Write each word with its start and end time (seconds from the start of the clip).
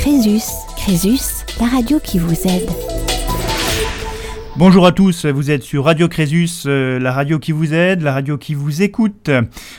Crésus, 0.00 0.44
Crésus, 0.76 1.44
la 1.58 1.66
radio 1.66 1.98
qui 2.00 2.18
vous 2.18 2.34
aide. 2.46 2.93
Bonjour 4.56 4.86
à 4.86 4.92
tous, 4.92 5.26
vous 5.26 5.50
êtes 5.50 5.64
sur 5.64 5.84
Radio 5.84 6.06
Crésus, 6.06 6.62
euh, 6.66 7.00
la 7.00 7.10
radio 7.10 7.40
qui 7.40 7.50
vous 7.50 7.74
aide, 7.74 8.02
la 8.02 8.12
radio 8.12 8.38
qui 8.38 8.54
vous 8.54 8.82
écoute. 8.82 9.28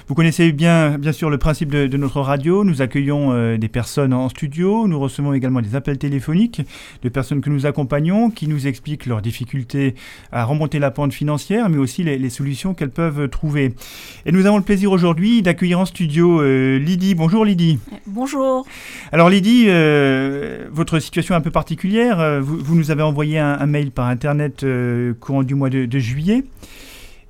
Vous 0.09 0.15
connaissez 0.15 0.51
bien, 0.51 0.97
bien 0.97 1.13
sûr 1.13 1.29
le 1.29 1.37
principe 1.37 1.69
de, 1.69 1.95
notre 1.95 2.19
radio. 2.19 2.65
Nous 2.65 2.81
accueillons 2.81 3.31
euh, 3.31 3.57
des 3.57 3.69
personnes 3.69 4.13
en 4.13 4.27
studio, 4.27 4.85
nous 4.89 4.99
recevons 4.99 5.31
également 5.31 5.61
des 5.61 5.77
appels 5.77 5.97
téléphoniques 5.97 6.61
de 7.03 7.07
personnes 7.07 7.39
que 7.39 7.49
nous 7.49 7.65
accompagnons, 7.65 8.29
qui 8.29 8.49
nous 8.49 8.67
expliquent 8.67 9.05
leurs 9.05 9.21
difficultés 9.21 9.95
à 10.33 10.43
remonter 10.43 10.77
la 10.79 10.91
pente 10.91 11.13
financière, 11.13 11.69
mais 11.69 11.77
aussi 11.77 12.03
les, 12.03 12.29
solutions 12.29 12.73
qu'elles 12.73 12.89
peuvent 12.89 13.29
trouver. 13.29 13.75
Et 14.25 14.33
nous 14.33 14.45
avons 14.45 14.57
le 14.57 14.63
plaisir 14.63 14.91
aujourd'hui 14.91 15.41
d'accueillir 15.41 15.79
en 15.79 15.85
studio 15.85 16.41
euh, 16.41 16.79
Lydie. 16.79 17.15
Bonjour 17.15 17.45
Lydie. 17.45 17.79
Bonjour. 18.07 18.65
Alors 19.13 19.29
Lydie, 19.29 19.67
votre 20.69 20.99
situation 20.99 21.33
est 21.33 21.37
un 21.37 21.41
peu 21.41 21.51
particulière. 21.51 22.41
Vous, 22.41 22.75
nous 22.75 22.91
avez 22.91 23.03
envoyé 23.03 23.39
un 23.39 23.65
mail 23.67 23.91
par 23.91 24.07
Internet 24.07 24.64
euh, 24.65 25.13
courant 25.13 25.43
du 25.43 25.55
mois 25.55 25.69
de, 25.69 25.99
juillet. 25.99 26.43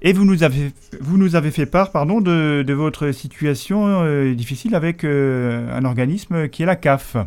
Et 0.02 0.14
vous 0.14 0.26
nous 0.26 0.44
avez, 0.44 0.72
vous 1.00 1.18
nous 1.18 1.36
avez 1.36 1.52
fait 1.52 1.66
part 1.66 1.92
pardon, 1.92 2.22
de, 2.22 2.74
votre 2.74 3.12
situation 3.12 4.04
euh, 4.04 4.34
difficile 4.34 4.76
avec 4.76 5.04
euh, 5.04 5.76
un 5.76 5.86
organisme 5.86 6.48
qui 6.50 6.64
est 6.64 6.66
la 6.66 6.76
CAF. 6.76 7.18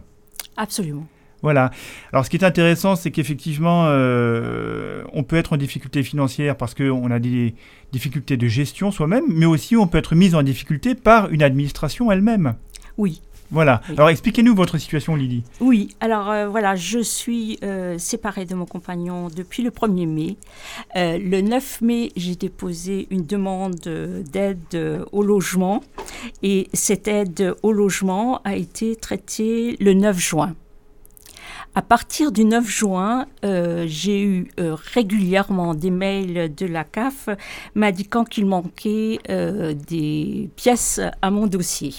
Absolument. 0.57 1.07
Voilà. 1.43 1.71
Alors, 2.13 2.25
ce 2.25 2.30
qui 2.30 2.37
est 2.37 2.45
intéressant, 2.45 2.97
c'est 2.97 3.13
qu'effectivement, 3.13 3.85
on 3.85 5.23
peut 5.23 5.37
être 5.37 5.52
en 5.52 5.57
difficulté 5.57 6.02
financière 6.02 6.57
parce 6.57 6.75
qu'on 6.75 7.11
a 7.13 7.21
des 7.21 7.55
difficultés 7.93 8.37
de 8.37 8.49
gestion 8.49 8.91
soi-même, 8.91 9.25
mais 9.29 9.47
aussi 9.47 9.77
on 9.77 9.87
peut 9.87 9.99
être 9.99 10.16
mis 10.16 10.35
en 10.35 10.43
difficulté 10.43 10.97
par 10.97 11.30
une 11.30 11.45
administration 11.45 12.11
elle-même. 12.11 12.55
Oui. 12.97 13.23
Voilà. 13.51 13.80
Alors 13.88 14.11
expliquez-nous 14.11 14.55
votre 14.55 14.79
situation, 14.79 15.16
Lydie. 15.16 15.43
Oui, 15.61 15.97
alors 16.01 16.30
euh, 16.30 16.48
voilà, 16.48 16.77
je 16.77 16.98
suis 16.98 17.59
euh, 17.62 17.97
séparée 17.99 18.45
de 18.45 18.54
mon 18.54 18.66
compagnon 18.66 19.29
depuis 19.35 19.63
le 19.63 19.71
1er 19.71 20.07
mai. 20.07 20.37
Euh, 20.96 21.18
le 21.18 21.41
9 21.41 21.80
mai, 21.80 22.13
j'ai 22.16 22.35
déposé 22.35 23.07
une 23.10 23.24
demande 23.24 23.76
d'aide 24.30 25.07
au 25.13 25.23
logement 25.23 25.82
et 26.43 26.69
cette 26.73 27.09
aide 27.09 27.54
au 27.63 27.73
logement 27.73 28.41
a 28.45 28.57
été 28.57 28.96
traitée 28.96 29.76
le 29.80 29.95
9 29.95 30.19
juin. 30.19 30.54
À 31.74 31.82
partir 31.82 32.32
du 32.32 32.45
9 32.45 32.66
juin, 32.66 33.26
euh, 33.45 33.85
j'ai 33.87 34.21
eu 34.21 34.49
euh, 34.59 34.74
régulièrement 34.74 35.74
des 35.74 35.91
mails 35.91 36.52
de 36.52 36.66
la 36.66 36.82
CAF 36.82 37.29
m'indiquant 37.74 38.24
qu'il 38.24 38.46
manquait 38.46 39.21
euh, 39.30 39.74
des 39.74 40.51
pièces 40.57 41.01
à 41.23 41.30
mon 41.30 41.46
dossier. 41.46 41.95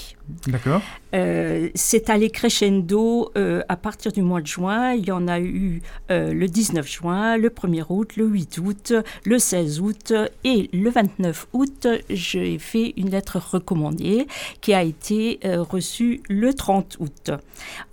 D'accord. 0.48 0.82
c'est 1.12 2.10
allé 2.10 2.30
crescendo 2.30 3.32
à 3.36 3.76
partir 3.76 4.12
du 4.12 4.22
mois 4.22 4.42
de 4.42 4.48
juin. 4.48 4.94
Il 4.94 5.06
y 5.06 5.12
en 5.12 5.28
a 5.28 5.40
eu 5.40 5.82
le 6.10 6.46
19 6.46 6.88
juin, 6.88 7.38
le 7.38 7.50
1er 7.50 7.86
août, 7.90 8.16
le 8.16 8.26
8 8.26 8.58
août, 8.60 8.94
le 9.26 9.40
16 9.40 9.80
août 9.82 10.14
et 10.44 10.70
le 10.74 10.90
29 10.90 11.48
août. 11.54 11.88
J'ai 12.10 12.58
fait 12.60 12.94
une 12.98 13.10
lettre 13.10 13.38
recommandée 13.38 14.28
qui 14.62 14.74
a 14.74 14.84
été 14.84 15.40
reçue 15.44 16.22
le 16.30 16.54
30 16.54 16.98
août. 17.00 17.32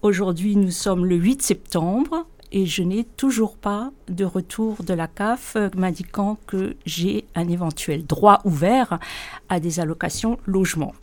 Aujourd'hui, 0.02 0.56
nous 0.56 0.70
sommes 0.70 1.06
le 1.06 1.16
8 1.16 1.42
septembre 1.42 2.26
et 2.52 2.66
je 2.66 2.82
n'ai 2.82 3.04
toujours 3.04 3.56
pas 3.56 3.90
de 4.08 4.24
retour 4.24 4.82
de 4.82 4.94
la 4.94 5.08
CAF 5.08 5.56
euh, 5.56 5.68
m'indiquant 5.76 6.38
que 6.46 6.76
j'ai 6.86 7.26
un 7.34 7.48
éventuel 7.48 8.06
droit 8.06 8.40
ouvert 8.44 8.98
à 9.48 9.60
des 9.60 9.80
allocations 9.80 10.38
logement. 10.46 10.94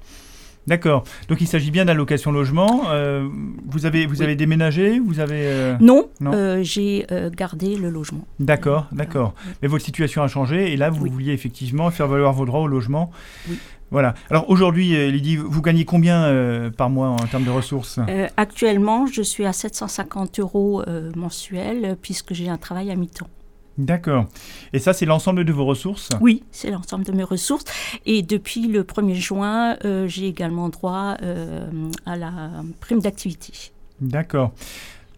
D'accord. 0.67 1.03
Donc 1.27 1.41
il 1.41 1.47
s'agit 1.47 1.71
bien 1.71 1.85
d'allocation 1.85 2.31
logement. 2.31 2.83
Euh, 2.89 3.27
vous 3.67 3.85
avez 3.85 4.05
vous 4.05 4.21
avez 4.21 4.35
déménagé 4.35 4.99
Vous 4.99 5.19
avez 5.19 5.41
euh, 5.45 5.75
Non. 5.79 6.09
j'ai 6.61 7.05
gardé 7.35 7.75
le 7.75 7.89
logement. 7.89 8.25
D'accord, 8.39 8.87
d'accord. 8.91 9.33
Mais 9.61 9.67
votre 9.67 9.83
situation 9.83 10.23
a 10.23 10.27
changé 10.27 10.71
et 10.71 10.77
là 10.77 10.89
vous 10.89 11.05
vouliez 11.05 11.33
effectivement 11.33 11.89
faire 11.91 12.07
valoir 12.07 12.33
vos 12.33 12.45
droits 12.45 12.61
au 12.61 12.67
logement. 12.67 13.11
Oui. 13.49 13.57
Voilà. 13.93 14.15
Alors 14.31 14.49
aujourd'hui, 14.49 14.95
euh, 14.95 15.11
Lydie, 15.11 15.35
vous 15.37 15.61
gagnez 15.61 15.85
combien 15.85 16.23
euh, 16.23 16.71
par 16.71 16.89
mois 16.89 17.09
en 17.09 17.27
termes 17.27 17.43
de 17.43 17.51
ressources? 17.51 17.99
Euh, 18.09 18.27
Actuellement, 18.37 19.05
je 19.05 19.21
suis 19.21 19.45
à 19.45 19.53
750 19.53 20.39
euros 20.39 20.83
mensuels 21.15 21.95
puisque 22.01 22.33
j'ai 22.33 22.49
un 22.49 22.57
travail 22.57 22.89
à 22.89 22.95
mi-temps. 22.95 23.27
D'accord. 23.77 24.27
Et 24.71 24.79
ça, 24.79 24.93
c'est 24.93 25.05
l'ensemble 25.05 25.45
de 25.45 25.51
vos 25.51 25.65
ressources? 25.65 26.09
Oui, 26.21 26.43
c'est 26.51 26.69
l'ensemble 26.69 27.05
de 27.05 27.11
mes 27.11 27.23
ressources. 27.23 27.65
Et 28.05 28.21
depuis 28.21 28.67
le 28.67 28.83
1er 28.83 29.15
juin, 29.15 29.77
j'ai 30.07 30.27
également 30.27 30.69
droit 30.69 31.17
à 32.05 32.15
la 32.15 32.51
prime 32.79 32.99
d'activité. 32.99 33.71
D'accord. 33.99 34.51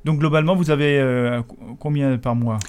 Donc 0.05 0.19
globalement, 0.19 0.55
vous 0.55 0.69
avez 0.69 1.41
combien 1.79 2.17
par 2.17 2.35
mois? 2.35 2.59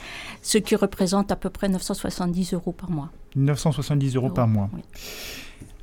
Ce 0.43 0.59
qui 0.59 0.75
représente 0.75 1.31
à 1.31 1.37
peu 1.37 1.51
près 1.51 1.69
970 1.69 2.55
euros 2.55 2.73
par 2.73 2.91
mois. 2.91 3.11
970 3.37 4.17
euros 4.17 4.31
par 4.31 4.49
mois. 4.49 4.71
Oui. 4.73 4.81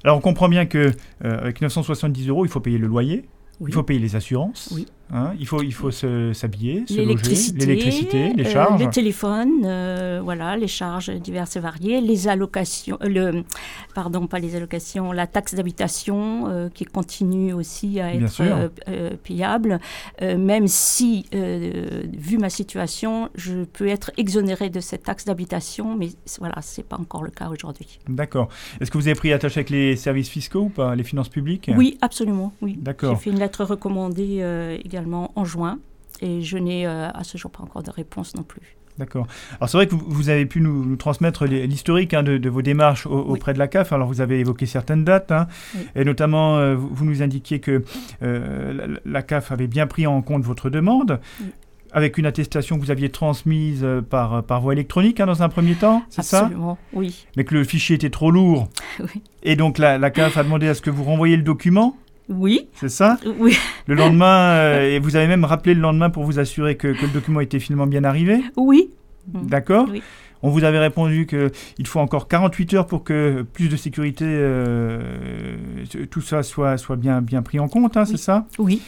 Alors 0.03 0.17
on 0.17 0.21
comprend 0.21 0.49
bien 0.49 0.65
que 0.65 0.91
euh, 1.23 1.39
avec 1.39 1.61
970 1.61 2.27
euros, 2.27 2.45
il 2.45 2.49
faut 2.49 2.59
payer 2.59 2.77
le 2.77 2.87
loyer, 2.87 3.29
il 3.61 3.71
faut 3.71 3.83
payer 3.83 3.99
les 3.99 4.15
assurances. 4.15 4.69
Oui. 4.73 4.87
Hein, 5.15 5.33
il 5.39 5.45
faut, 5.45 5.61
il 5.61 5.73
faut 5.73 5.91
s'habiller, 5.91 6.85
se, 6.87 6.95
l'électricité, 6.95 7.59
l'électricité, 7.59 8.33
les 8.33 8.47
euh, 8.47 8.49
charges. 8.49 8.79
les 8.79 8.89
téléphones, 8.89 9.61
euh, 9.63 10.21
voilà, 10.23 10.57
les 10.57 10.67
charges 10.67 11.11
diverses 11.11 11.55
et 11.55 11.59
variées, 11.59 12.01
les 12.01 12.27
allocations, 12.27 12.97
euh, 13.03 13.07
le, 13.07 13.43
pardon, 13.93 14.25
pas 14.25 14.39
les 14.39 14.55
allocations, 14.55 15.11
la 15.11 15.27
taxe 15.27 15.53
d'habitation 15.53 16.71
qui 16.73 16.85
continue 16.85 17.53
aussi 17.53 17.99
à 17.99 18.15
être 18.15 18.71
payable, 19.23 19.79
même 20.21 20.67
si, 20.67 21.27
vu 21.31 22.39
ma 22.39 22.49
situation, 22.49 23.29
je 23.35 23.65
peux 23.65 23.87
être 23.87 24.11
exonérée 24.17 24.71
de 24.71 24.79
cette 24.79 25.03
taxe 25.03 25.25
d'habitation, 25.25 25.95
mais 25.95 26.09
voilà, 26.39 26.55
c'est 26.61 26.87
pas 26.87 26.97
encore 26.97 27.23
le 27.23 27.29
cas 27.29 27.49
aujourd'hui. 27.49 27.99
D'accord. 28.09 28.49
Est-ce 28.81 28.89
que 28.89 28.97
vous 28.97 29.07
avez 29.07 29.15
pris 29.15 29.31
attache 29.31 29.57
avec 29.57 29.69
les 29.69 29.95
services 29.95 30.29
fiscaux 30.29 30.61
ou 30.61 30.69
pas, 30.69 30.95
les 30.95 31.03
finances 31.03 31.29
publiques? 31.29 31.69
Oui, 31.75 31.99
absolument, 32.01 32.51
oui. 32.61 32.77
D'accord. 32.79 33.15
J'ai 33.15 33.23
fait 33.25 33.29
une 33.29 33.39
lettre 33.39 33.63
recommandée 33.63 34.43
également 34.83 35.02
en 35.13 35.45
juin 35.45 35.79
et 36.23 36.41
je 36.41 36.57
n'ai 36.57 36.87
euh, 36.87 37.09
à 37.09 37.23
ce 37.23 37.37
jour 37.37 37.51
pas 37.51 37.63
encore 37.63 37.83
de 37.83 37.91
réponse 37.91 38.35
non 38.35 38.43
plus. 38.43 38.77
D'accord. 38.97 39.25
Alors 39.59 39.69
c'est 39.69 39.77
vrai 39.77 39.87
que 39.87 39.95
vous, 39.95 40.29
avez 40.29 40.45
pu 40.45 40.61
nous, 40.61 40.95
transmettre 40.97 41.45
l'historique 41.45 42.13
hein, 42.13 42.21
de, 42.21 42.49
vos 42.49 42.61
démarches 42.61 43.07
auprès 43.07 43.53
de 43.53 43.59
la 43.59 43.67
CAF. 43.67 43.91
Alors 43.91 44.07
vous 44.07 44.21
avez 44.21 44.39
évoqué 44.39 44.67
certaines 44.67 45.03
dates, 45.03 45.31
hein, 45.31 45.47
et 45.95 46.05
notamment 46.05 46.57
euh, 46.57 46.75
vous, 46.75 47.03
nous 47.03 47.23
indiquiez 47.23 47.59
que 47.59 47.83
euh, 48.21 48.97
la, 49.03 49.21
CAF 49.23 49.51
avait 49.51 49.65
bien 49.65 49.87
pris 49.87 50.05
en 50.05 50.21
compte 50.21 50.43
votre 50.43 50.69
demande. 50.69 51.19
Avec 51.95 52.17
une 52.17 52.25
attestation 52.25 52.77
que 52.77 52.83
vous 52.83 52.89
aviez 52.89 53.09
transmise 53.09 53.85
par, 54.09 54.43
par 54.43 54.61
voie 54.61 54.73
électronique 54.73 55.19
hein, 55.19 55.27
dans 55.27 55.43
un 55.43 55.49
premier 55.49 55.75
temps, 55.75 56.03
c'est 56.09 56.23
ça? 56.23 56.39
Absolument, 56.39 56.79
oui. 56.91 57.27
Mais 57.37 57.43
que 57.43 57.53
le 57.53 57.63
fichier 57.63 57.95
était 57.95 58.09
trop 58.09 58.31
lourd. 58.31 58.67
Et 59.43 59.55
donc 59.55 59.77
la, 59.77 59.99
la 59.99 60.09
CAF 60.09 60.37
a 60.37 60.43
demandé 60.43 60.67
à 60.67 60.73
ce 60.73 60.81
que 60.81 60.89
vous 60.89 61.03
renvoyiez 61.03 61.37
le 61.37 61.43
document? 61.43 61.95
Oui. 62.29 62.67
C'est 62.75 62.89
ça 62.89 63.17
Oui. 63.39 63.57
Le 63.87 63.95
lendemain, 63.95 64.51
euh, 64.51 64.95
et 64.95 64.99
vous 64.99 65.15
avez 65.15 65.27
même 65.27 65.45
rappelé 65.45 65.73
le 65.73 65.81
lendemain 65.81 66.09
pour 66.09 66.23
vous 66.23 66.39
assurer 66.39 66.77
que, 66.77 66.87
le 66.87 67.07
document 67.13 67.41
était 67.41 67.59
finalement 67.59 67.87
bien 67.87 68.03
arrivé 68.03 68.41
Oui. 68.55 68.89
D'accord 69.27 69.87
oui. 69.89 70.01
On 70.45 70.49
vous 70.49 70.65
avait 70.65 70.79
répondu 70.79 71.25
qu'il 71.25 71.87
faut 71.87 72.01
encore 72.01 72.27
48 72.27 72.73
heures 72.73 72.85
pour 72.85 73.05
que 73.05 73.43
plus 73.53 73.69
de 73.69 73.77
sécurité, 73.77 74.25
euh, 74.27 74.99
tout 76.11 76.19
ça 76.19 76.43
soit, 76.43 76.77
soit 76.77 76.97
bien, 76.97 77.21
bien 77.21 77.41
pris 77.41 77.59
en 77.59 77.69
compte, 77.69 77.95
hein, 77.95 78.03
c'est 78.03 78.17
ça 78.17 78.45
Oui. 78.59 78.81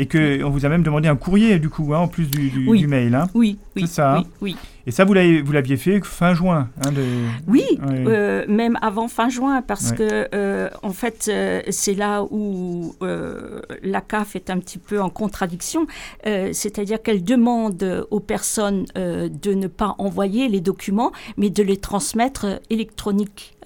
Et 0.00 0.06
qu'on 0.06 0.48
vous 0.48 0.64
a 0.64 0.70
même 0.70 0.82
demandé 0.82 1.08
un 1.08 1.16
courrier, 1.16 1.58
du 1.58 1.68
coup, 1.68 1.92
hein, 1.92 1.98
en 1.98 2.08
plus 2.08 2.30
du, 2.30 2.48
du, 2.48 2.86
mail. 2.86 3.14
Hein. 3.14 3.28
Oui, 3.34 3.58
oui. 3.76 3.82
C'est 3.82 3.92
ça. 3.92 4.18
Oui, 4.18 4.26
oui. 4.40 4.56
Et 4.86 4.92
ça, 4.92 5.04
vous 5.04 5.12
l'aviez 5.14 5.76
fait 5.76 6.00
fin 6.02 6.34
juin 6.34 6.68
hein, 6.82 6.90
Oui, 7.46 7.64
euh, 7.86 8.44
même 8.48 8.78
avant 8.80 9.08
fin 9.08 9.28
juin, 9.28 9.62
parce 9.62 9.92
que, 9.92 10.28
euh, 10.34 10.70
en 10.82 10.90
fait, 10.90 11.26
euh, 11.28 11.60
c'est 11.68 11.94
là 11.94 12.24
où 12.24 12.94
la 13.82 14.00
CAF 14.00 14.36
est 14.36 14.50
un 14.50 14.58
petit 14.58 14.78
peu 14.78 15.00
en 15.00 15.10
contradiction. 15.10 15.86
C'est-à-dire 16.24 17.02
qu'elle 17.02 17.22
demande 17.22 18.06
aux 18.10 18.20
personnes 18.20 18.86
de 18.96 19.54
ne 19.54 19.66
pas 19.66 19.94
envoyer 19.98 20.48
les 20.48 20.60
documents, 20.60 21.12
mais 21.36 21.50
de 21.50 21.62
les 21.62 21.76
transmettre 21.76 22.60
électronique, 22.70 23.56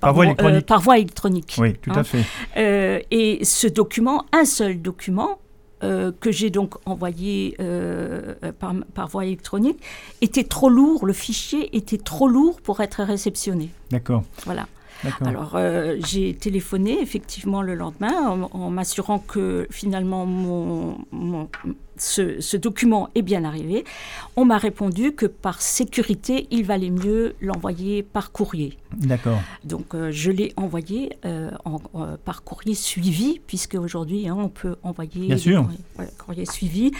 par, 0.00 0.12
voie 0.12 0.26
électronique. 0.26 0.66
par 0.66 0.80
voie 0.80 0.98
électronique. 0.98 1.56
Oui, 1.58 1.74
tout 1.74 1.92
à 1.94 2.04
fait. 2.04 3.06
et 3.10 3.44
ce 3.44 3.68
document, 3.68 4.26
un 4.32 4.44
seul 4.44 4.82
document, 4.82 5.38
euh, 5.82 6.12
que 6.20 6.30
j'ai 6.30 6.50
donc 6.50 6.74
envoyé 6.86 7.56
euh, 7.60 8.34
par, 8.58 8.74
par, 8.94 9.08
voie 9.08 9.24
électronique 9.24 9.80
était 10.20 10.44
trop 10.44 10.68
lourd, 10.68 11.06
le 11.06 11.12
fichier 11.12 11.74
était 11.76 11.98
trop 11.98 12.28
lourd 12.28 12.60
pour 12.60 12.80
être 12.80 13.02
réceptionné. 13.02 13.70
D'accord. 13.90 14.22
Voilà. 14.44 14.66
Alors, 15.22 15.52
euh, 15.54 15.96
j'ai 16.06 16.34
téléphoné 16.34 17.00
effectivement 17.00 17.62
le 17.62 17.74
lendemain 17.74 18.28
en, 18.28 18.50
en 18.52 18.70
m'assurant 18.70 19.18
que 19.18 19.66
finalement 19.70 20.26
mon, 20.26 20.98
mon- 21.10 21.48
ce, 22.00 22.40
ce 22.40 22.56
document 22.56 23.08
est 23.14 23.22
bien 23.22 23.44
arrivé. 23.44 23.84
On 24.36 24.44
m'a 24.44 24.58
répondu 24.58 25.12
que 25.12 25.26
par 25.26 25.60
sécurité, 25.60 26.46
il 26.50 26.64
valait 26.64 26.90
mieux 26.90 27.34
l'envoyer 27.40 28.02
par 28.02 28.32
courrier. 28.32 28.78
D'accord. 28.96 29.38
Donc, 29.64 29.94
euh, 29.94 30.10
je 30.10 30.30
l'ai 30.30 30.52
envoyé 30.56 31.12
euh, 31.24 31.50
en- 31.64 31.78
euh, 31.94 32.16
par 32.24 32.42
courrier 32.42 32.74
suivi, 32.74 33.40
puisque 33.46 33.74
aujourd'hui, 33.74 34.26
hein, 34.28 34.36
on 34.38 34.48
peut 34.48 34.76
envoyer 34.82 35.26
Bien 35.26 35.36
sûr. 35.36 35.68
voilà, 35.96 36.10
courrier 36.18 36.46
suivi. 36.46 36.90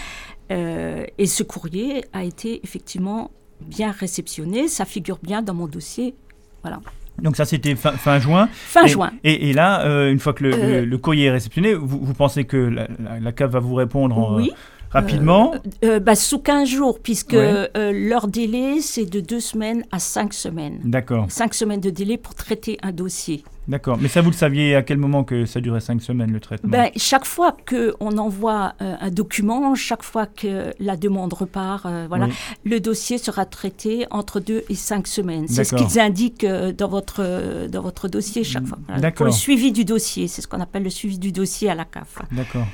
Et 0.50 1.26
ce 1.26 1.42
courrier 1.44 2.04
a 2.12 2.24
été 2.24 2.60
effectivement 2.64 3.30
bien 3.60 3.92
réceptionné. 3.92 4.66
Ça 4.68 4.84
figure 4.84 5.18
bien 5.22 5.42
dans 5.42 5.54
mon 5.54 5.66
dossier. 5.68 6.14
Voilà. 6.62 6.80
Donc 7.22 7.36
ça, 7.36 7.44
c'était 7.44 7.76
fin, 7.76 7.92
fin 7.92 8.18
juin. 8.18 8.48
Fin 8.52 8.84
Et- 8.84 8.88
juin. 8.88 9.12
Et, 9.22 9.50
et 9.50 9.52
là, 9.52 9.84
euh, 9.86 10.10
une 10.10 10.18
fois 10.18 10.32
que 10.32 10.42
le, 10.44 10.54
Euh, 10.54 10.80
le- 10.80 10.84
le 10.86 10.98
courrier 10.98 11.26
est 11.26 11.30
réceptionné, 11.30 11.74
vous, 11.74 12.00
vous 12.02 12.14
pensez 12.14 12.44
que 12.44 12.56
la, 12.56 12.88
la- 12.98 13.20
la 13.20 13.32
CAF 13.32 13.50
va 13.52 13.60
vous 13.60 13.74
répondre 13.74 14.16
en- 14.18 14.36
Oui. 14.36 14.50
Rapidement 14.90 15.54
Euh, 15.84 16.00
bah, 16.00 16.14
sous 16.14 16.38
15 16.38 16.68
jours, 16.68 16.98
puisque 17.00 17.32
Ouais. 17.32 17.68
euh, 17.76 17.92
leur 17.92 18.28
délai, 18.28 18.80
c'est 18.80 19.06
de 19.06 19.20
deux 19.20 19.40
semaines 19.40 19.84
à 19.92 19.98
cinq 19.98 20.32
semaines. 20.34 20.80
D'accord, 20.84 21.26
Cinq 21.30 21.54
semaines 21.54 21.80
de 21.80 21.90
délai 21.90 22.16
pour 22.16 22.34
traiter 22.34 22.78
un 22.82 22.92
dossier. 22.92 23.44
d'accord. 23.68 23.98
Mais 24.00 24.08
ça, 24.08 24.20
vous 24.20 24.30
le 24.30 24.36
saviez 24.36 24.74
à 24.74 24.82
quel 24.82 24.98
moment 24.98 25.22
que 25.22 25.46
ça 25.46 25.60
durait 25.60 25.80
cinq 25.80 26.02
semaines, 26.02 26.32
le 26.32 26.40
traitement? 26.40 26.70
Ben, 26.70 26.90
chaque 26.96 27.24
fois 27.24 27.56
qu'on 27.68 28.18
envoie 28.18 28.74
euh, 28.82 28.96
un 29.00 29.10
document, 29.10 29.74
chaque 29.76 30.02
fois 30.02 30.26
que 30.26 30.72
la 30.80 30.96
demande 30.96 31.32
repart, 31.32 31.86
euh, 31.86 32.06
voilà, 32.08 32.26
Oui. 32.26 32.32
le 32.64 32.80
dossier 32.80 33.18
sera 33.18 33.44
traité 33.46 34.06
entre 34.10 34.40
deux 34.40 34.64
et 34.68 34.74
cinq 34.74 35.06
semaines. 35.06 35.46
C'est 35.46 35.62
ce 35.64 35.76
qu'ils 35.76 36.00
indiquent 36.00 36.42
euh, 36.44 36.72
dans 36.72 36.88
votre, 36.88 37.20
euh, 37.20 37.68
dans 37.68 37.82
votre 37.82 38.08
dossier 38.08 38.42
chaque 38.44 38.66
fois. 38.66 38.78
D'accord. 38.98 39.12
Pour 39.18 39.26
le 39.26 39.32
suivi 39.32 39.70
du 39.70 39.84
dossier, 39.84 40.26
c'est 40.26 40.42
ce 40.42 40.48
qu'on 40.48 40.60
appelle 40.60 40.82
le 40.82 40.90
suivi 40.90 41.18
du 41.18 41.30
dossier 41.30 41.70
à 41.70 41.74
la 41.76 41.84
CAF. 41.84 42.18
D'accord. 42.32 42.66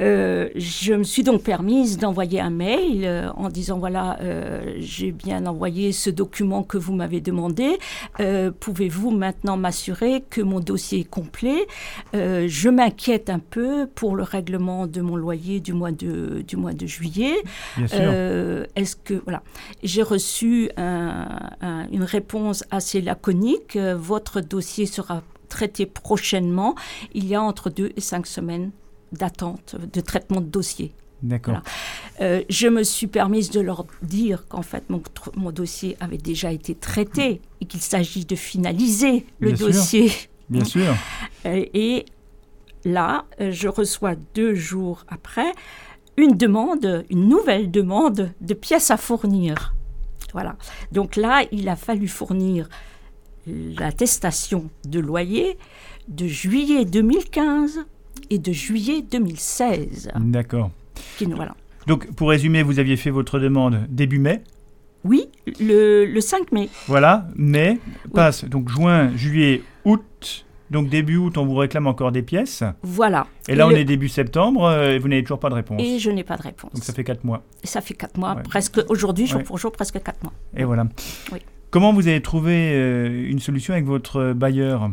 Euh, 0.00 0.48
je 0.56 0.92
me 0.94 1.04
suis 1.04 1.22
donc 1.22 1.42
permise 1.44 1.98
d'envoyer 1.98 2.40
un 2.40 2.50
mail 2.50 3.04
euh, 3.04 3.30
en 3.36 3.48
disant 3.48 3.78
voilà, 3.78 4.18
euh, 4.22 4.74
j'ai 4.78 5.12
bien 5.12 5.46
envoyé 5.46 5.92
ce 5.92 6.10
document 6.10 6.64
que 6.64 6.76
vous 6.78 6.94
m'avez 6.94 7.20
demandé. 7.20 7.78
Pouvez-vous 8.60 9.10
maintenant 9.10 9.56
m'assurer 9.56 10.24
que 10.30 10.40
mon 10.40 10.58
dossier 10.60 11.00
est 11.00 11.08
complet? 11.08 11.66
Je 12.12 12.68
m'inquiète 12.68 13.30
un 13.30 13.38
peu 13.38 13.86
pour 13.94 14.16
le 14.16 14.22
règlement 14.24 14.86
de 14.86 15.00
mon 15.00 15.16
loyer 15.16 15.60
du 15.60 15.72
mois 15.72 15.92
de, 15.92 16.42
du 16.46 16.56
mois 16.56 16.72
de 16.72 16.86
juillet. 16.86 17.34
Bien 17.76 17.86
sûr. 17.86 18.66
Est-ce 18.76 18.96
que 18.96 19.14
voilà, 19.24 19.42
j'ai 19.82 20.02
reçu 20.02 20.70
un- 20.76 21.26
un- 21.60 21.86
une 21.92 22.02
réponse 22.04 22.64
assez 22.70 23.00
laconique. 23.00 23.76
Votre 23.76 24.40
dossier 24.40 24.86
sera 24.86 25.22
traité 25.48 25.86
prochainement. 25.86 26.74
Il 27.14 27.26
y 27.26 27.34
a 27.34 27.42
entre 27.42 27.70
deux 27.70 27.92
et 27.96 28.00
cinq 28.00 28.26
semaines 28.26 28.70
d'attente 29.14 29.76
de 29.92 30.00
traitement 30.00 30.40
de 30.40 30.46
dossier. 30.46 30.92
D'accord. 31.22 31.54
voilà. 31.54 31.64
Euh, 32.20 32.42
je 32.50 32.68
me 32.68 32.82
suis 32.82 33.06
permise 33.06 33.50
de 33.50 33.60
leur 33.60 33.86
dire 34.02 34.46
qu'en 34.48 34.62
fait 34.62 34.88
mon, 34.90 35.02
mon 35.36 35.50
dossier 35.52 35.96
avait 36.00 36.18
déjà 36.18 36.52
été 36.52 36.74
traité 36.74 37.40
et 37.60 37.64
qu'il 37.64 37.80
s'agit 37.80 38.26
de 38.26 38.36
finaliser 38.36 39.24
le 39.40 39.48
Bien 39.48 39.56
sûr. 39.56 39.66
dossier. 39.68 40.12
Bien 40.48 40.64
sûr. 40.64 40.94
Euh, 41.46 41.62
et 41.74 42.06
là, 42.86 43.26
euh, 43.38 43.50
je 43.50 43.68
reçois 43.68 44.14
deux 44.34 44.54
jours 44.54 45.04
après 45.08 45.52
une 46.16 46.38
demande, 46.38 47.04
une 47.10 47.28
nouvelle 47.28 47.70
demande 47.70 48.32
de 48.40 48.54
pièces 48.54 48.90
à 48.90 48.96
fournir. 48.96 49.74
Voilà. 50.32 50.56
Donc 50.90 51.16
là, 51.16 51.44
il 51.52 51.68
a 51.68 51.76
fallu 51.76 52.08
fournir 52.08 52.66
l'attestation 53.46 54.70
de 54.86 55.00
loyer 55.00 55.58
de 56.08 56.26
juillet 56.26 56.86
2015 56.86 57.80
et 58.30 58.38
de 58.38 58.52
juillet 58.52 59.02
2016. 59.10 60.10
D'accord. 60.20 60.70
Voilà. 61.20 61.54
Donc, 61.86 62.12
pour 62.14 62.30
résumer, 62.30 62.62
vous 62.62 62.78
aviez 62.78 62.96
fait 62.96 63.10
votre 63.10 63.38
demande 63.38 63.86
début 63.88 64.18
mai. 64.18 64.42
Oui, 65.04 65.26
le, 65.60 66.06
le 66.06 66.20
5 66.20 66.50
mai. 66.52 66.68
Voilà. 66.86 67.28
Mai 67.36 67.78
passe 68.14 68.44
donc 68.46 68.68
juin, 68.70 69.14
juillet, 69.16 69.62
août. 69.84 70.46
Donc, 70.70 70.88
début 70.88 71.18
août, 71.18 71.36
on 71.36 71.44
vous 71.44 71.56
réclame 71.56 71.86
encore 71.86 72.10
des 72.10 72.22
pièces. 72.22 72.64
Voilà. 72.82 73.26
Et 73.48 73.54
là, 73.54 73.66
on 73.68 73.70
est 73.70 73.84
début 73.84 74.08
septembre 74.08 74.64
euh, 74.64 74.92
et 74.92 74.98
vous 74.98 75.08
n'avez 75.08 75.22
toujours 75.22 75.38
pas 75.38 75.50
de 75.50 75.54
réponse. 75.54 75.80
Et 75.82 75.98
je 75.98 76.10
n'ai 76.10 76.24
pas 76.24 76.38
de 76.38 76.42
réponse. 76.42 76.72
Donc, 76.72 76.82
ça 76.84 76.94
fait 76.94 77.04
quatre 77.04 77.22
mois. 77.22 77.42
Et 77.62 77.66
ça 77.66 77.82
fait 77.82 77.92
4 77.94 78.16
mois, 78.16 78.34
Ouais. 78.36 78.42
presque 78.42 78.80
aujourd'hui, 78.88 79.26
jour 79.26 79.38
Ouais. 79.38 79.44
pour 79.44 79.58
jour, 79.58 79.70
presque 79.72 80.02
4 80.02 80.22
mois. 80.22 80.32
Et 80.56 80.64
voilà. 80.64 80.86
Oui. 81.32 81.40
Comment 81.70 81.92
vous 81.92 82.08
avez 82.08 82.22
trouvé 82.22 82.72
euh, 82.72 83.28
une 83.30 83.40
solution 83.40 83.74
avec 83.74 83.84
votre 83.84 84.32
bailleur? 84.32 84.90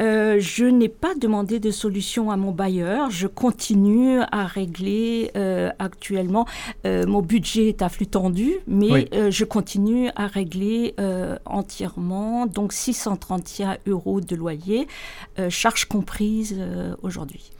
Euh, 0.00 0.36
je 0.38 0.64
n'ai 0.64 0.88
pas 0.88 1.14
demandé 1.14 1.58
de 1.60 1.70
solution 1.70 2.30
à 2.30 2.36
mon 2.36 2.52
bailleur. 2.52 3.10
Je 3.10 3.26
continue 3.26 4.20
à 4.32 4.46
régler 4.46 5.30
euh, 5.36 5.70
actuellement. 5.78 6.46
euh, 6.86 7.06
mon 7.06 7.20
budget 7.22 7.68
est 7.68 7.82
à 7.82 7.88
flux 7.88 8.06
tendu, 8.06 8.52
mais 8.66 8.90
Oui. 8.90 9.08
je 9.30 9.44
continue 9.44 10.10
à 10.16 10.26
régler 10.26 10.94
entièrement. 11.44 12.46
Donc 12.46 12.72
631 12.72 13.78
euros 13.86 14.20
de 14.20 14.36
loyer, 14.36 14.86
charges 15.48 15.86
comprises 15.86 16.56
aujourd'hui. 17.02 17.50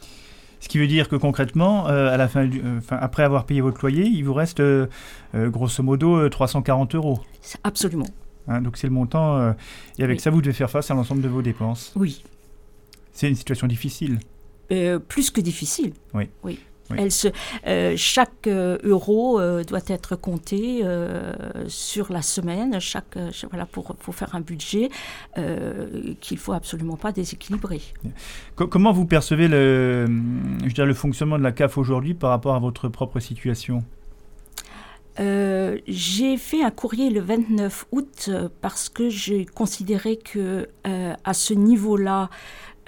Ce 0.61 0.69
qui 0.69 0.79
veut 0.79 0.89
dire 0.89 1.09
que 1.09 1.17
concrètement, 1.17 1.87
euh, 1.89 2.13
à 2.13 2.17
la 2.17 2.27
fin, 2.27 2.45
du, 2.45 2.61
euh, 2.61 2.79
enfin, 2.79 2.99
après 3.01 3.23
avoir 3.23 3.47
payé 3.47 3.61
votre 3.61 3.81
loyer, 3.81 4.05
il 4.05 4.23
vous 4.25 4.35
reste 4.35 4.59
euh, 4.61 4.87
grosso 5.33 5.83
modo 5.85 6.17
euh, 6.17 6.29
340 6.29 6.97
euros. 6.97 7.21
Absolument. 7.63 8.07
Hein. 8.49 8.61
donc 8.63 8.77
c'est 8.77 8.87
le 8.87 8.93
montant. 8.93 9.37
euh, 9.39 9.53
et 9.99 10.05
avec 10.05 10.17
Oui. 10.19 10.23
ça, 10.23 10.31
vous 10.31 10.41
devez 10.43 10.53
faire 10.53 10.71
face 10.71 10.91
à 10.91 10.95
l'ensemble 10.95 11.23
de 11.23 11.29
vos 11.29 11.43
dépenses. 11.43 11.93
Oui. 11.97 12.23
C'est 13.13 13.29
une 13.29 13.37
situation 13.37 13.67
difficile. 13.67 14.19
Euh, 14.73 14.99
plus 14.99 15.31
que 15.31 15.41
difficile. 15.41 15.93
Oui. 16.15 16.29
Oui. 16.43 16.59
Oui. 16.91 16.97
Elle 17.01 17.13
se, 17.13 17.29
euh, 17.67 17.93
chaque 17.99 18.49
euro 18.49 19.39
doit 19.65 19.81
être 19.89 20.17
compté 20.17 20.83
sur 21.67 22.11
la 22.11 22.23
semaine, 22.23 22.81
chaque, 22.81 23.13
ch- 23.13 23.45
voilà, 23.51 23.67
pour, 23.67 23.95
pour 23.97 24.15
faire 24.15 24.35
un 24.35 24.41
budget 24.41 24.89
qu'il 25.35 26.37
ne 26.37 26.41
faut 26.41 26.55
absolument 26.55 26.97
pas 26.97 27.13
déséquilibrer. 27.13 27.83
Co- 28.57 28.69
comment 28.69 28.93
vous 28.93 29.05
percevez 29.05 29.49
le, 29.49 30.07
je 30.61 30.65
veux 30.65 30.73
dire, 30.73 30.87
le 30.87 30.95
fonctionnement 30.95 31.37
de 31.37 31.43
la 31.43 31.53
CAF 31.53 31.77
aujourd'hui 31.77 32.15
par 32.15 32.31
rapport 32.31 32.55
à 32.55 32.59
votre 32.59 32.89
propre 32.89 33.21
situation? 33.21 33.85
Euh, 35.21 35.79
j'ai 35.87 36.37
fait 36.37 36.63
un 36.63 36.71
courrier 36.71 37.11
le 37.11 37.21
29 37.21 37.87
août 37.93 38.27
euh, 38.29 38.49
parce 38.61 38.89
que 38.89 39.09
j'ai 39.09 39.45
considéré 39.45 40.17
que 40.17 40.69
euh, 40.87 41.15
à 41.25 41.35
ce 41.35 41.55
niveau-là, 41.55 42.31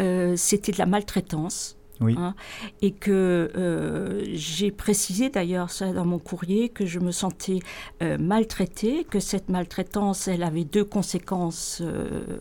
euh, 0.00 0.34
c'était 0.36 0.72
de 0.72 0.78
la 0.78 0.86
maltraitance. 0.86 1.76
Oui. 2.02 2.14
hein, 2.16 2.34
et 2.80 2.92
que 2.92 4.22
j'ai 4.32 4.70
précisé 4.70 5.28
d'ailleurs 5.28 5.68
ça 5.68 5.92
dans 5.92 6.06
mon 6.06 6.18
courrier 6.18 6.70
que 6.70 6.86
je 6.86 6.98
me 6.98 7.10
sentais 7.10 7.58
maltraitée, 8.00 9.04
que 9.04 9.20
cette 9.20 9.50
maltraitance, 9.50 10.26
elle 10.26 10.42
avait 10.42 10.64
deux 10.64 10.86
conséquences 10.86 11.82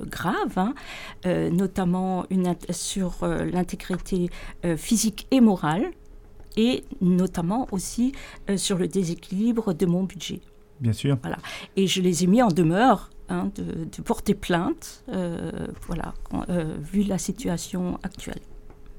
graves, 0.06 0.58
hein, 0.58 0.74
notamment 1.26 2.26
une, 2.30 2.56
sur 2.70 3.18
l'intégrité 3.28 4.30
physique 4.78 5.28
et 5.32 5.42
morale, 5.42 5.92
et 6.58 6.84
notamment 7.02 7.68
aussi 7.72 8.14
euh, 8.50 8.58
sur 8.58 8.78
le 8.78 8.88
déséquilibre 8.88 9.74
de 9.74 9.86
mon 9.86 10.04
budget. 10.04 10.42
Bien 10.80 10.94
sûr. 10.94 11.18
Et 11.76 11.88
je 11.88 12.02
les 12.02 12.24
ai 12.24 12.28
mis 12.28 12.42
en 12.42 12.48
demeure 12.48 13.10
hein, 13.28 13.52
de, 13.56 13.64
de 13.86 14.02
porter 14.02 14.34
plainte, 14.34 15.04
euh, 15.10 15.52
voilà, 15.88 16.14
euh, 16.50 16.76
vu 16.80 17.04
la 17.04 17.18
situation 17.18 18.00
actuelle. 18.04 18.40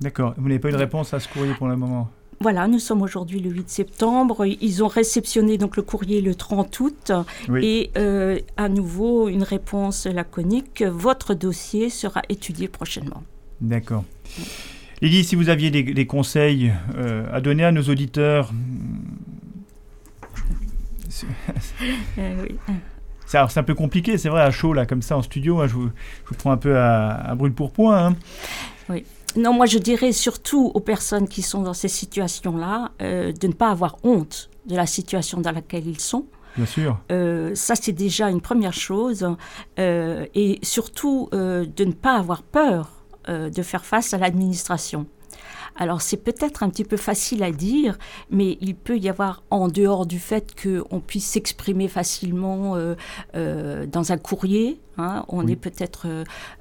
D'accord. 0.00 0.34
Vous 0.36 0.48
n'avez 0.48 0.58
pas 0.58 0.68
eu 0.68 0.72
de 0.72 0.76
réponse 0.76 1.12
à 1.14 1.20
ce 1.20 1.28
courrier 1.28 1.54
pour 1.54 1.68
le 1.68 1.76
moment? 1.76 2.10
Voilà, 2.42 2.66
nous 2.68 2.78
sommes 2.78 3.02
aujourd'hui 3.02 3.38
le 3.40 3.50
8 3.50 3.68
septembre. 3.68 4.46
Ils 4.46 4.82
ont 4.82 4.88
réceptionné 4.88 5.58
donc 5.58 5.76
le 5.76 5.82
courrier 5.82 6.22
le 6.22 6.34
30 6.34 6.80
août 6.80 7.12
Oui. 7.50 7.64
et 7.66 7.90
euh, 7.98 8.38
à 8.56 8.70
nouveau 8.70 9.28
une 9.28 9.42
réponse 9.42 10.06
laconique. 10.06 10.82
Votre 10.82 11.34
dossier 11.34 11.90
sera 11.90 12.22
étudié 12.30 12.66
prochainement. 12.68 13.22
D'accord. 13.60 14.04
Lydie, 15.02 15.24
si 15.24 15.34
vous 15.34 15.48
aviez 15.48 15.70
des, 15.70 15.82
des 15.82 16.06
conseils 16.06 16.72
euh, 16.96 17.26
à 17.32 17.40
donner 17.40 17.64
à 17.64 17.72
nos 17.72 17.82
auditeurs, 17.82 18.52
c'est 21.08 21.26
Euh, 22.18 22.44
oui. 22.48 22.56
c'est- 23.26 23.38
un 23.58 23.62
peu 23.62 23.74
compliqué, 23.74 24.18
c'est 24.18 24.28
vrai, 24.28 24.42
à 24.42 24.50
chaud, 24.50 24.72
là, 24.74 24.84
comme 24.86 25.02
ça, 25.02 25.16
en 25.16 25.22
studio, 25.22 25.60
hein, 25.60 25.66
je, 25.66 25.74
vous, 25.74 25.86
je 26.24 26.28
vous 26.28 26.34
prends 26.34 26.52
un 26.52 26.56
peu 26.56 26.76
à, 26.78 27.10
à 27.14 27.34
brûle 27.34 27.52
pour 27.52 27.72
point. 27.72 28.06
hein. 28.88 28.96
Non, 29.36 29.52
moi 29.52 29.66
je 29.66 29.78
dirais 29.78 30.10
surtout 30.10 30.72
aux 30.74 30.80
personnes 30.80 31.28
qui 31.28 31.42
sont 31.42 31.62
dans 31.62 31.72
ces 31.72 31.86
situations-là 31.86 32.90
euh, 33.00 33.32
de 33.32 33.46
ne 33.46 33.52
pas 33.52 33.70
avoir 33.70 33.96
honte 34.02 34.50
de 34.66 34.74
la 34.74 34.86
situation 34.86 35.40
dans 35.40 35.52
laquelle 35.52 35.86
ils 35.86 36.00
sont. 36.00 36.26
Bien 36.56 36.66
sûr. 36.66 36.98
Euh, 37.12 37.54
ça, 37.54 37.76
c'est 37.76 37.92
déjà 37.92 38.28
une 38.28 38.40
première 38.40 38.72
chose. 38.72 39.24
Euh, 39.78 40.26
et 40.34 40.58
surtout, 40.64 41.28
euh, 41.32 41.64
de 41.76 41.84
ne 41.84 41.92
pas 41.92 42.16
avoir 42.18 42.42
peur 42.42 42.99
de 43.30 43.62
faire 43.62 43.84
face 43.84 44.12
à 44.14 44.18
l'administration. 44.18 45.06
Alors 45.76 46.02
c'est 46.02 46.16
peut-être 46.16 46.62
un 46.62 46.70
petit 46.70 46.84
peu 46.84 46.96
facile 46.96 47.42
à 47.42 47.52
dire, 47.52 47.98
mais 48.30 48.58
il 48.60 48.74
peut 48.74 48.98
y 48.98 49.08
avoir, 49.08 49.42
en 49.50 49.68
dehors 49.68 50.06
du 50.06 50.18
fait 50.18 50.54
qu'on 50.60 51.00
puisse 51.00 51.26
s'exprimer 51.26 51.88
facilement 51.88 52.76
euh, 52.76 52.94
euh, 53.34 53.86
dans 53.86 54.12
un 54.12 54.18
courrier, 54.18 54.80
hein, 54.98 55.24
on 55.28 55.46
est 55.46 55.56
peut-être 55.56 56.06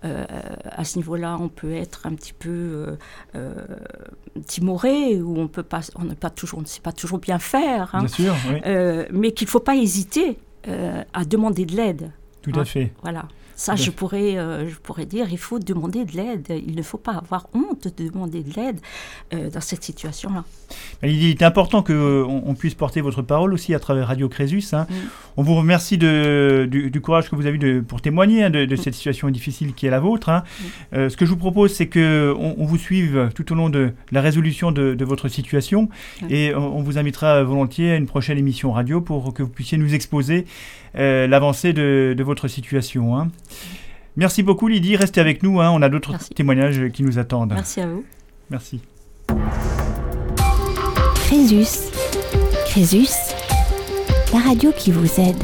euh, 0.06 0.26
à 0.64 0.84
ce 0.84 0.98
niveau-là, 0.98 1.38
on 1.40 1.50
peut 1.50 1.74
être 1.74 2.06
un 2.06 2.14
petit 2.14 2.34
peu 2.34 2.98
timoré 4.46 5.22
ou 5.22 5.38
on 5.38 5.48
peut 5.48 5.64
pas, 5.64 5.82
on 5.96 6.06
n'est 6.06 6.16
pas 6.16 6.30
toujours, 6.30 6.60
on 6.60 6.64
ne 6.64 6.68
sait 6.68 6.82
pas 6.82 6.94
toujours 6.94 7.20
bien 7.20 7.40
faire. 7.40 7.94
Hein. 7.94 8.00
bien 8.00 8.08
sûr, 8.08 8.36
oui. 8.50 8.62
mais 9.12 9.32
qu'il 9.32 9.48
ne 9.48 9.52
faut 9.52 9.60
pas 9.60 9.76
hésiter 9.76 10.38
à 10.66 11.26
demander 11.26 11.66
de 11.66 11.76
l'aide. 11.76 12.12
Tout 12.42 12.58
à 12.58 12.64
fait. 12.64 12.94
Voilà. 13.02 13.28
Ça, 13.60 13.76
je 13.76 13.92
pourrais, 13.92 14.38
euh, 14.38 14.70
je 14.70 14.76
pourrais 14.76 15.06
dire, 15.06 15.28
il 15.30 15.38
faut 15.38 15.60
demander 15.60 16.06
de 16.06 16.14
l'aide. 16.16 16.48
Il 16.66 16.78
ne 16.78 16.82
faut 16.82 16.98
pas 16.98 17.12
avoir 17.12 17.50
honte 17.54 17.90
de 17.98 18.08
demander 18.08 18.42
de 18.42 18.54
l'aide 18.56 18.80
euh, 19.34 19.50
dans 19.50 19.60
cette 19.60 19.84
situation-là. 19.84 20.46
Il 21.04 21.26
est 21.26 21.44
important 21.44 21.84
qu'on 21.84 21.92
euh, 21.92 22.24
on 22.26 22.56
puisse 22.56 22.74
porter 22.74 23.02
votre 23.02 23.22
parole 23.22 23.54
aussi 23.54 23.76
à 23.76 23.80
travers 23.80 24.08
Radio 24.08 24.30
Crésus. 24.30 24.64
Hein. 24.72 24.88
Mm. 24.90 24.94
On 25.36 25.44
vous 25.44 25.56
remercie 25.56 25.98
de, 25.98 26.70
du, 26.72 27.02
courage 27.02 27.30
que 27.30 27.36
vous 27.36 27.48
avez 27.48 27.58
de, 27.58 27.82
pour 27.82 28.02
témoigner 28.02 28.46
hein, 28.46 28.50
de, 28.50 28.76
cette 28.78 28.94
situation 28.94 29.30
difficile 29.30 29.74
qui 29.74 29.88
est 29.88 29.90
la 29.90 30.00
vôtre. 30.00 30.30
Hein. 30.30 30.44
Mm. 30.94 31.10
ce 31.10 31.18
que 31.18 31.26
je 31.26 31.32
vous 31.32 31.38
propose, 31.38 31.74
c'est 31.74 31.90
qu'on 31.90 32.56
on 32.58 32.66
vous 32.66 32.78
suive 32.78 33.30
tout 33.36 33.52
au 33.52 33.56
long 33.56 33.70
de 33.70 33.92
la 34.14 34.22
résolution 34.22 34.72
de, 34.72 35.04
votre 35.04 35.28
situation 35.28 35.90
et 36.30 36.56
on, 36.56 36.82
vous 36.82 36.98
invitera 36.98 37.44
volontiers 37.44 37.92
à 37.92 37.96
une 37.98 38.06
prochaine 38.06 38.38
émission 38.38 38.72
radio 38.72 39.02
pour 39.02 39.34
que 39.34 39.44
vous 39.44 39.50
puissiez 39.50 39.78
nous 39.78 39.94
exposer 39.94 40.46
l'avancée 40.94 41.74
de, 41.74 42.24
votre 42.24 42.48
situation. 42.48 43.30
Merci 44.18 44.44
beaucoup 44.44 44.68
Lydie, 44.68 44.96
restez 44.96 45.22
avec 45.22 45.44
nous, 45.44 45.62
hein. 45.62 45.72
on 45.72 45.82
a 45.82 45.90
d'autres 45.90 46.18
témoignages 46.36 46.90
qui 46.92 47.04
nous 47.04 47.20
attendent. 47.20 47.54
Merci 47.54 47.82
à 47.82 47.88
vous. 47.88 48.04
Merci. 48.50 48.82
Crésus. 51.28 51.92
Crésus, 52.66 53.34
la 54.34 54.40
radio 54.40 54.72
qui 54.72 54.92
vous 54.92 55.20
aide. 55.20 55.44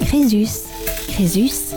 Crésus. 0.00 0.66
Crésus. 1.08 1.74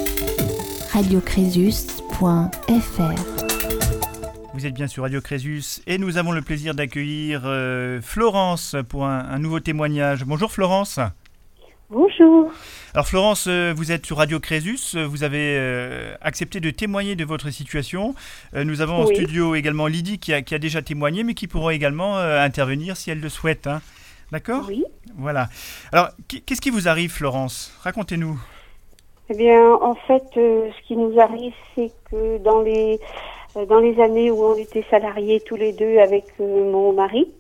radiocrésus.fr 0.91 3.40
vous 4.53 4.65
êtes 4.65 4.73
bien 4.73 4.87
sur 4.87 5.03
Radio 5.03 5.21
Crésus 5.21 5.81
et 5.87 5.97
nous 5.97 6.17
avons 6.17 6.31
le 6.31 6.41
plaisir 6.41 6.73
d'accueillir 6.73 7.43
euh, 7.45 8.01
Florence 8.01 8.75
pour 8.89 9.05
un, 9.05 9.39
nouveau 9.39 9.59
témoignage. 9.59 10.25
Bonjour 10.25 10.51
Florence. 10.51 10.99
Bonjour. 11.89 12.51
Alors 12.93 13.07
Florence, 13.07 13.47
euh, 13.47 13.73
vous 13.75 13.91
êtes 13.91 14.05
sur 14.05 14.17
Radio 14.17 14.39
Crésus, 14.39 14.97
vous 14.97 15.23
avez 15.23 15.55
euh, 15.57 16.15
accepté 16.21 16.59
de 16.59 16.69
témoigner 16.69 17.15
de 17.15 17.23
votre 17.23 17.49
situation. 17.49 18.13
nous 18.53 18.81
avons 18.81 19.03
en 19.03 19.05
studio 19.05 19.55
également 19.55 19.87
Lydie 19.87 20.19
qui 20.19 20.33
a, 20.33 20.41
déjà 20.41 20.81
témoigné 20.81 21.23
mais 21.23 21.33
qui 21.33 21.47
pourra 21.47 21.73
également 21.73 22.17
intervenir 22.17 22.97
si 22.97 23.09
elle 23.09 23.21
le 23.21 23.29
souhaite. 23.29 23.67
Hein. 23.67 23.81
D'accord 24.31 24.65
Oui. 24.67 24.83
Voilà. 25.17 25.47
Alors 25.93 26.09
qu'est-ce 26.27 26.61
qui 26.61 26.71
vous 26.71 26.89
arrive 26.89 27.11
Florence? 27.11 27.77
Racontez-nous. 27.83 28.39
Eh 29.29 29.37
bien 29.37 29.73
en 29.75 29.95
fait 29.95 30.23
ce 30.35 30.87
qui 30.87 30.97
nous 30.97 31.17
arrive 31.19 31.53
c'est 31.75 31.91
que 32.09 32.37
dans 32.39 32.61
les 32.61 32.99
dans 33.55 33.79
les 33.79 33.99
années 33.99 34.31
où 34.31 34.43
on 34.43 34.55
était 34.55 34.85
salariés 34.89 35.41
tous 35.41 35.55
les 35.55 35.73
deux 35.73 35.97
avec 35.97 36.25
euh, 36.39 36.71
mon 36.71 36.93
mari, 36.93 37.31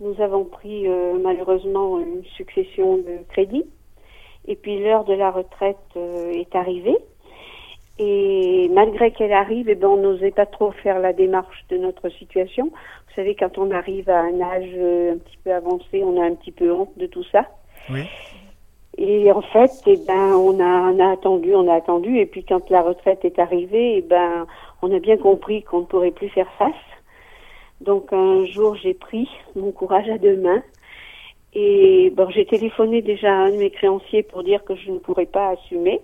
nous 0.00 0.20
avons 0.20 0.44
pris 0.44 0.86
euh, 0.86 1.18
malheureusement 1.22 1.98
une 1.98 2.24
succession 2.36 2.98
de 2.98 3.18
crédits. 3.28 3.66
Et 4.46 4.56
puis 4.56 4.80
l'heure 4.80 5.04
de 5.04 5.12
la 5.12 5.30
retraite 5.30 5.76
est 5.96 6.54
arrivée. 6.54 6.96
Et 7.98 8.70
malgré 8.72 9.10
qu'elle 9.10 9.32
arrive, 9.32 9.68
eh 9.68 9.74
ben, 9.74 9.88
on 9.88 9.96
n'osait 9.96 10.30
pas 10.30 10.46
trop 10.46 10.70
faire 10.70 11.00
la 11.00 11.12
démarche 11.12 11.64
de 11.68 11.76
notre 11.76 12.08
situation. 12.10 12.66
Vous 12.66 13.14
savez, 13.14 13.34
quand 13.34 13.58
on 13.58 13.70
arrive 13.72 14.08
à 14.08 14.20
un 14.20 14.40
âge 14.40 14.72
un 14.72 15.18
petit 15.18 15.36
peu 15.44 15.52
avancé, 15.52 16.02
on 16.04 16.18
a 16.18 16.24
un 16.24 16.34
petit 16.34 16.52
peu 16.52 16.72
honte 16.72 16.96
de 16.96 17.06
tout 17.06 17.24
ça. 17.24 17.44
Oui. 17.90 18.04
Et 18.98 19.30
en 19.30 19.42
fait, 19.42 19.70
eh 19.86 19.96
ben, 20.06 20.32
on 20.34 20.58
a, 20.60 20.92
on 20.92 20.98
a 20.98 21.12
attendu, 21.12 21.54
on 21.54 21.68
a 21.68 21.74
attendu. 21.74 22.18
Et 22.18 22.26
puis 22.26 22.44
quand 22.44 22.68
la 22.68 22.82
retraite 22.82 23.24
est 23.24 23.38
arrivée, 23.38 23.98
eh 23.98 24.02
ben, 24.02 24.46
on 24.82 24.94
a 24.94 24.98
bien 24.98 25.16
compris 25.16 25.62
qu'on 25.62 25.80
ne 25.80 25.86
pourrait 25.86 26.10
plus 26.10 26.28
faire 26.28 26.50
face. 26.58 26.74
Donc 27.80 28.12
un 28.12 28.44
jour, 28.46 28.76
j'ai 28.76 28.94
pris 28.94 29.28
mon 29.54 29.72
courage 29.72 30.08
à 30.08 30.18
deux 30.18 30.36
mains 30.36 30.62
et 31.54 32.12
bon, 32.14 32.28
j'ai 32.30 32.44
téléphoné 32.44 33.02
déjà 33.02 33.32
à 33.32 33.46
un 33.46 33.50
de 33.50 33.56
mes 33.56 33.70
créanciers 33.70 34.22
pour 34.22 34.42
dire 34.42 34.64
que 34.64 34.76
je 34.76 34.90
ne 34.90 34.98
pourrais 34.98 35.26
pas 35.26 35.50
assumer. 35.50 36.00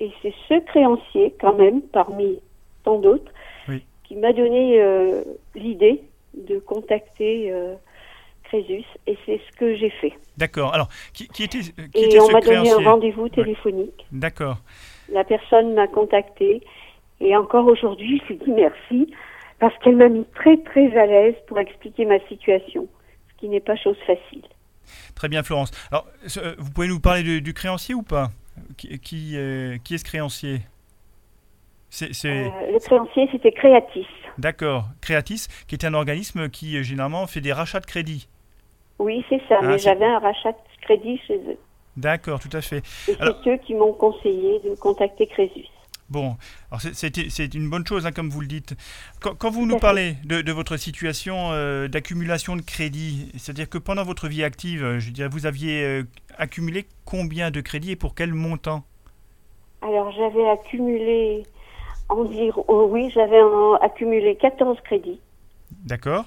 Et 0.00 0.10
c'est 0.22 0.34
ce 0.48 0.60
créancier, 0.66 1.34
quand 1.40 1.54
même, 1.54 1.82
parmi 1.82 2.38
tant 2.84 2.98
d'autres, 2.98 3.32
qui 4.04 4.16
m'a 4.16 4.32
donné 4.32 4.80
euh, 4.80 5.22
l'idée 5.54 6.02
de 6.34 6.58
contacter 6.58 7.52
euh, 7.52 7.74
Crésus, 8.44 8.84
et 9.06 9.18
c'est 9.26 9.38
ce 9.46 9.56
que 9.58 9.76
j'ai 9.76 9.90
fait. 9.90 10.14
D'accord. 10.38 10.72
Alors, 10.72 10.88
qui, 11.12 11.28
qui 11.28 11.44
était, 11.44 11.58
qui 11.58 11.70
Et 11.94 12.18
on 12.18 12.30
m'a 12.30 12.40
donné 12.40 12.70
un 12.70 12.90
rendez-vous 12.90 13.28
téléphonique. 13.28 14.06
D'accord. 14.10 14.56
La 15.12 15.24
personne 15.24 15.74
m'a 15.74 15.86
contacté 15.86 16.62
et 17.20 17.36
encore 17.36 17.66
aujourd'hui, 17.66 18.22
je 18.24 18.34
lui 18.34 18.40
dis 18.44 18.52
merci 18.52 19.14
parce 19.58 19.76
qu'elle 19.78 19.96
m'a 19.96 20.08
mis 20.08 20.24
très 20.34 20.56
très 20.58 20.96
à 20.96 21.06
l'aise 21.06 21.34
pour 21.46 21.58
expliquer 21.58 22.04
ma 22.04 22.20
situation, 22.28 22.86
ce 23.30 23.40
qui 23.40 23.48
n'est 23.48 23.60
pas 23.60 23.76
chose 23.76 23.96
facile. 24.06 24.42
Très 25.14 25.28
bien, 25.28 25.42
Florence. 25.42 25.70
Alors, 25.90 26.06
euh, 26.38 26.54
vous 26.58 26.70
pouvez 26.70 26.88
nous 26.88 27.00
parler 27.00 27.40
du 27.40 27.54
créancier 27.54 27.94
ou 27.94 28.02
pas? 28.02 28.28
Qui, 28.76 28.98
qui, 28.98 29.32
euh, 29.36 29.76
qui, 29.84 29.94
est 29.94 29.98
ce 29.98 30.04
créancier? 30.04 30.60
C'est, 31.90 32.10
euh, 32.26 32.48
Le 32.72 32.78
créancier, 32.80 33.28
c'était 33.32 33.52
Créatis. 33.52 34.06
D'accord, 34.36 34.84
Créatis, 35.00 35.46
qui 35.66 35.74
est 35.74 35.84
un 35.84 35.94
organisme 35.94 36.48
qui 36.48 36.82
généralement 36.84 37.26
fait 37.26 37.40
des 37.40 37.52
rachats 37.52 37.80
de 37.80 37.86
crédit. 37.86 38.28
Oui, 38.98 39.24
c'est 39.28 39.40
ça, 39.48 39.58
ah, 39.60 39.66
mais 39.66 39.78
j'avais 39.78 40.04
un 40.04 40.18
rachat 40.18 40.52
de 40.52 40.82
crédit 40.82 41.18
chez 41.26 41.36
eux. 41.36 41.58
D'accord, 41.96 42.40
tout 42.40 42.54
à 42.56 42.60
fait. 42.60 42.78
Et 43.08 43.14
c'est 43.18 43.50
eux 43.50 43.56
qui 43.58 43.74
m'ont 43.74 43.92
conseillé 43.92 44.60
de 44.60 44.74
contacter 44.76 45.26
Crésus. 45.26 45.66
Bon, 46.10 46.36
alors 46.70 46.80
c'est 46.80 47.54
une 47.54 47.68
bonne 47.68 47.86
chose, 47.86 48.06
hein, 48.06 48.12
comme 48.12 48.30
vous 48.30 48.40
le 48.40 48.46
dites. 48.46 48.74
Quand, 49.20 49.50
vous 49.50 49.66
nous 49.66 49.78
parlez 49.78 50.14
de, 50.24 50.52
votre 50.52 50.78
situation 50.78 51.50
euh, 51.52 51.86
d'accumulation 51.86 52.56
de 52.56 52.62
crédit, 52.62 53.30
c'est-à-dire 53.36 53.68
que 53.68 53.76
pendant 53.76 54.04
votre 54.04 54.26
vie 54.26 54.42
active, 54.42 54.82
euh, 54.82 54.98
je 55.00 55.10
dirais, 55.10 55.28
vous 55.28 55.44
aviez 55.44 55.82
euh, 55.82 56.04
accumulé 56.38 56.86
combien 57.04 57.50
de 57.50 57.60
crédits 57.60 57.90
et 57.90 57.96
pour 57.96 58.14
quel 58.14 58.32
montant? 58.32 58.84
Alors 59.82 60.10
j'avais 60.12 60.48
accumulé 60.48 61.42
environ, 62.08 62.64
oh 62.68 62.88
oui, 62.90 63.10
j'avais 63.14 63.40
accumulé 63.82 64.36
14 64.36 64.80
crédits. 64.84 65.20
D'accord. 65.84 66.24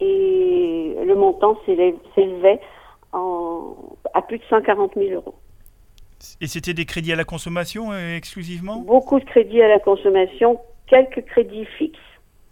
Et 0.00 0.96
le 1.04 1.14
montant 1.14 1.58
s'élevait 1.66 2.60
à 3.12 4.22
plus 4.22 4.38
de 4.38 4.44
140 4.48 4.94
000 4.94 5.12
euros. 5.12 5.34
Et 6.40 6.46
c'était 6.46 6.74
des 6.74 6.84
crédits 6.84 7.12
à 7.12 7.16
la 7.16 7.24
consommation 7.24 7.92
euh, 7.92 8.16
exclusivement 8.16 8.78
Beaucoup 8.80 9.20
de 9.20 9.24
crédits 9.24 9.62
à 9.62 9.68
la 9.68 9.78
consommation, 9.78 10.58
quelques 10.86 11.24
crédits 11.26 11.66
fixes. 11.78 11.98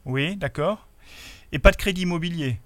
Oui, 0.05 0.37
d'accord. 0.37 0.87
Et 1.53 1.59
pas 1.59 1.71
de 1.71 1.77
crédit 1.77 2.03
immobilier 2.03 2.57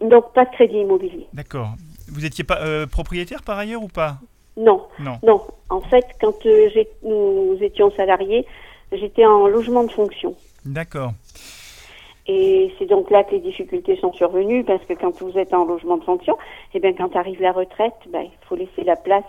Donc 0.00 0.32
pas 0.32 0.44
de 0.44 0.50
crédit 0.50 0.78
immobilier. 0.78 1.26
D'accord. 1.32 1.74
Vous 2.08 2.24
étiez 2.24 2.44
pas 2.44 2.60
euh, 2.60 2.86
propriétaire 2.86 3.42
par 3.42 3.58
ailleurs 3.58 3.82
ou 3.82 3.88
pas 3.88 4.18
non. 4.56 4.82
non. 4.98 5.18
Non. 5.22 5.40
En 5.70 5.80
fait, 5.80 6.04
quand 6.20 6.44
euh, 6.44 6.68
nous 7.02 7.56
étions 7.60 7.90
salariés, 7.92 8.46
j'étais 8.92 9.24
en 9.24 9.46
logement 9.46 9.84
de 9.84 9.90
fonction. 9.90 10.36
D'accord. 10.64 11.14
Et 12.28 12.72
c'est 12.78 12.86
donc 12.86 13.10
là 13.10 13.24
que 13.24 13.32
les 13.32 13.40
difficultés 13.40 13.96
sont 13.96 14.12
survenues 14.12 14.62
parce 14.62 14.84
que 14.84 14.94
quand 14.94 15.20
vous 15.20 15.36
êtes 15.36 15.52
en 15.52 15.64
logement 15.64 15.96
de 15.96 16.04
fonction, 16.04 16.34
et 16.72 16.76
eh 16.76 16.80
bien 16.80 16.92
quand 16.92 17.16
arrive 17.16 17.42
la 17.42 17.52
retraite, 17.52 17.96
ben, 18.10 18.22
il 18.22 18.46
faut 18.46 18.54
laisser 18.54 18.84
la 18.84 18.94
place 18.94 19.24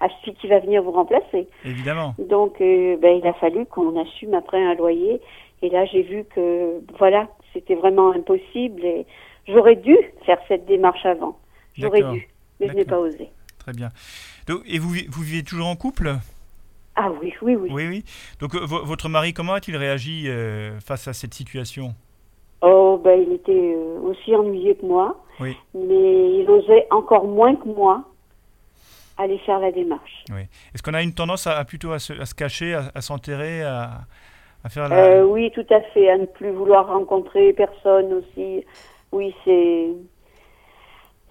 à 0.00 0.08
celui 0.20 0.34
qui 0.36 0.48
va 0.48 0.60
venir 0.60 0.82
vous 0.82 0.92
remplacer. 0.92 1.48
Évidemment. 1.64 2.14
Donc 2.18 2.60
euh, 2.60 2.96
ben, 2.98 3.18
il 3.18 3.26
a 3.26 3.32
fallu 3.34 3.64
qu'on 3.66 3.98
assume 4.00 4.34
après 4.34 4.62
un 4.62 4.74
loyer. 4.74 5.20
Et 5.62 5.70
là 5.70 5.86
j'ai 5.86 6.02
vu 6.02 6.24
que 6.24 6.80
voilà, 6.98 7.28
c'était 7.54 7.76
vraiment 7.76 8.12
impossible 8.12 8.84
et 8.84 9.06
j'aurais 9.48 9.76
dû 9.76 9.96
faire 10.26 10.38
cette 10.46 10.66
démarche 10.66 11.06
avant. 11.06 11.38
J'aurais 11.78 12.02
dû, 12.02 12.28
mais 12.60 12.68
je 12.68 12.74
n'ai 12.74 12.84
pas 12.84 12.98
osé. 12.98 13.30
Très 13.58 13.72
bien. 13.72 13.88
Donc, 14.46 14.60
et 14.66 14.78
vous, 14.78 14.94
vous 15.08 15.22
vivez 15.22 15.42
toujours 15.42 15.68
en 15.68 15.76
couple? 15.76 16.14
Ah 16.96 17.10
oui, 17.20 17.32
oui, 17.42 17.56
oui. 17.56 17.70
Oui, 17.72 17.88
oui. 17.88 18.04
Donc 18.38 18.54
euh, 18.54 18.64
votre 18.66 19.08
mari, 19.08 19.32
comment 19.32 19.54
a-t-il 19.54 19.76
réagi 19.76 20.28
euh, 20.28 20.78
face 20.80 21.08
à 21.08 21.12
cette 21.12 21.34
situation? 21.34 21.94
Ben, 23.04 23.20
il 23.20 23.34
était 23.34 23.52
euh, 23.52 24.00
aussi 24.00 24.34
ennuyé 24.34 24.74
que 24.76 24.86
moi. 24.86 25.22
Oui. 25.38 25.56
Mais 25.74 26.40
il 26.40 26.46
osait 26.48 26.86
encore 26.90 27.26
moins 27.26 27.54
que 27.54 27.68
moi 27.68 28.04
aller 29.18 29.38
faire 29.38 29.60
la 29.60 29.70
démarche. 29.70 30.24
Oui. 30.30 30.42
Est-ce 30.74 30.82
qu'on 30.82 30.94
a 30.94 31.02
une 31.02 31.14
tendance 31.14 31.46
à, 31.46 31.62
plutôt 31.64 31.92
à 31.92 31.98
se, 31.98 32.34
cacher, 32.34 32.74
à, 32.74 33.00
s'enterrer, 33.00 33.62
à, 33.62 34.06
faire 34.68 34.88
la... 34.88 34.96
Euh, 34.96 35.24
oui, 35.24 35.52
tout 35.54 35.66
à 35.70 35.80
fait. 35.92 36.10
À 36.10 36.18
ne 36.18 36.26
plus 36.26 36.50
vouloir 36.50 36.88
rencontrer 36.88 37.52
personne 37.52 38.12
aussi. 38.14 38.64
Oui, 39.12 39.34
c'est... 39.44 39.88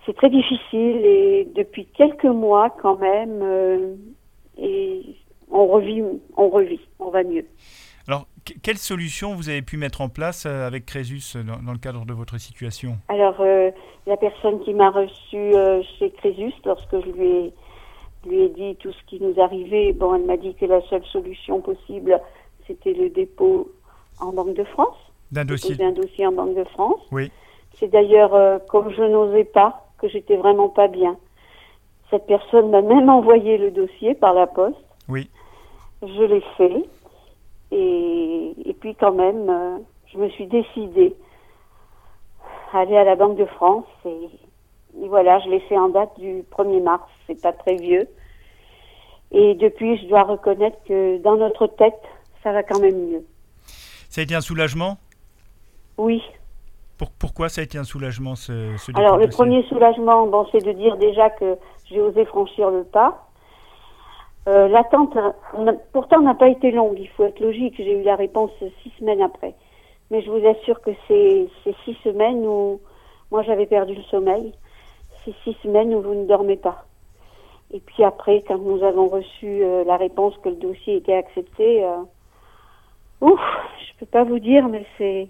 C'est 0.05 0.15
très 0.17 0.29
difficile 0.29 1.05
et 1.05 1.47
depuis 1.55 1.85
quelques 1.85 2.25
mois 2.25 2.75
quand 2.81 2.97
même, 2.97 3.39
euh, 3.41 3.95
et 4.57 5.15
on 5.49 5.65
revit, 5.65 6.03
on 6.35 6.49
revit, 6.49 6.81
on 6.99 7.09
va 7.09 7.23
mieux. 7.23 7.45
Alors, 8.07 8.27
quelle 8.61 8.77
solution 8.77 9.33
vous 9.33 9.49
avez 9.49 9.61
pu 9.61 9.77
mettre 9.77 10.01
en 10.01 10.09
place 10.09 10.45
euh, 10.45 10.67
avec 10.67 10.85
Crésus 10.85 11.37
dans, 11.37 11.61
dans 11.63 11.71
le 11.71 11.77
cadre 11.77 12.05
de 12.05 12.13
votre 12.13 12.37
situation? 12.37 12.97
Alors, 13.07 13.35
euh, 13.39 13.71
la 14.05 14.17
personne 14.17 14.59
qui 14.61 14.73
m'a 14.73 14.89
reçue 14.89 15.55
euh, 15.55 15.81
chez 15.97 16.11
Crésus, 16.11 16.53
lorsque 16.65 16.91
je 16.91 17.11
lui 17.11 17.27
ai, 17.27 17.53
lui 18.25 18.41
ai 18.41 18.49
dit 18.49 18.75
tout 18.77 18.91
ce 18.91 19.03
qui 19.07 19.21
nous 19.21 19.39
arrivait, 19.41 19.93
bon, 19.93 20.15
elle 20.15 20.25
m'a 20.25 20.35
dit 20.35 20.53
que 20.55 20.65
la 20.65 20.81
seule 20.89 21.05
solution 21.05 21.61
possible, 21.61 22.19
c'était 22.67 22.93
le 22.93 23.09
dépôt 23.09 23.71
en 24.19 24.33
Banque 24.33 24.55
de 24.55 24.65
France. 24.65 24.97
D'un 25.31 25.45
dossier 25.45 25.81
un 25.81 25.91
dossier 25.93 26.27
en 26.27 26.33
Banque 26.33 26.55
de 26.55 26.65
France. 26.65 26.99
Oui. 27.11 27.31
C'est 27.79 27.87
d'ailleurs, 27.87 28.61
comme 28.67 28.93
je 28.93 29.01
n'osais 29.01 29.45
pas, 29.45 29.87
que 29.97 30.07
j'étais 30.07 30.35
vraiment 30.35 30.69
pas 30.69 30.87
bien. 30.87 31.17
Cette 32.11 32.27
personne 32.27 32.69
m'a 32.69 32.83
même 32.83 33.09
envoyé 33.09 33.57
le 33.57 33.71
dossier 33.71 34.13
par 34.13 34.35
la 34.35 34.45
poste. 34.45 34.77
Oui. 35.09 35.29
Je 36.03 36.23
l'ai 36.23 36.43
fait. 36.55 36.85
Et, 37.75 38.53
et, 38.65 38.73
puis 38.73 38.95
quand 38.95 39.13
même, 39.13 39.49
euh, 39.49 39.77
je 40.11 40.17
me 40.19 40.29
suis 40.29 40.45
décidée 40.45 41.15
à 42.71 42.79
aller 42.79 42.97
à 42.97 43.03
la 43.03 43.15
Banque 43.15 43.37
de 43.37 43.45
France. 43.45 43.85
Et, 44.05 44.29
et 45.01 45.07
voilà, 45.07 45.39
je 45.39 45.49
l'ai 45.49 45.59
fait 45.61 45.77
en 45.77 45.89
date 45.89 46.19
du 46.19 46.43
1er 46.51 46.83
mars. 46.83 47.03
C'est 47.25 47.41
pas 47.41 47.51
très 47.51 47.75
vieux. 47.75 48.07
Et 49.31 49.55
depuis, 49.55 49.97
je 49.97 50.05
dois 50.05 50.23
reconnaître 50.23 50.77
que 50.87 51.17
dans 51.17 51.35
notre 51.35 51.65
tête, 51.65 51.99
ça 52.43 52.51
va 52.51 52.61
quand 52.61 52.79
même 52.79 53.09
mieux. 53.09 53.25
Ça 54.09 54.21
a 54.21 54.23
été 54.23 54.35
un 54.35 54.41
soulagement? 54.41 54.97
Oui. 55.97 56.21
Pour, 56.99 57.09
pourquoi 57.09 57.49
ça 57.49 57.61
a 57.61 57.63
été 57.63 57.79
un 57.79 57.83
soulagement 57.83 58.35
ce, 58.35 58.77
ce 58.77 58.91
Alors 58.95 59.17
le 59.17 59.27
premier 59.27 59.63
soulagement, 59.63 60.27
bon, 60.27 60.45
c'est 60.51 60.63
de 60.63 60.71
dire 60.73 60.97
déjà 60.97 61.31
que 61.31 61.57
j'ai 61.85 61.99
osé 61.99 62.25
franchir 62.25 62.69
le 62.69 62.83
pas. 62.83 63.27
Euh, 64.47 64.67
L'attente, 64.67 65.17
pourtant, 65.93 66.21
n'a 66.21 66.33
pas 66.33 66.49
été 66.49 66.71
longue. 66.71 66.99
Il 66.99 67.07
faut 67.09 67.25
être 67.25 67.39
logique. 67.39 67.75
J'ai 67.77 67.99
eu 67.99 68.03
la 68.03 68.15
réponse 68.15 68.51
six 68.81 68.91
semaines 68.99 69.21
après. 69.21 69.55
Mais 70.11 70.21
je 70.21 70.29
vous 70.29 70.45
assure 70.45 70.81
que 70.81 70.91
c'est 71.07 71.47
ces 71.63 71.75
six 71.85 71.95
semaines 72.03 72.45
où 72.45 72.79
moi 73.31 73.41
j'avais 73.43 73.65
perdu 73.65 73.95
le 73.95 74.03
sommeil. 74.03 74.53
Ces 75.23 75.33
six 75.43 75.55
semaines 75.63 75.93
où 75.95 76.01
vous 76.01 76.13
ne 76.13 76.25
dormez 76.25 76.57
pas. 76.57 76.85
Et 77.71 77.79
puis 77.79 78.03
après, 78.03 78.43
quand 78.47 78.59
nous 78.59 78.83
avons 78.83 79.07
reçu 79.07 79.63
euh, 79.63 79.83
la 79.85 79.97
réponse 79.97 80.37
que 80.43 80.49
le 80.49 80.55
dossier 80.55 80.97
était 80.97 81.15
accepté, 81.15 81.83
euh, 81.83 81.97
ouf, 83.21 83.39
je 83.79 83.99
peux 83.99 84.05
pas 84.05 84.23
vous 84.23 84.39
dire, 84.39 84.67
mais 84.67 84.85
c'est 84.97 85.29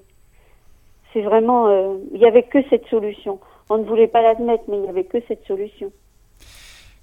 c'est 1.14 1.22
vraiment, 1.22 1.68
euh, 1.68 1.98
il 2.12 2.20
n'y 2.20 2.26
avait 2.26 2.44
que 2.44 2.58
cette 2.70 2.88
solution. 2.88 3.40
On 3.70 3.78
ne 3.78 3.84
voulait 3.84 4.08
pas 4.08 4.22
l'admettre, 4.22 4.64
mais 4.68 4.78
il 4.78 4.82
n'y 4.82 4.90
avait 4.90 5.06
que 5.06 5.20
cette 5.28 5.46
solution. 5.46 5.92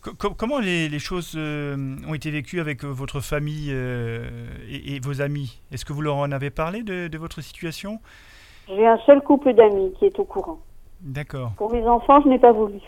Comment 0.01 0.59
les, 0.61 0.89
les 0.89 0.99
choses 0.99 1.35
euh, 1.37 1.97
ont 2.09 2.15
été 2.15 2.31
vécues 2.31 2.61
avec 2.61 2.85
votre 2.85 3.21
famille 3.21 3.69
euh, 3.71 4.29
et, 4.69 4.95
et, 4.95 5.01
vos 5.01 5.21
amis? 5.21 5.61
Est-ce 5.73 5.85
que 5.85 5.93
vous 5.93 6.01
leur 6.01 6.17
en 6.17 6.33
avez 6.33 6.51
parlé 6.51 6.83
de, 6.83 7.09
de 7.09 7.19
votre 7.19 7.43
situation? 7.43 8.01
J'ai 8.69 8.87
un 8.87 8.99
seul 9.05 9.21
couple 9.21 9.53
d'amis 9.53 9.93
qui 9.99 10.07
est 10.07 10.19
au 10.19 10.25
courant. 10.25 10.59
D'accord. 11.03 11.53
Pour 11.57 11.73
mes 11.73 11.87
enfants, 11.87 12.21
je 12.23 12.29
n'ai 12.29 12.39
pas 12.39 12.53
voulu. 12.53 12.79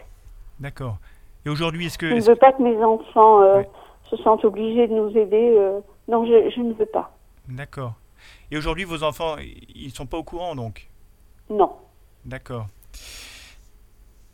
D'accord. 0.59 0.97
Et 1.45 1.51
aujourd'hui, 1.51 1.87
est-ce 1.87 1.99
que... 1.99 2.09
Je 2.09 2.15
ne 2.15 2.21
veux 2.23 2.37
pas 2.37 2.53
que 2.53 2.63
mes 2.63 2.83
enfants 2.83 3.43
euh, 3.43 3.57
ouais. 3.57 3.71
se 4.09 4.17
sentent 4.19 4.45
obligés 4.45 4.87
de 4.87 4.95
nous 4.95 5.11
aider. 5.17 5.55
non, 6.09 6.25
je, 6.25 6.51
je, 6.55 6.61
ne 6.61 6.73
veux 6.73 6.87
pas. 6.87 7.17
D'accord. 7.49 7.95
Et 8.51 8.57
aujourd'hui, 8.57 8.85
vos 8.85 9.03
enfants, 9.03 9.37
ils 9.39 9.89
ne 9.89 9.93
sont 9.93 10.07
pas 10.07 10.17
au 10.17 10.25
courant, 10.25 10.55
donc? 10.55 10.89
Non. 11.51 11.73
D'accord. 12.25 12.67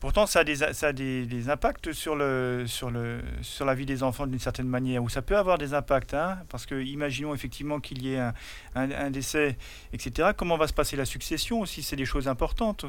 Pourtant, 0.01 0.27
ça 0.27 0.41
a 0.41 0.45
des, 0.45 0.55
ça 0.55 0.89
a 0.89 0.93
des, 0.93 1.27
des, 1.27 1.51
impacts 1.51 1.93
sur, 1.93 2.15
le, 2.15 2.65
sur, 2.67 2.89
le, 2.89 3.19
sur 3.43 3.65
la 3.65 3.75
vie 3.75 3.85
des 3.85 4.05
enfants 4.05 4.29
d'une 4.29 4.39
certaine 4.39 4.69
manière, 4.69 5.03
ou 5.03 5.09
ça 5.09 5.23
peut 5.23 5.37
avoir 5.37 5.59
des 5.59 5.75
impacts, 5.75 6.15
hein, 6.15 6.39
parce 6.49 6.67
que 6.67 6.81
imaginons 6.81 7.35
effectivement 7.35 7.81
qu'il 7.81 8.05
y 8.05 8.15
ait 8.15 8.21
un, 8.21 8.33
un, 8.77 8.91
un, 8.93 9.11
décès, 9.11 9.57
etc. 9.93 10.31
Comment 10.37 10.57
va 10.57 10.69
se 10.69 10.73
passer 10.73 10.97
la 10.97 11.05
succession 11.05 11.61
aussi? 11.61 11.83
C'est 11.83 11.97
des 11.97 12.05
choses 12.05 12.29
importantes. 12.29 12.87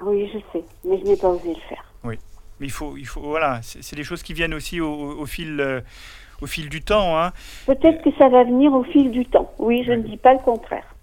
Oui, 0.00 0.30
je 0.32 0.38
sais, 0.52 0.64
mais 0.82 0.98
je 0.98 1.04
n'ai 1.04 1.16
pas 1.16 1.28
osé 1.28 1.50
le 1.50 1.60
faire. 1.68 1.84
Oui, 2.04 2.18
mais 2.58 2.66
il 2.66 2.72
faut, 2.72 2.96
il 2.96 3.06
faut 3.06 3.20
voilà, 3.20 3.60
c'est 3.62 3.96
des 3.96 4.04
choses 4.04 4.22
qui 4.22 4.32
viennent 4.32 4.54
aussi 4.54 4.80
au, 4.80 4.90
au, 4.90 5.20
au 5.20 5.26
fil, 5.26 5.60
euh, 5.60 5.82
au 6.40 6.46
fil 6.46 6.70
du 6.70 6.80
temps. 6.80 7.18
Hein. 7.18 7.32
Peut-être 7.66 8.02
que 8.02 8.10
ça 8.16 8.30
va 8.30 8.44
venir 8.44 8.72
au 8.72 8.84
fil 8.84 9.10
du 9.10 9.26
temps. 9.26 9.52
Oui, 9.58 9.84
je 9.86 9.92
ne 9.92 10.02
dis 10.02 10.16
pas 10.16 10.32
le 10.32 10.40
contraire. 10.40 10.93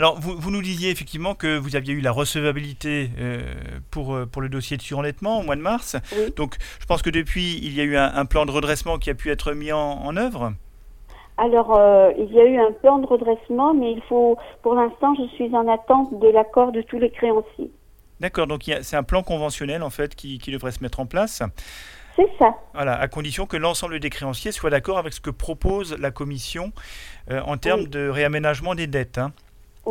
Alors, 0.00 0.18
vous, 0.18 0.34
vous, 0.34 0.50
nous 0.50 0.62
disiez 0.62 0.88
effectivement 0.88 1.34
que 1.34 1.58
vous 1.58 1.76
aviez 1.76 1.92
eu 1.92 2.00
la 2.00 2.10
recevabilité 2.10 3.10
euh, 3.18 3.42
pour, 3.90 4.18
pour 4.32 4.40
le 4.40 4.48
dossier 4.48 4.78
de 4.78 4.82
surendettement 4.82 5.40
au 5.40 5.42
mois 5.42 5.56
de 5.56 5.60
mars. 5.60 5.94
Oui. 6.16 6.32
Donc, 6.36 6.56
je 6.80 6.86
pense 6.86 7.02
que 7.02 7.10
depuis, 7.10 7.58
il 7.62 7.74
y 7.74 7.82
a 7.82 7.84
eu 7.84 7.98
un, 7.98 8.10
un, 8.14 8.24
plan 8.24 8.46
de 8.46 8.50
redressement 8.50 8.96
qui 8.96 9.10
a 9.10 9.14
pu 9.14 9.30
être 9.30 9.52
mis 9.52 9.72
en, 9.72 9.78
en 9.78 10.16
œuvre. 10.16 10.54
Alors, 11.36 11.76
euh, 11.76 12.12
il 12.16 12.32
y 12.32 12.40
a 12.40 12.46
eu 12.46 12.58
un 12.58 12.72
plan 12.72 12.98
de 12.98 13.04
redressement, 13.04 13.74
mais 13.74 13.92
il 13.92 14.00
faut, 14.08 14.38
pour 14.62 14.74
l'instant, 14.74 15.14
je 15.18 15.26
suis 15.34 15.54
en 15.54 15.68
attente 15.68 16.18
de 16.18 16.28
l'accord 16.28 16.72
de 16.72 16.80
tous 16.80 16.98
les 16.98 17.10
créanciers. 17.10 17.70
D'accord, 18.20 18.46
donc 18.46 18.70
c'est 18.80 18.96
un 18.96 19.02
plan 19.02 19.22
conventionnel 19.22 19.82
en 19.82 19.90
fait 19.90 20.14
qui, 20.14 20.38
qui 20.38 20.50
devrait 20.50 20.72
se 20.72 20.82
mettre 20.82 21.00
en 21.00 21.06
place. 21.06 21.42
C'est 22.16 22.28
ça. 22.38 22.54
Voilà, 22.74 22.98
à 22.98 23.08
condition 23.08 23.46
que 23.46 23.56
l'ensemble 23.56 24.00
des 24.00 24.10
créanciers 24.10 24.52
soient 24.52 24.70
d'accord 24.70 24.98
avec 24.98 25.12
ce 25.12 25.20
que 25.20 25.30
propose 25.30 25.98
la 25.98 26.10
commission 26.10 26.72
euh, 27.30 27.40
en 27.46 27.58
termes 27.58 27.80
oui. 27.80 27.88
de 27.88 28.08
réaménagement 28.08 28.74
des 28.74 28.86
dettes. 28.86 29.18
Hein. 29.18 29.32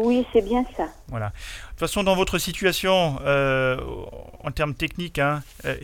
Oui, 0.04 0.26
c'est 0.32 0.42
bien 0.42 0.64
ça. 0.76 0.88
Voilà. 1.08 1.28
De 1.28 1.70
toute 1.72 1.80
façon, 1.80 2.04
dans 2.04 2.16
votre 2.16 2.38
situation, 2.38 3.18
euh, 3.26 3.78
en 4.44 4.52
termes 4.52 4.74
techniques, 4.74 5.20
hein, 5.20 5.42
euh, 5.66 5.76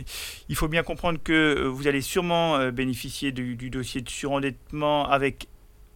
il 0.48 0.56
faut 0.56 0.68
bien 0.68 0.82
comprendre 0.82 1.18
que 1.22 1.66
vous 1.66 1.86
allez 1.86 2.00
sûrement 2.00 2.56
euh, 2.56 2.70
bénéficier 2.70 3.32
du, 3.32 3.56
du, 3.56 3.70
dossier 3.70 4.00
de 4.00 4.08
surendettement 4.08 5.08
avec 5.08 5.48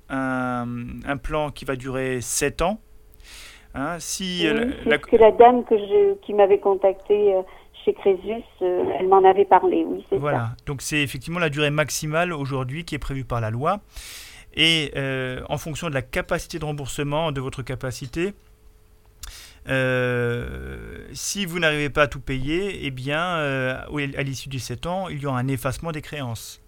un, 0.08 0.66
un, 1.06 1.16
plan 1.16 1.50
qui 1.50 1.64
va 1.64 1.76
durer 1.76 2.20
7 2.20 2.62
ans. 2.62 2.80
Hein, 3.74 3.96
si, 4.00 4.42
oui, 4.44 4.72
la, 4.84 4.90
la... 4.90 4.98
que 4.98 5.16
la 5.16 5.30
dame 5.30 5.64
que 5.64 5.78
je, 5.78 6.14
qui 6.22 6.34
m'avait 6.34 6.58
contacté 6.58 7.34
chez 7.84 7.94
Crésus, 7.94 8.42
elle 8.60 9.08
m'en 9.08 9.24
avait 9.24 9.44
parlé, 9.44 9.84
oui, 9.86 10.04
c'est 10.10 10.18
voilà. 10.18 10.38
ça. 10.38 10.56
Donc 10.66 10.82
c'est 10.82 11.00
effectivement 11.02 11.38
la 11.38 11.50
durée 11.50 11.70
maximale 11.70 12.32
aujourd'hui 12.32 12.84
qui 12.84 12.96
est 12.96 12.98
prévue 12.98 13.24
par 13.24 13.40
la 13.40 13.50
loi. 13.50 13.80
Et 14.54 14.92
euh, 14.96 15.42
en 15.48 15.58
fonction 15.58 15.88
de 15.88 15.94
la 15.94 16.02
capacité 16.02 16.58
de 16.58 16.64
remboursement, 16.64 17.32
de 17.32 17.40
votre 17.40 17.62
capacité, 17.62 18.34
euh, 19.68 21.06
si 21.12 21.44
vous 21.44 21.58
n'arrivez 21.58 21.90
pas 21.90 22.02
à 22.02 22.08
tout 22.08 22.20
payer, 22.20 22.86
eh 22.86 22.90
bien, 22.90 23.36
euh, 23.36 23.80
à 24.16 24.22
l'issue 24.22 24.48
des 24.48 24.58
7 24.58 24.86
ans, 24.86 25.08
il 25.08 25.20
y 25.20 25.26
aura 25.26 25.38
un 25.38 25.48
effacement 25.48 25.92
des 25.92 26.02
créances. 26.02 26.60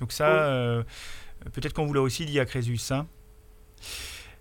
Donc 0.00 0.12
ça, 0.12 0.84
peut-être 1.52 1.72
qu'on 1.72 1.86
vous 1.86 1.94
l'a 1.94 2.02
aussi 2.02 2.26
dit 2.26 2.38
à 2.38 2.44
Crésus. 2.44 2.78
Hein. 2.90 3.06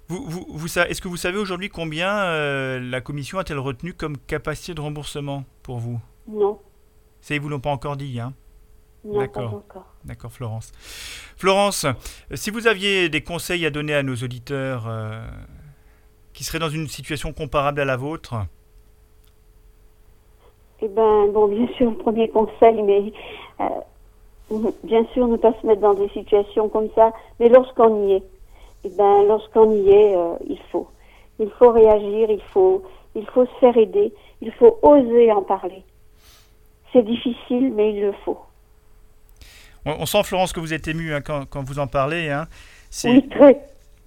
Vous, 0.10 0.26
vous, 0.28 0.46
vous, 0.50 0.80
Est-ce 0.80 1.02
que 1.02 1.08
vous 1.08 1.18
savez 1.18 1.38
aujourd'hui 1.38 1.70
combien 1.70 2.80
la 2.80 3.02
commission 3.02 3.40
a-t-elle 3.40 3.60
retenu 3.60 3.94
comme 3.94 4.18
capacité 4.18 4.74
de 4.74 4.82
remboursement 4.82 5.46
pour 5.62 5.80
vous? 5.80 6.02
Non. 6.28 6.60
Ça, 7.22 7.36
ils 7.36 7.38
ne 7.38 7.44
vous 7.44 7.50
l'ont 7.50 7.60
pas 7.60 7.70
encore 7.70 7.96
dit, 7.96 8.20
hein 8.20 8.34
D'accord. 9.04 9.62
D'accord, 10.06 10.32
Florence. 10.32 10.72
Florence, 11.36 11.86
si 12.34 12.52
vous 12.52 12.68
aviez 12.68 13.10
des 13.10 13.22
conseils 13.22 13.66
à 13.66 13.70
donner 13.70 13.94
à 13.94 14.04
nos 14.04 14.16
auditeurs 14.16 14.86
euh, 14.88 15.22
qui 16.34 16.44
seraient 16.44 16.60
dans 16.60 16.70
une 16.70 16.88
situation 16.88 17.34
comparable 17.34 17.82
à 17.82 17.86
la 17.86 17.98
vôtre? 17.98 18.36
Eh 20.82 20.88
bien, 20.88 21.28
bon, 21.28 21.48
bien 21.48 21.68
sûr, 21.76 21.92
le 21.92 21.98
premier 21.98 22.30
conseil, 22.30 22.82
mais 22.82 23.14
euh, 23.62 24.72
bien 24.84 25.06
sûr, 25.14 25.28
ne 25.28 25.38
pas 25.38 25.54
se 25.62 25.68
mettre 25.68 25.82
dans 25.82 25.94
des 25.94 26.10
situations 26.10 26.70
comme 26.70 26.90
ça, 26.96 27.14
mais 27.40 27.50
lorsqu'on 27.50 28.08
y 28.08 28.14
est, 28.14 28.24
eh 28.86 28.90
ben, 28.90 29.24
lorsqu'on 29.28 29.72
y 29.72 29.90
est, 29.90 30.16
euh, 30.16 30.36
il 30.48 30.60
faut. 30.72 30.88
Il 31.40 31.50
faut 31.52 31.72
réagir, 31.72 32.30
il 32.30 32.42
faut, 32.54 32.84
il 33.16 33.26
faut 33.28 33.46
se 33.46 33.54
faire 33.60 33.76
aider, 33.78 34.14
il 34.42 34.52
faut 34.52 34.78
oser 34.82 35.32
en 35.32 35.42
parler. 35.42 35.84
C'est 36.92 37.04
difficile, 37.04 37.74
mais 37.74 37.94
il 37.94 38.02
le 38.02 38.12
faut. 38.24 38.40
On, 39.86 39.92
on, 40.00 40.06
sent, 40.06 40.24
Florence, 40.24 40.54
que 40.54 40.60
vous 40.60 40.74
êtes 40.74 40.88
émue 40.88 41.14
hein, 41.14 41.22
quand, 41.22 41.46
quand, 41.46 41.64
vous 41.64 41.80
en 41.80 41.88
parlez. 41.88 42.30
Hein. 42.30 42.48
Oui, 43.06 43.28
très. 43.30 43.60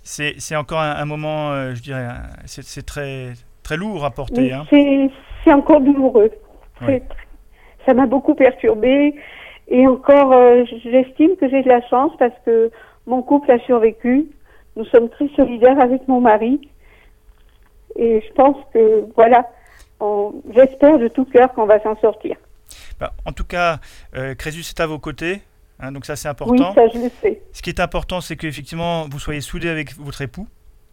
C'est 0.02 0.56
encore 0.56 0.80
un, 0.80 0.92
un 0.92 1.04
moment, 1.04 1.50
euh, 1.50 1.74
je 1.74 1.82
dirais, 1.82 2.06
c'est 2.46 2.86
très, 2.86 3.32
très 3.62 3.76
lourd 3.76 4.04
à 4.04 4.10
porter. 4.10 4.52
Hein. 4.52 4.64
C'est 4.70 5.52
encore 5.52 5.80
douloureux. 5.80 6.30
Oui. 6.82 7.02
Ça 7.84 7.94
m'a 7.94 8.06
beaucoup 8.06 8.34
perturbée. 8.34 9.14
Et 9.68 9.86
encore, 9.86 10.32
euh, 10.32 10.64
j'estime 10.84 11.36
que 11.36 11.48
j'ai 11.48 11.62
de 11.62 11.68
la 11.68 11.86
chance 11.88 12.12
parce 12.18 12.34
que 12.44 12.70
mon 13.06 13.22
couple 13.22 13.50
a 13.50 13.58
survécu. 13.60 14.26
Nous 14.76 14.84
sommes 14.86 15.08
très 15.08 15.28
solidaires 15.34 15.80
avec 15.80 16.06
mon 16.06 16.20
mari. 16.20 16.60
Et 17.96 18.22
je 18.26 18.32
pense 18.34 18.56
que, 18.72 19.06
voilà, 19.16 19.48
j'espère 20.54 20.98
de 20.98 21.08
tout 21.08 21.24
cœur 21.24 21.52
qu'on 21.54 21.66
va 21.66 21.82
s'en 21.82 21.96
sortir. 21.96 22.36
Bah, 23.00 23.12
en 23.24 23.32
tout 23.32 23.44
cas, 23.44 23.78
euh, 24.14 24.34
Crésus 24.34 24.60
est 24.60 24.80
à 24.80 24.86
vos 24.86 24.98
côtés. 24.98 25.40
Hein, 25.80 25.92
donc 25.92 26.06
ça 26.06 26.16
c'est 26.16 26.28
important. 26.28 26.70
Oui, 26.70 26.74
ça 26.74 26.88
je 26.88 26.98
le 27.04 27.10
sais. 27.20 27.42
Ce 27.52 27.62
qui 27.62 27.70
est 27.70 27.80
important, 27.80 28.20
c'est 28.20 28.36
qu'effectivement 28.36 29.06
vous 29.10 29.18
soyez 29.18 29.40
soudés 29.40 29.68
avec 29.68 29.94
votre 29.98 30.22
époux, 30.22 30.46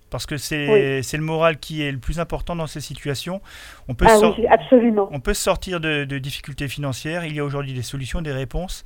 parce 0.09 0.25
que 0.25 0.37
c'est 0.37 1.01
c'est 1.03 1.17
le 1.17 1.23
moral 1.23 1.57
qui 1.57 1.81
est 1.81 1.91
le 1.91 1.99
plus 1.99 2.19
important 2.19 2.55
dans 2.55 2.67
ces 2.67 2.81
situations. 2.81 3.41
On 3.87 3.93
peut, 3.95 4.05
Ah 4.09 4.19
oui, 4.37 4.45
absolument. 4.47 5.07
on 5.11 5.19
peut 5.19 5.33
sortir 5.33 5.79
de, 5.79 6.03
de 6.03 6.17
difficultés 6.19 6.67
financières. 6.67 7.25
Il 7.25 7.33
y 7.35 7.39
a 7.39 7.43
aujourd'hui 7.45 7.73
des 7.73 7.81
solutions, 7.81 8.21
des 8.21 8.33
réponses. 8.33 8.83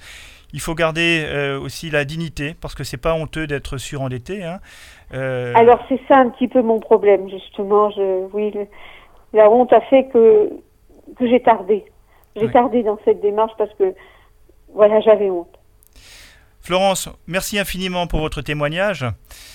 Il 0.54 0.62
faut 0.62 0.76
garder 0.76 1.26
euh, 1.28 1.60
aussi 1.60 1.90
la 1.90 2.06
dignité, 2.06 2.56
parce 2.62 2.74
que 2.76 2.84
c'est 2.86 2.96
pas 3.02 3.14
honteux 3.14 3.48
d'être 3.48 3.78
surendetté. 3.78 4.44
Hein. 4.46 4.60
Euh, 5.14 5.54
Alors 5.56 5.80
c'est 5.90 6.00
ça 6.08 6.20
un 6.20 6.30
petit 6.30 6.48
peu 6.48 6.62
mon 6.62 6.80
problème 6.80 7.28
justement. 7.30 7.90
Je, 7.92 8.28
oui, 8.34 8.52
le- 8.52 8.68
la 9.34 9.50
honte 9.50 9.74
a 9.74 9.82
fait 9.82 10.06
que 10.14 10.50
que 11.18 11.28
j'ai 11.28 11.42
tardé. 11.42 11.86
J'ai 12.36 12.52
tardé 12.52 12.84
dans 12.84 13.00
cette 13.04 13.20
démarche 13.20 13.54
parce 13.58 13.74
que 13.80 13.96
voilà, 14.74 15.02
j'avais 15.02 15.30
honte. 15.30 15.57
Florence, 16.72 17.08
merci 17.28 17.58
infiniment 17.58 18.08
pour 18.08 18.20
votre 18.20 18.42
témoignage. 18.42 19.06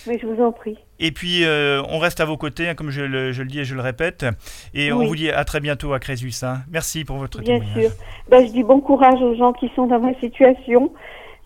Mais 0.07 0.19
je 0.19 0.27
vous 0.27 0.43
en 0.43 0.51
prie. 0.51 0.79
Et 0.99 1.13
puis, 1.13 1.45
euh, 1.45 1.83
on 1.91 1.99
reste 1.99 2.21
à 2.21 2.25
vos 2.25 2.39
côtés, 2.39 2.71
hein, 2.71 2.75
comme 2.75 2.89
je 2.89 3.03
le, 3.03 3.33
je 3.33 3.43
le 3.43 3.49
dis 3.49 3.61
et 3.61 3.65
je 3.67 3.75
le 3.75 3.83
répète. 3.83 4.25
Et 4.73 4.93
on 4.95 5.05
vous 5.05 5.15
dit 5.15 5.31
à 5.31 5.45
très 5.45 5.61
bientôt 5.61 5.93
à 5.93 5.99
Crésus. 6.01 6.33
hein. 6.43 6.63
Merci 6.71 7.05
pour 7.05 7.19
votre 7.19 7.41
Bien 7.43 7.59
témoignage. 7.61 7.83
sûr. 7.93 7.93
Ben, 8.31 8.47
je 8.47 8.51
dis 8.53 8.63
bon 8.63 8.81
courage 8.81 9.21
aux 9.21 9.35
gens 9.35 9.53
qui 9.53 9.71
sont 9.77 9.87
dans 9.89 10.01
ma 10.01 10.15
situation, 10.21 10.91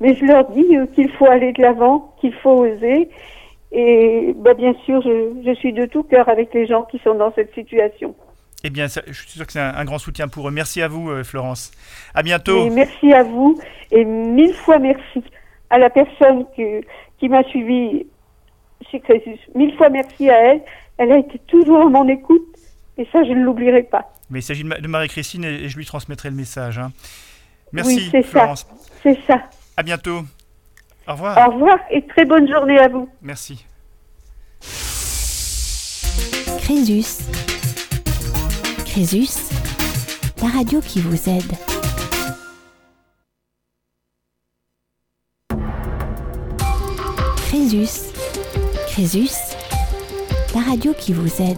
mais 0.00 0.14
je 0.14 0.24
leur 0.24 0.48
dis 0.50 0.76
euh, 0.76 0.86
qu'il 0.94 1.10
faut 1.10 1.26
aller 1.26 1.52
de 1.52 1.60
l'avant, 1.60 2.14
qu'il 2.20 2.32
faut 2.34 2.64
oser. 2.64 3.08
Et 3.72 4.34
ben, 4.36 4.54
bien 4.54 4.72
sûr, 4.84 5.02
je, 5.02 5.42
je 5.44 5.52
suis 5.56 5.72
de 5.72 5.86
tout 5.86 6.04
cœur 6.04 6.28
avec 6.28 6.54
les 6.54 6.68
gens 6.68 6.84
qui 6.84 7.00
sont 7.02 7.16
dans 7.16 7.32
cette 7.34 7.52
situation. 7.54 8.14
Eh 8.62 8.70
bien, 8.70 8.86
ça- 8.86 9.02
je 9.08 9.12
suis 9.14 9.30
sûr 9.30 9.44
que 9.44 9.52
c'est 9.52 9.58
un, 9.58 9.74
un 9.74 9.84
grand 9.84 9.98
soutien 9.98 10.28
pour 10.28 10.46
eux. 10.46 10.52
Merci 10.52 10.80
à 10.80 10.86
vous, 10.86 11.10
euh, 11.10 11.24
Florence. 11.24 11.72
À 12.14 12.22
bientôt. 12.22 12.66
Et 12.66 12.70
merci 12.70 13.12
à 13.12 13.24
vous 13.24 13.58
et 13.90 14.04
mille 14.04 14.54
fois 14.54 14.78
merci 14.78 15.24
à 15.70 15.78
la 15.78 15.90
personne 15.90 16.44
que, 16.56 16.80
qui 17.18 17.28
m'a 17.28 17.42
suivi 17.44 18.06
chez 18.90 19.00
Crésus. 19.00 19.38
Mille 19.54 19.74
fois 19.76 19.88
merci 19.88 20.28
à 20.30 20.38
elle. 20.38 20.62
Elle 20.98 21.12
a 21.12 21.18
été 21.18 21.38
toujours 21.46 21.82
à 21.82 21.88
mon 21.88 22.08
écoute 22.08 22.42
et 22.98 23.06
ça, 23.12 23.22
je 23.24 23.30
ne 23.32 23.42
l'oublierai 23.44 23.82
pas. 23.82 24.12
Mais 24.30 24.38
il 24.40 24.42
s'agit 24.42 24.62
de, 24.62 24.68
Ma- 24.68 24.78
de 24.80 24.88
Marie-Christine 24.88 25.44
et, 25.44 25.68
je 25.68 25.76
lui 25.76 25.84
transmettrai 25.86 26.30
le 26.30 26.36
message. 26.36 26.78
hein. 26.78 26.92
Merci, 27.72 27.96
Oui, 27.96 28.08
c'est 28.10 28.22
ça. 28.22 28.28
Florence. 28.28 28.66
C'est 29.02 29.18
ça. 29.26 29.42
À 29.76 29.82
bientôt. 29.82 30.20
Au 31.08 31.12
revoir. 31.12 31.48
Au 31.48 31.52
revoir 31.52 31.78
et 31.90 32.02
très 32.06 32.24
bonne 32.24 32.48
journée 32.50 32.78
à 32.78 32.88
vous. 32.88 33.08
Merci. 33.22 33.64
Crésus. 36.62 37.22
Crésus, 38.84 39.28
la 40.42 40.48
radio 40.48 40.80
qui 40.80 41.00
vous 41.00 41.28
aide. 41.28 41.75
Crésus. 47.56 48.12
Crésus, 48.86 49.30
la 50.54 50.60
radio 50.60 50.92
qui 50.92 51.14
vous 51.14 51.40
aide. 51.42 51.56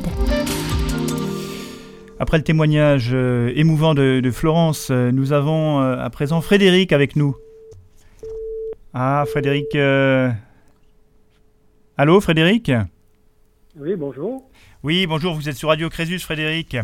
Après 2.20 2.38
le 2.38 2.44
témoignage 2.44 3.10
euh, 3.12 3.50
émouvant 3.56 3.94
de, 3.94 4.20
de 4.20 4.30
Florence, 4.30 4.90
euh, 4.92 5.10
nous 5.10 5.32
avons 5.32 5.80
euh, 5.82 5.98
à 5.98 6.08
présent 6.10 6.40
Frédéric 6.40 6.92
avec 6.92 7.16
nous. 7.16 7.34
Ah, 8.94 9.24
Frédéric. 9.28 9.74
euh, 9.74 10.30
Allô, 11.96 12.20
Frédéric? 12.20 12.70
Oui, 13.76 13.96
bonjour. 13.96 14.48
Oui, 14.84 15.04
bonjour, 15.08 15.34
vous 15.34 15.48
êtes 15.48 15.56
sur 15.56 15.68
Radio 15.70 15.90
Crésus, 15.90 16.20
Frédéric. 16.20 16.76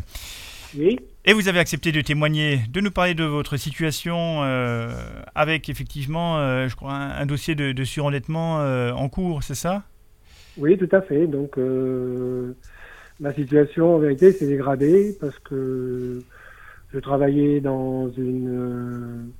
Oui, 0.76 0.98
Et 1.24 1.32
vous 1.32 1.48
avez 1.48 1.58
accepté 1.58 1.92
de 1.92 2.00
témoigner, 2.02 2.60
de 2.70 2.80
nous 2.80 2.90
parler 2.90 3.14
de 3.14 3.24
votre 3.24 3.56
situation 3.56 4.42
euh, 4.44 4.90
avec 5.34 5.68
effectivement, 5.68 6.38
euh, 6.38 6.68
je 6.68 6.76
crois, 6.76 6.92
un, 6.92 7.10
un 7.22 7.26
dossier 7.26 7.54
de, 7.54 7.72
de 7.72 7.84
surendettement 7.84 8.60
euh, 8.60 8.92
en 8.92 9.08
cours, 9.08 9.42
c'est 9.42 9.54
ça? 9.54 9.84
Oui, 10.56 10.78
tout 10.78 10.88
à 10.92 11.02
fait. 11.02 11.26
Donc, 11.26 11.58
euh, 11.58 12.54
ma 13.20 13.34
situation, 13.34 13.96
en 13.96 13.98
vérité, 13.98 14.32
s'est 14.32 14.46
dégradée 14.46 15.16
parce 15.20 15.38
que 15.40 16.24
je 16.92 16.98
travaillais 16.98 17.60
dans 17.60 18.10
une 18.12 19.32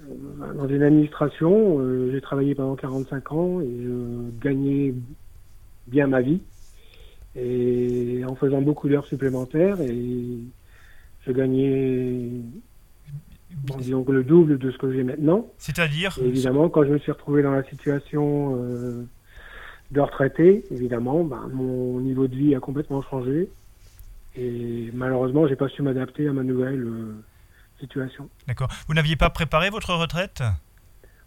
euh, 0.00 0.54
dans 0.54 0.68
une 0.68 0.82
administration. 0.82 1.78
euh, 1.80 2.10
J'ai 2.12 2.20
travaillé 2.20 2.54
pendant 2.54 2.76
45 2.76 3.32
ans 3.32 3.60
et 3.60 3.66
je 3.82 4.30
gagnais 4.40 4.94
bien 5.86 6.06
ma 6.06 6.22
vie. 6.22 6.42
Et 7.34 8.22
en 8.26 8.34
faisant 8.34 8.60
beaucoup 8.60 8.88
d'heures 8.88 9.06
supplémentaires 9.06 9.80
et 9.80 10.38
je 11.26 11.32
gagnais 11.32 12.28
bon, 13.54 13.76
disons 13.76 14.04
le 14.08 14.24
double 14.24 14.58
de 14.58 14.70
ce 14.70 14.78
que 14.78 14.92
j'ai 14.92 15.02
maintenant. 15.02 15.46
C'est-à-dire 15.58 16.18
Et 16.20 16.26
évidemment, 16.26 16.68
quand 16.68 16.84
je 16.84 16.90
me 16.90 16.98
suis 16.98 17.12
retrouvé 17.12 17.42
dans 17.42 17.52
la 17.52 17.64
situation 17.64 18.56
euh, 18.58 19.06
de 19.90 20.00
retraité, 20.00 20.64
évidemment, 20.70 21.24
ben, 21.24 21.48
mon 21.52 22.00
niveau 22.00 22.26
de 22.26 22.36
vie 22.36 22.54
a 22.54 22.60
complètement 22.60 23.02
changé. 23.02 23.48
Et 24.36 24.90
malheureusement, 24.94 25.46
j'ai 25.46 25.56
pas 25.56 25.68
su 25.68 25.82
m'adapter 25.82 26.26
à 26.28 26.32
ma 26.32 26.42
nouvelle 26.42 26.84
euh, 26.84 27.14
situation. 27.80 28.28
D'accord. 28.46 28.68
Vous 28.88 28.94
n'aviez 28.94 29.16
pas 29.16 29.30
préparé 29.30 29.70
votre 29.70 29.94
retraite? 29.94 30.42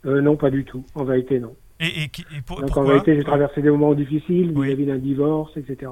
Euh, 0.05 0.21
non, 0.21 0.37
pas 0.37 0.49
du 0.49 0.65
tout. 0.65 0.85
En 0.95 1.03
vérité, 1.03 1.39
non. 1.39 1.55
Et, 1.79 2.03
et 2.03 2.09
qui- 2.09 2.25
et 2.35 2.41
pour- 2.41 2.61
Donc 2.61 2.75
en 2.77 2.83
vérité, 2.83 3.15
j'ai 3.15 3.23
traversé 3.23 3.61
des 3.61 3.69
moments 3.69 3.93
difficiles 3.93 4.51
Oui. 4.55 4.67
vis-à-vis 4.67 4.85
d'un 4.85 4.97
divorce, 4.97 5.55
etc. 5.57 5.91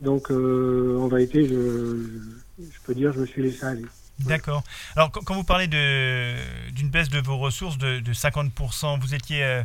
Donc 0.00 0.30
euh, 0.30 0.96
en 0.98 1.08
vérité, 1.08 1.46
je, 1.46 1.54
je, 1.54 2.64
je 2.64 2.78
peux 2.84 2.94
dire, 2.94 3.12
je 3.12 3.20
me 3.20 3.26
suis 3.26 3.42
laissé 3.42 3.64
aller. 3.64 3.84
D'accord. 4.20 4.64
Alors, 4.96 5.12
quand, 5.12 5.32
vous 5.34 5.44
parlez 5.44 5.68
de- 5.68 6.70
d'une 6.72 6.88
baisse 6.90 7.08
de 7.08 7.20
vos 7.20 7.36
ressources 7.38 7.78
de, 7.78 8.00
de 8.00 8.12
50%, 8.12 8.98
vous 9.00 9.14
étiez 9.14 9.44
euh, 9.44 9.62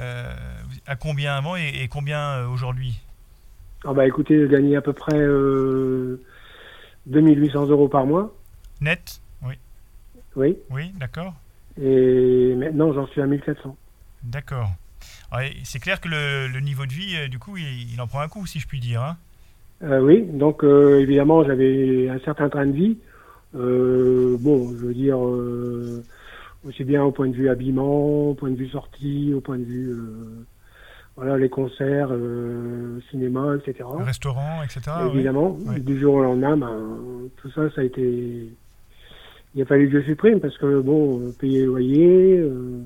euh, 0.00 0.34
à 0.86 0.96
combien 0.96 1.34
avant 1.36 1.56
et, 1.56 1.70
et 1.82 1.88
combien 1.88 2.46
aujourd'hui? 2.48 3.00
Ah 3.86 3.92
bah 3.94 4.06
écoutez, 4.06 4.40
je 4.40 4.46
gagnais 4.46 4.76
à 4.76 4.82
peu 4.82 4.92
près 4.92 5.18
euh, 5.18 6.20
2800 7.06 7.66
euros 7.66 7.88
par 7.88 8.06
mois, 8.06 8.34
Net? 8.80 9.20
Oui. 9.42 9.54
oui. 10.36 10.56
Oui, 10.70 10.90
d'accord. 10.96 11.34
Et 11.80 12.54
maintenant, 12.56 12.92
j'en 12.92 13.06
suis 13.06 13.20
à 13.20 13.26
1400. 13.26 13.76
D'accord. 14.24 14.70
C'est 15.64 15.80
clair 15.80 16.00
que 16.00 16.08
le, 16.08 16.46
le 16.48 16.60
niveau 16.60 16.86
de 16.86 16.92
vie, 16.92 17.16
euh, 17.16 17.28
du 17.28 17.38
coup, 17.40 17.56
il, 17.56 17.92
il 17.92 18.00
en 18.00 18.06
prend 18.06 18.20
un 18.20 18.28
coup, 18.28 18.46
si 18.46 18.60
je 18.60 18.68
puis 18.68 18.78
dire. 18.80 19.02
hein. 19.02 19.16
Euh, 19.82 20.00
oui, 20.00 20.22
donc 20.22 20.62
euh, 20.62 21.00
évidemment, 21.00 21.44
j'avais 21.44 22.08
un 22.08 22.18
certain 22.20 22.48
train 22.48 22.66
de 22.66 22.72
vie. 22.72 22.96
Euh, 23.56 24.36
bon, 24.40 24.70
je 24.70 24.86
veux 24.86 24.94
dire, 24.94 25.18
aussi 26.64 26.84
bien 26.84 27.02
au 27.02 27.10
point 27.10 27.28
de 27.28 27.34
vue 27.34 27.48
habillement, 27.48 28.30
au 28.30 28.34
point 28.34 28.50
de 28.50 28.56
vue 28.56 28.68
sortie, 28.68 29.32
au 29.34 29.40
point 29.40 29.58
de 29.58 29.64
vue, 29.64 29.94
voilà, 31.16 31.36
les 31.36 31.48
concerts, 31.48 32.08
euh, 32.12 33.00
cinéma, 33.10 33.56
etc. 33.56 33.88
Le 33.98 34.04
restaurant, 34.04 34.62
etc. 34.62 34.80
évidemment, 35.12 35.58
Oui. 35.66 35.80
du 35.80 36.00
jour 36.00 36.14
au 36.14 36.22
lendemain, 36.22 36.56
ben, 36.56 37.28
tout 37.42 37.50
ça, 37.50 37.68
ça 37.74 37.80
a 37.80 37.84
été... 37.84 38.48
Il 39.56 39.62
a 39.62 39.64
fallu 39.66 39.88
que 39.90 40.00
je 40.00 40.06
supprime 40.06 40.40
parce 40.40 40.56
que, 40.58 40.80
bon, 40.80 41.32
payer 41.40 41.60
le 41.60 41.66
loyer... 41.66 42.38
euh, 42.38 42.80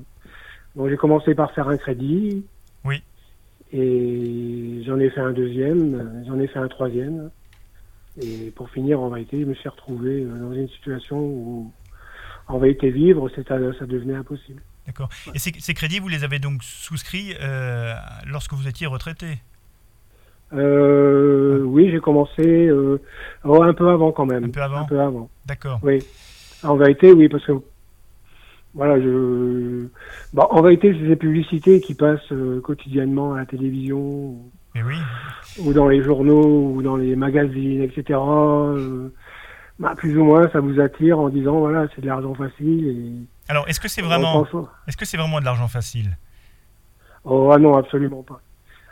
Bon, 0.79 0.87
j'ai 0.87 0.95
commencé 0.95 1.35
par 1.35 1.51
faire 1.51 1.67
un 1.67 1.75
crédit. 1.75 2.45
Oui. 2.85 3.03
Et 3.73 4.81
j'en 4.87 4.97
ai 4.97 5.09
fait 5.09 5.19
un 5.19 5.33
deuxième, 5.33 6.23
j'en 6.25 6.39
ai 6.39 6.47
fait 6.47 6.59
un 6.59 6.69
troisième. 6.69 7.31
Et 8.21 8.53
pour 8.55 8.69
finir, 8.69 9.01
en 9.01 9.09
vérité, 9.09 9.41
je 9.41 9.45
me 9.45 9.53
suis 9.55 9.67
retrouvé 9.67 10.23
euh, 10.23 10.37
dans 10.39 10.53
une 10.53 10.69
situation 10.69 11.19
où, 11.19 11.69
en 12.47 12.59
vérité, 12.59 12.91
vivre, 12.91 13.29
ça 13.29 13.85
devenait 13.85 14.15
impossible. 14.15 14.61
D'accord. 14.87 15.09
Et 15.35 15.39
ces, 15.39 15.51
ces 15.59 15.73
crédits, 15.73 15.99
vous 15.99 16.07
les 16.07 16.23
avez 16.23 16.39
donc 16.39 16.63
souscrits 16.63 17.35
euh, 17.41 17.93
lorsque 18.25 18.53
vous 18.53 18.69
étiez 18.69 18.87
retraité? 18.87 19.39
Euh, 20.53 21.61
oui, 21.63 21.91
j'ai 21.91 21.99
commencé 21.99 22.67
euh, 22.67 23.01
oh, 23.43 23.61
un 23.61 23.73
peu 23.73 23.89
avant 23.89 24.13
quand 24.13 24.25
même. 24.25 24.45
Un 24.45 24.49
peu 24.49 24.61
avant 24.61 24.77
Un 24.77 24.85
peu 24.85 25.01
avant. 25.01 25.29
D'accord. 25.45 25.81
Oui. 25.83 25.99
En 26.63 26.77
vérité, 26.77 27.11
oui, 27.11 27.27
parce 27.27 27.45
que 27.45 27.51
voilà, 28.73 28.99
je. 29.01 29.87
Bon, 30.33 30.43
en 30.49 30.61
vérité, 30.61 30.93
c'est 30.93 31.07
des 31.07 31.15
publicités 31.15 31.81
qui 31.81 31.95
passent 31.95 32.31
euh, 32.31 32.61
quotidiennement 32.61 33.33
à 33.33 33.39
la 33.39 33.45
télévision 33.45 34.35
Mais 34.75 34.83
oui. 34.83 34.95
ou 35.59 35.73
dans 35.73 35.87
les 35.87 36.03
journaux 36.03 36.73
ou 36.73 36.81
dans 36.81 36.95
les 36.95 37.15
magazines, 37.15 37.81
etc. 37.81 38.19
euh, 38.19 39.09
bah, 39.79 39.93
plus 39.95 40.17
ou 40.17 40.23
moins, 40.23 40.49
ça 40.51 40.59
vous 40.59 40.79
attire 40.79 41.19
en 41.19 41.29
disant 41.29 41.59
voilà, 41.59 41.87
c'est 41.95 42.01
de 42.01 42.07
l'argent 42.07 42.35
facile 42.35 42.87
et. 42.87 43.51
Alors, 43.51 43.67
est-ce 43.67 43.79
que 43.79 43.87
c'est 43.87 44.03
vraiment, 44.03 44.45
est-ce 44.87 44.95
que 44.95 45.05
c'est 45.05 45.17
vraiment 45.17 45.39
de 45.39 45.45
l'argent 45.45 45.67
facile? 45.67 46.15
Oh 47.25 47.51
ah 47.51 47.57
non, 47.57 47.75
absolument 47.75 48.21
pas. 48.21 48.41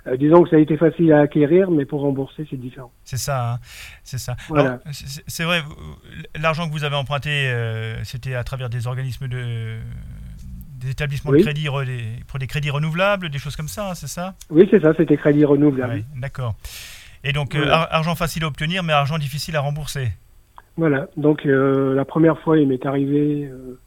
Euh, 0.08 0.18
disons 0.18 0.44
que 0.44 0.50
ça 0.50 0.56
a 0.56 0.60
été 0.60 0.78
facile 0.78 1.12
à 1.14 1.20
acquérir, 1.20 1.70
mais 1.70 1.86
pour 1.86 2.02
rembourser, 2.02 2.48
c'est 2.50 2.58
différent. 2.58 2.92
C'est 3.04 3.18
ça, 3.18 3.54
hein 3.54 3.60
c'est 4.04 4.18
ça. 4.18 4.36
Voilà. 4.48 4.80
C'est 4.92 5.44
vrai, 5.44 5.62
l'argent 6.40 6.68
que 6.68 6.72
vous 6.74 6.84
avez 6.84 6.96
emprunté, 6.96 7.30
euh, 7.30 8.04
c'était 8.04 8.36
à 8.36 8.44
travers 8.44 8.70
des 8.70 8.88
organismes 8.88 9.28
de, 9.28 9.78
des 10.80 10.92
établissements 10.92 11.32
de 11.32 11.38
crédit, 11.38 11.68
pour 12.28 12.40
des 12.40 12.48
crédits 12.48 12.70
renouvelables, 12.70 13.30
des 13.30 13.40
choses 13.40 13.56
comme 13.56 13.68
ça, 13.68 13.96
c'est 13.96 14.08
ça? 14.08 14.36
Oui, 14.50 14.68
c'est 14.72 14.82
ça, 14.82 14.94
c'était 14.96 15.18
crédit 15.18 15.46
renouvelable. 15.46 15.94
Ouais, 15.94 16.04
D'accord. 16.16 16.56
Et 17.24 17.34
donc, 17.34 17.56
euh, 17.56 17.60
Voilà. 17.60 17.82
argent 17.92 18.16
facile 18.16 18.44
à 18.44 18.48
obtenir, 18.48 18.84
mais 18.84 18.94
argent 18.94 19.18
difficile 19.18 19.56
à 19.56 19.60
rembourser. 19.60 20.10
Voilà. 20.78 21.08
Donc 21.18 21.46
euh, 21.46 21.96
la 21.96 22.06
première 22.06 22.40
fois, 22.40 22.58
il 22.58 22.68
m'est 22.68 22.86
arrivé, 22.86 23.50
euh, 23.52 23.80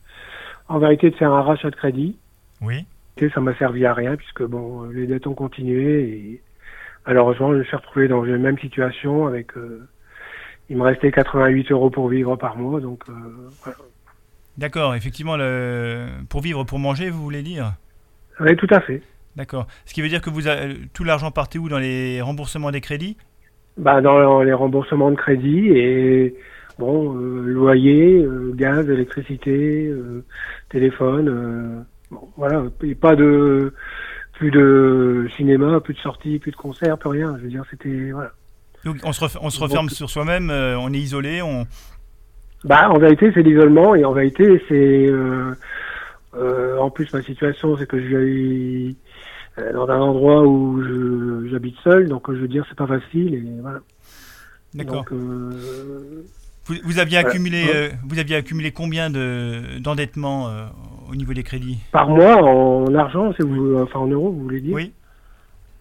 en 0.68 0.78
vérité, 0.78 1.10
de 1.10 1.16
faire 1.16 1.32
un 1.32 1.42
rachat 1.42 1.70
de 1.70 1.76
crédit. 1.76 2.16
Oui. 2.60 2.84
Ça 3.28 3.40
m'a 3.40 3.54
servi 3.56 3.84
à 3.84 3.92
rien 3.92 4.16
puisque 4.16 4.42
bon, 4.42 4.84
les 4.84 5.06
dettes 5.06 5.26
ont 5.26 5.34
continué 5.34 6.00
et 6.02 6.42
malheureusement, 7.06 7.52
je 7.52 7.58
me 7.58 7.64
suis 7.64 7.76
retrouvé 7.76 8.08
dans 8.08 8.22
la 8.24 8.38
même 8.38 8.58
situation 8.58 9.26
avec. 9.26 9.56
euh, 9.56 9.86
il 10.70 10.76
me 10.76 10.82
restait 10.82 11.10
88 11.10 11.72
euros 11.72 11.90
pour 11.90 12.08
vivre 12.08 12.36
par 12.36 12.56
mois, 12.56 12.80
donc 12.80 13.02
euh, 13.08 13.12
voilà. 13.64 13.78
D'accord, 14.56 14.94
effectivement, 14.94 15.36
le... 15.36 16.06
pour 16.28 16.42
vivre, 16.42 16.62
pour 16.62 16.78
manger, 16.78 17.10
vous 17.10 17.22
voulez 17.22 17.42
dire? 17.42 17.72
Oui, 18.38 18.54
tout 18.56 18.68
à 18.70 18.80
fait. 18.80 19.02
D'accord. 19.34 19.66
Ce 19.84 19.94
qui 19.94 20.00
veut 20.00 20.08
dire 20.08 20.20
que 20.20 20.30
vous 20.30 20.48
a- 20.48 20.68
tout 20.92 21.02
l'argent 21.02 21.30
partait 21.32 21.58
où? 21.58 21.68
Dans 21.68 21.78
les 21.78 22.20
remboursements 22.20 22.70
des 22.70 22.80
crédits? 22.80 23.16
Bah, 23.76 24.00
dans 24.00 24.42
les 24.42 24.52
remboursements 24.52 25.10
de 25.10 25.16
crédit 25.16 25.68
et 25.70 26.36
bon, 26.78 27.16
euh, 27.16 27.42
loyer, 27.46 28.22
euh, 28.22 28.52
gaz, 28.54 28.88
électricité, 28.88 29.88
euh, 29.88 30.24
téléphone, 30.68 31.28
euh, 31.28 31.80
bon, 32.10 32.28
voilà, 32.36 32.64
et 32.82 32.94
pas 32.94 33.16
de 33.16 33.72
plus 34.34 34.50
de 34.50 35.28
cinéma, 35.36 35.80
plus 35.80 35.94
de 35.94 35.98
sorties, 36.00 36.38
plus 36.38 36.50
de 36.52 36.56
concerts, 36.56 36.96
plus 36.98 37.10
rien. 37.10 37.36
Je 37.38 37.42
veux 37.44 37.48
dire, 37.50 37.64
c'était 37.70 38.10
voilà. 38.12 38.32
Donc 38.84 38.96
on 39.04 39.12
se, 39.12 39.20
ref- 39.24 39.38
on 39.42 39.50
se 39.50 39.60
referme 39.60 39.86
Donc- 39.86 39.94
sur 39.94 40.08
soi-même, 40.08 40.48
euh, 40.50 40.78
on 40.78 40.92
est 40.92 40.98
isolé, 40.98 41.42
on... 41.42 41.66
Bah, 42.64 42.90
en 42.90 42.98
vérité, 42.98 43.30
c'est 43.34 43.42
l'isolement 43.42 43.94
et 43.94 44.04
en 44.04 44.12
vérité, 44.12 44.62
c'est 44.68 45.06
euh, 45.06 45.54
euh, 46.34 46.78
en 46.78 46.90
plus 46.90 47.12
ma 47.12 47.22
situation, 47.22 47.76
c'est 47.78 47.86
que 47.86 48.00
je 48.00 48.16
vis 48.16 48.96
dans 49.74 49.88
un 49.90 50.00
endroit 50.00 50.42
où 50.46 50.82
j'habite 51.50 51.76
seul, 51.84 52.08
donc 52.08 52.32
je 52.32 52.38
veux 52.38 52.48
dire, 52.48 52.64
c'est 52.68 52.76
pas 52.78 52.86
facile 52.86 53.34
et 53.34 53.44
voilà. 53.60 53.80
D'accord. 54.74 55.04
Euh, 56.70 56.74
Vous, 56.74 56.80
vous 56.84 56.98
aviez 56.98 57.18
Voilà. 57.18 57.28
accumulé, 57.30 57.64
Ouais. 57.64 57.72
euh, 57.74 57.88
vous 58.06 58.18
aviez 58.18 58.36
accumulé 58.36 58.70
combien 58.72 59.10
de 59.10 59.78
d'endettement 59.80 60.48
euh, 60.48 60.66
au 61.10 61.14
niveau 61.16 61.32
des 61.34 61.42
crédits? 61.42 61.78
Par 61.92 62.08
mois 62.08 62.36
en 62.36 62.94
argent, 62.94 63.32
c'est 63.36 63.44
vous, 63.46 63.76
enfin 63.82 63.98
en 64.00 64.06
euros, 64.06 64.30
vous 64.30 64.42
voulez 64.42 64.60
dire? 64.60 64.74
Oui, 64.74 64.92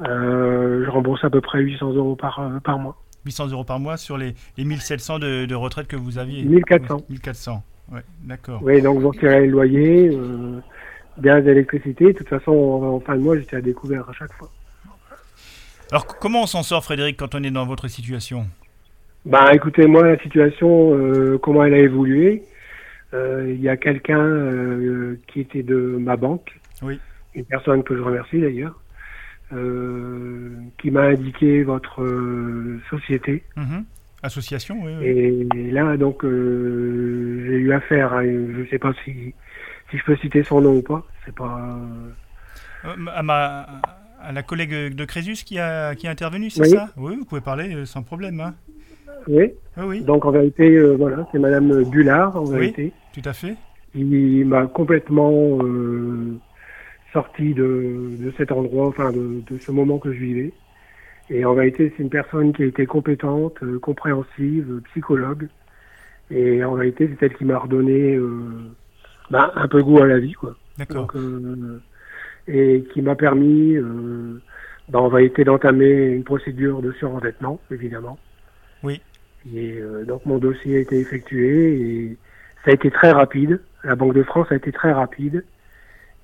Euh, 0.01 0.85
je 0.85 0.89
rembourse 0.89 1.23
à 1.25 1.29
peu 1.29 1.41
près 1.41 1.59
800 1.59 1.91
euros 1.93 2.15
par, 2.15 2.39
euh, 2.39 2.59
par 2.61 2.79
mois. 2.79 2.95
800 3.25 3.47
euros 3.49 3.65
par 3.65 3.79
mois 3.81 3.97
sur 3.97 4.17
les, 4.17 4.33
les 4.57 4.63
1700 4.63 5.19
de, 5.19 5.45
de 5.45 5.55
retraite 5.55 5.87
que 5.87 5.97
vous 5.97 6.17
aviez. 6.17 6.43
1400. 6.43 7.01
1400, 7.09 7.63
ouais, 7.91 7.99
d'accord. 8.23 8.61
Oui, 8.63 8.81
donc 8.81 8.99
vous 8.99 9.09
retirez 9.09 9.41
le 9.45 9.51
loyer, 9.51 10.09
euh, 10.13 10.61
gaz, 11.19 11.45
électricité. 11.45 12.13
De 12.13 12.17
toute 12.17 12.29
façon, 12.29 12.51
en, 12.51 12.95
en 12.95 12.99
fin 13.01 13.15
de 13.17 13.21
mois, 13.21 13.37
j'étais 13.37 13.57
à 13.57 13.61
découvert 13.61 14.09
à 14.09 14.13
chaque 14.13 14.31
fois. 14.33 14.49
Alors 15.91 16.05
comment 16.07 16.43
on 16.43 16.47
s'en 16.47 16.63
sort, 16.63 16.83
Frédéric, 16.85 17.17
quand 17.17 17.35
on 17.35 17.43
est 17.43 17.51
dans 17.51 17.65
votre 17.65 17.89
situation? 17.89 18.47
Ben, 19.25 19.51
écoutez, 19.53 19.85
moi, 19.85 20.07
la 20.07 20.17
situation, 20.19 20.93
euh, 20.97 21.37
comment 21.37 21.63
elle 21.63 21.73
a 21.73 21.79
évolué 21.79 22.43
euh, 23.13 23.45
Il 23.53 23.61
y 23.61 23.69
a 23.69 23.77
quelqu'un 23.77 24.19
euh, 24.19 25.19
qui 25.27 25.41
était 25.41 25.63
de 25.63 25.97
ma 25.99 26.15
banque, 26.15 26.57
Oui. 26.81 26.99
une 27.35 27.45
personne 27.45 27.83
que 27.83 27.95
je 27.95 28.01
remercie 28.01 28.39
d'ailleurs, 28.39 28.79
qui 29.51 30.91
m'a 30.91 31.01
indiqué 31.01 31.63
votre 31.63 32.05
société. 32.89 33.43
Mhm. 33.57 33.83
Association, 34.21 34.77
oui. 34.83 34.91
oui. 34.99 35.07
Et 35.55 35.71
là, 35.71 35.97
donc, 35.97 36.21
j'ai 36.23 36.27
eu 36.29 37.71
affaire 37.73 38.13
à, 38.13 38.23
je 38.23 38.67
sais 38.69 38.77
pas 38.79 38.93
si, 39.03 39.33
si 39.89 39.97
je 39.97 40.03
peux 40.03 40.15
citer 40.17 40.43
son 40.43 40.61
nom 40.61 40.75
ou 40.77 40.81
pas. 40.81 41.05
C'est 41.25 41.33
pas. 41.35 41.77
À, 42.83 43.23
ma, 43.23 43.65
à 44.21 44.31
la 44.31 44.43
collègue 44.43 44.93
de 44.93 45.05
Crésus 45.05 45.43
qui 45.45 45.57
a, 45.59 45.95
qui 45.95 46.07
a 46.07 46.11
intervenu, 46.11 46.49
c'est 46.49 46.61
Oui. 46.61 46.69
ça? 46.69 46.89
Oui, 46.97 47.15
vous 47.17 47.25
pouvez 47.25 47.41
parler 47.41 47.85
sans 47.85 48.03
problème. 48.03 48.39
Hein. 48.39 48.53
Oui. 49.27 49.51
Oui, 49.77 49.83
oui, 49.87 50.01
Donc, 50.01 50.25
en 50.25 50.31
vérité, 50.31 50.75
euh, 50.75 50.95
voilà, 50.95 51.27
c'est 51.31 51.39
Madame 51.39 51.83
Bullard, 51.85 52.35
en 52.35 52.43
vérité. 52.43 52.91
tout 53.13 53.21
à 53.23 53.33
fait. 53.33 53.55
Il 53.95 54.45
m'a 54.45 54.67
complètement 54.67 55.59
euh, 55.63 56.35
sorti 57.13 57.53
de, 57.53 58.11
de 58.19 58.33
cet 58.37 58.51
endroit, 58.51 58.87
enfin, 58.87 59.11
de, 59.11 59.41
de 59.49 59.57
ce 59.57 59.71
moment 59.71 59.97
que 59.97 60.11
je 60.11 60.19
vivais. 60.19 60.53
Et 61.29 61.45
en 61.45 61.53
vérité, 61.53 61.93
c'est 61.95 62.03
une 62.03 62.09
personne 62.09 62.53
qui 62.53 62.63
a 62.63 62.65
été 62.65 62.85
compétente, 62.85 63.61
euh, 63.63 63.79
compréhensive, 63.79 64.81
psychologue. 64.91 65.47
Et 66.31 66.63
en 66.63 66.75
vérité, 66.75 67.09
c'est 67.19 67.25
elle 67.25 67.35
qui 67.35 67.45
m'a 67.45 67.57
redonné 67.57 68.19
bah, 69.31 69.51
un 69.55 69.67
peu 69.67 69.81
goût 69.81 69.99
à 69.99 70.05
la 70.07 70.19
vie, 70.19 70.33
quoi. 70.33 70.55
D'accord. 70.77 71.11
Et 72.47 72.83
qui 72.93 73.01
m'a 73.01 73.15
permis, 73.15 73.75
bah, 74.89 74.99
en 74.99 75.09
vérité, 75.09 75.43
d'entamer 75.43 75.89
une 75.89 76.23
procédure 76.23 76.83
de 76.83 76.91
surendettement, 76.93 77.59
évidemment. 77.71 78.19
Oui. 78.83 79.01
Et 79.55 79.77
euh, 79.79 80.03
donc 80.05 80.25
mon 80.25 80.37
dossier 80.37 80.77
a 80.77 80.79
été 80.79 80.99
effectué 80.99 81.73
et 81.81 82.17
ça 82.65 82.71
a 82.71 82.73
été 82.73 82.91
très 82.91 83.11
rapide. 83.11 83.61
La 83.83 83.95
Banque 83.95 84.13
de 84.13 84.23
France 84.23 84.47
a 84.51 84.55
été 84.55 84.71
très 84.71 84.91
rapide. 84.91 85.45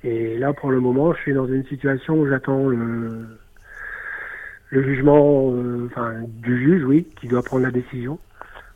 Et 0.03 0.37
là, 0.37 0.53
pour 0.53 0.69
le 0.71 0.79
moment, 0.79 1.13
je 1.13 1.19
suis 1.21 1.33
dans 1.33 1.47
une 1.47 1.65
situation 1.65 2.15
où 2.19 2.27
j'attends 2.27 2.67
le, 2.67 3.25
le 4.69 4.83
jugement, 4.83 5.51
euh, 5.53 5.87
enfin 5.89 6.13
du 6.27 6.59
juge, 6.59 6.83
oui, 6.83 7.07
qui 7.19 7.27
doit 7.27 7.41
prendre 7.41 7.63
la 7.63 7.71
décision. 7.71 8.19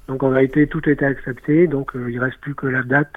Donc 0.07 0.23
en 0.23 0.29
vérité, 0.29 0.67
tout 0.67 0.81
a 0.85 0.89
été 0.91 1.05
accepté. 1.05 1.67
Donc 1.67 1.95
euh, 1.95 2.09
il 2.11 2.19
reste 2.19 2.37
plus 2.39 2.55
que 2.55 2.65
la 2.67 2.81
date 2.83 3.13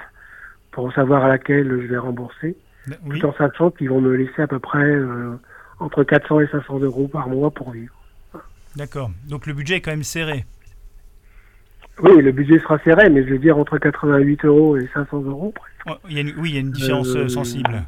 pour 0.72 0.92
savoir 0.92 1.24
à 1.24 1.28
laquelle 1.28 1.68
je 1.68 1.86
vais 1.86 1.98
rembourser 1.98 2.56
Oui. 3.04 3.20
tout 3.20 3.26
en 3.26 3.32
sachant 3.34 3.70
qu'ils 3.70 3.88
vont 3.90 4.00
me 4.00 4.14
laisser 4.14 4.42
à 4.42 4.46
peu 4.46 4.58
près 4.58 4.84
euh, 4.84 5.38
entre 5.78 6.02
400 6.02 6.40
et 6.40 6.46
500 6.48 6.80
euros 6.80 7.08
par 7.08 7.28
mois 7.28 7.50
pour 7.50 7.70
vivre. 7.70 7.94
D'accord. 8.76 9.10
Donc 9.28 9.46
le 9.46 9.52
budget 9.52 9.76
est 9.76 9.80
quand 9.80 9.90
même 9.90 10.02
serré. 10.02 10.44
Oui, 12.00 12.20
le 12.22 12.32
budget 12.32 12.58
sera 12.58 12.78
serré, 12.80 13.10
mais 13.10 13.22
je 13.24 13.30
veux 13.30 13.38
dire 13.38 13.58
entre 13.58 13.78
88 13.78 14.44
euros 14.44 14.76
et 14.76 14.88
500 14.94 15.22
euros. 15.22 15.52
Oh, 15.86 15.92
il 16.08 16.14
y 16.16 16.18
a 16.18 16.22
une- 16.22 16.34
oui, 16.38 16.50
il 16.50 16.54
y 16.54 16.56
a 16.56 16.60
une 16.60 16.70
différence 16.70 17.14
euh, 17.14 17.24
Euh, 17.24 17.28
sensible. 17.28 17.82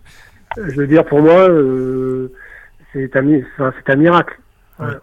Je 0.57 0.77
veux 0.77 0.87
dire, 0.87 1.05
pour 1.05 1.21
moi, 1.23 1.49
euh, 1.49 2.31
c'est 2.93 3.17
un, 3.17 3.23
miracle. 3.97 4.39
Voilà. 4.79 5.01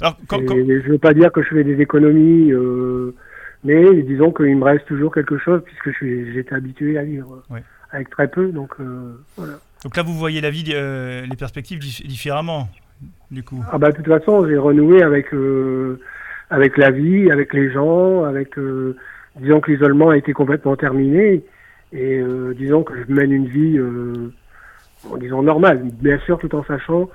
Alors, 0.00 0.16
quand, 0.26 0.40
Et 0.40 0.44
quand- 0.46 0.54
Je 0.56 0.90
veux 0.90 0.98
pas 0.98 1.12
dire 1.12 1.30
que 1.32 1.42
je 1.42 1.48
fais 1.48 1.64
des 1.64 1.78
économies, 1.80 2.50
euh, 2.52 3.14
mais 3.62 4.02
disons 4.02 4.32
qu'il 4.32 4.56
me 4.56 4.64
reste 4.64 4.86
toujours 4.86 5.12
quelque 5.12 5.36
chose 5.36 5.60
puisque 5.64 5.90
j'étais 6.02 6.54
habitué 6.54 6.96
à 6.98 7.02
vivre 7.02 7.42
Ouais. 7.50 7.62
avec 7.90 8.08
très 8.10 8.28
peu. 8.28 8.48
Donc 8.52 8.72
euh, 8.80 9.12
voilà. 9.36 9.54
donc 9.82 9.96
là, 9.96 10.02
vous 10.02 10.14
voyez 10.14 10.40
la 10.40 10.50
vie, 10.50 10.64
euh, 10.72 11.26
les 11.28 11.36
perspectives 11.36 11.78
dif- 11.80 12.06
différemment, 12.06 12.68
du 13.30 13.42
coup. 13.42 13.62
Ah 13.70 13.76
bah 13.76 13.90
de 13.90 13.96
toute 13.96 14.06
façon, 14.06 14.46
j'ai 14.46 14.56
renoué 14.56 15.02
avec 15.02 15.34
euh, 15.34 16.00
avec 16.50 16.76
la 16.76 16.90
vie, 16.90 17.30
avec 17.30 17.52
les 17.54 17.70
gens, 17.70 18.24
avec 18.24 18.58
euh, 18.58 18.96
disons 19.36 19.60
que 19.60 19.70
l'isolement 19.72 20.10
a 20.10 20.16
été 20.16 20.32
complètement 20.32 20.76
terminé 20.76 21.44
et 21.92 22.18
euh, 22.18 22.54
disons 22.54 22.82
que 22.82 22.94
je 22.96 23.12
mène 23.12 23.32
une 23.32 23.46
vie 23.46 23.78
euh, 23.78 24.32
bon, 25.04 25.16
disons 25.16 25.42
normale, 25.42 25.82
bien 26.00 26.18
sûr 26.18 26.38
tout 26.38 26.54
en 26.54 26.64
sachant 26.64 27.08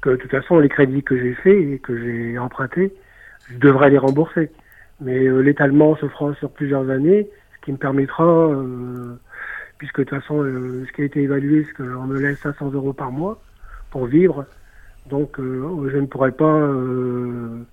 que 0.00 0.10
de 0.10 0.16
toute 0.16 0.30
façon 0.30 0.58
les 0.58 0.68
crédits 0.68 1.02
que 1.02 1.16
j'ai 1.18 1.34
faits 1.34 1.56
et 1.56 1.78
que 1.78 1.98
j'ai 1.98 2.38
empruntés, 2.38 2.92
je 3.50 3.58
devrais 3.58 3.90
les 3.90 3.98
rembourser. 3.98 4.50
Mais 5.00 5.26
euh, 5.26 5.40
l'étalement 5.40 5.96
se 5.96 6.06
fera 6.08 6.34
sur 6.34 6.50
plusieurs 6.50 6.88
années, 6.90 7.28
ce 7.56 7.64
qui 7.64 7.72
me 7.72 7.76
permettra 7.78 8.24
euh, 8.24 9.16
puisque 9.78 10.00
de 10.00 10.04
toute 10.04 10.20
façon 10.20 10.42
euh, 10.42 10.84
ce 10.86 10.92
qui 10.92 11.02
a 11.02 11.04
été 11.04 11.22
évalué, 11.22 11.64
c'est 11.64 11.82
qu'on 11.82 12.04
me 12.04 12.18
laisse 12.20 12.38
500 12.40 12.70
euros 12.72 12.92
par 12.92 13.10
mois 13.10 13.40
pour 13.90 14.06
vivre. 14.06 14.44
Donc, 15.08 15.38
euh, 15.38 15.88
je 15.92 15.98
ne 15.98 16.06
pourrais 16.06 16.32
pas. 16.32 16.44
euh, 16.44 17.64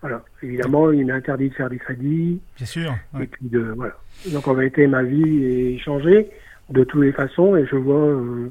voilà. 0.00 0.24
Évidemment, 0.42 0.90
il 0.92 1.04
m'est 1.06 1.12
interdit 1.12 1.48
de 1.48 1.54
faire 1.54 1.68
des 1.70 1.78
crédits. 1.78 2.40
Bien 2.56 2.66
sûr. 2.66 2.94
Et 3.20 3.26
puis, 3.26 3.46
de, 3.48 3.60
voilà. 3.76 3.94
Donc, 4.32 4.46
en 4.46 4.54
vérité, 4.54 4.86
ma 4.86 5.02
vie 5.02 5.44
est 5.44 5.78
changée 5.78 6.30
de 6.70 6.84
toutes 6.84 7.02
les 7.02 7.12
façons 7.12 7.56
et 7.56 7.66
je 7.66 7.76
vois 7.76 8.06
euh, 8.08 8.50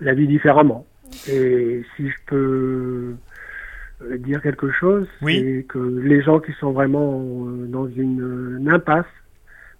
la 0.00 0.14
vie 0.14 0.26
différemment. 0.26 0.86
Et 1.30 1.82
si 1.96 2.08
je 2.10 2.16
peux 2.26 3.14
euh, 4.02 4.18
dire 4.18 4.42
quelque 4.42 4.70
chose, 4.70 5.08
Oui. 5.22 5.40
c'est 5.40 5.62
que 5.68 5.78
les 5.78 6.20
gens 6.22 6.40
qui 6.40 6.52
sont 6.54 6.72
vraiment 6.72 7.22
euh, 7.46 7.66
dans 7.66 7.86
une, 7.88 8.58
une 8.60 8.68
impasse, 8.68 9.06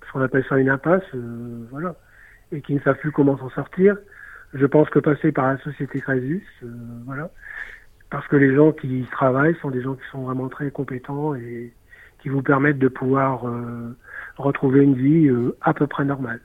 parce 0.01 0.13
qu'on 0.13 0.23
appelle 0.23 0.45
ça 0.49 0.57
une 0.59 0.71
impasse, 0.71 1.03
euh, 1.15 1.67
voilà, 1.71 1.97
et 2.53 2.61
qui 2.63 2.75
ne 2.75 2.81
savent 2.81 2.97
plus 2.99 3.11
comment 3.11 3.37
s'en 3.37 3.51
sortir, 3.51 3.97
je 4.55 4.65
pense 4.65 4.89
que 4.89 5.01
passer 5.01 5.33
par 5.33 5.49
la 5.49 5.59
société 5.59 6.01
Crésus, 6.01 6.47
euh, 6.63 6.69
voilà, 7.05 7.31
parce 8.11 8.27
que 8.29 8.37
les 8.37 8.55
gens 8.55 8.73
qui 8.73 9.01
y 9.01 9.07
travaillent 9.07 9.57
sont 9.61 9.71
des 9.71 9.83
gens 9.83 9.95
qui 9.95 10.09
sont 10.11 10.23
vraiment 10.23 10.49
très 10.49 10.71
compétents 10.71 11.35
et 11.35 11.73
qui 12.23 12.29
vous 12.29 12.42
permettent 12.42 12.79
de 12.79 12.88
pouvoir 12.88 13.47
euh, 13.47 13.97
retrouver 14.37 14.83
une 14.83 14.95
vie 14.95 15.27
euh, 15.27 15.57
à 15.61 15.75
peu 15.75 15.87
près 15.87 16.05
normale. 16.05 16.40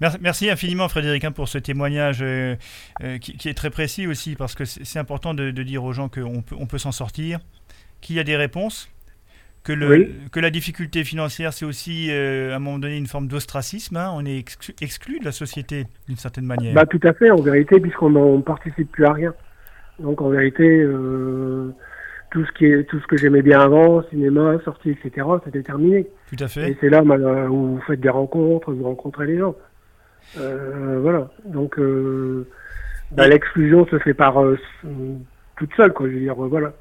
Merci, 0.00 0.18
merci 0.20 0.50
infiniment, 0.50 0.88
Frédéric, 0.88 1.24
hein, 1.24 1.32
pour 1.32 1.48
ce 1.48 1.58
témoignage 1.58 2.18
euh, 2.22 2.54
qui, 3.20 3.48
est 3.48 3.54
très 3.54 3.70
précis 3.70 4.06
aussi, 4.06 4.36
parce 4.36 4.54
que 4.54 4.64
c'est 4.64 4.98
important 4.98 5.34
de, 5.34 5.50
dire 5.50 5.84
aux 5.84 5.92
gens 5.92 6.08
qu'on 6.08 6.42
peut, 6.42 6.54
on 6.58 6.66
peut 6.66 6.78
s'en 6.78 6.92
sortir, 6.92 7.40
qu'il 8.00 8.16
y 8.16 8.20
a 8.20 8.24
des 8.24 8.36
réponses, 8.36 8.90
que, 9.64 9.72
le, 9.72 9.88
Oui. 9.88 10.14
que 10.30 10.38
la 10.38 10.50
difficulté 10.50 11.02
financière, 11.02 11.52
c'est 11.52 11.64
aussi 11.64 12.12
à 12.12 12.54
un 12.54 12.58
moment 12.60 12.78
donné 12.78 12.96
une 12.96 13.06
forme 13.08 13.26
d'ostracisme. 13.26 13.96
hein, 13.96 14.12
on 14.14 14.24
est 14.24 14.38
exclu, 14.38 14.74
exclu 14.80 15.18
de 15.18 15.24
la 15.24 15.32
société 15.32 15.86
d'une 16.06 16.16
certaine 16.16 16.46
manière. 16.46 16.74
Bah 16.74 16.86
tout 16.86 17.00
à 17.02 17.12
fait, 17.12 17.30
en 17.30 17.42
vérité, 17.42 17.80
puisqu'on 17.80 18.10
ne 18.10 18.42
participe 18.42 18.92
plus 18.92 19.04
à 19.04 19.12
rien. 19.12 19.34
Donc 19.98 20.20
en 20.20 20.28
vérité, 20.28 20.80
euh, 20.80 21.70
tout 22.30 22.44
ce 22.44 22.52
qui 22.52 22.66
est 22.66 22.84
tout 22.84 23.00
ce 23.00 23.06
que 23.06 23.16
j'aimais 23.16 23.42
bien 23.42 23.60
avant, 23.60 24.02
cinéma, 24.10 24.58
sortie, 24.64 24.90
etc., 24.90 25.26
c'était 25.44 25.62
terminé. 25.62 26.06
Tout 26.28 26.44
à 26.44 26.48
fait. 26.48 26.70
Et 26.70 26.76
c'est 26.80 26.88
là 26.90 27.02
où 27.02 27.76
vous 27.76 27.80
faites 27.86 28.00
des 28.00 28.08
rencontres, 28.08 28.72
vous 28.72 28.84
rencontrez 28.84 29.26
les 29.26 29.38
gens. 29.38 29.56
Euh, 30.38 30.98
voilà. 31.00 31.30
Donc 31.44 31.78
euh, 31.78 32.46
bah, 33.12 33.26
l'exclusion 33.28 33.86
se 33.86 33.98
fait 33.98 34.14
par 34.14 34.42
euh, 34.42 34.58
toute 35.56 35.72
seule, 35.74 35.92
quoi. 35.92 36.08
Je 36.08 36.14
veux 36.14 36.20
dire, 36.20 36.34
voilà. 36.34 36.72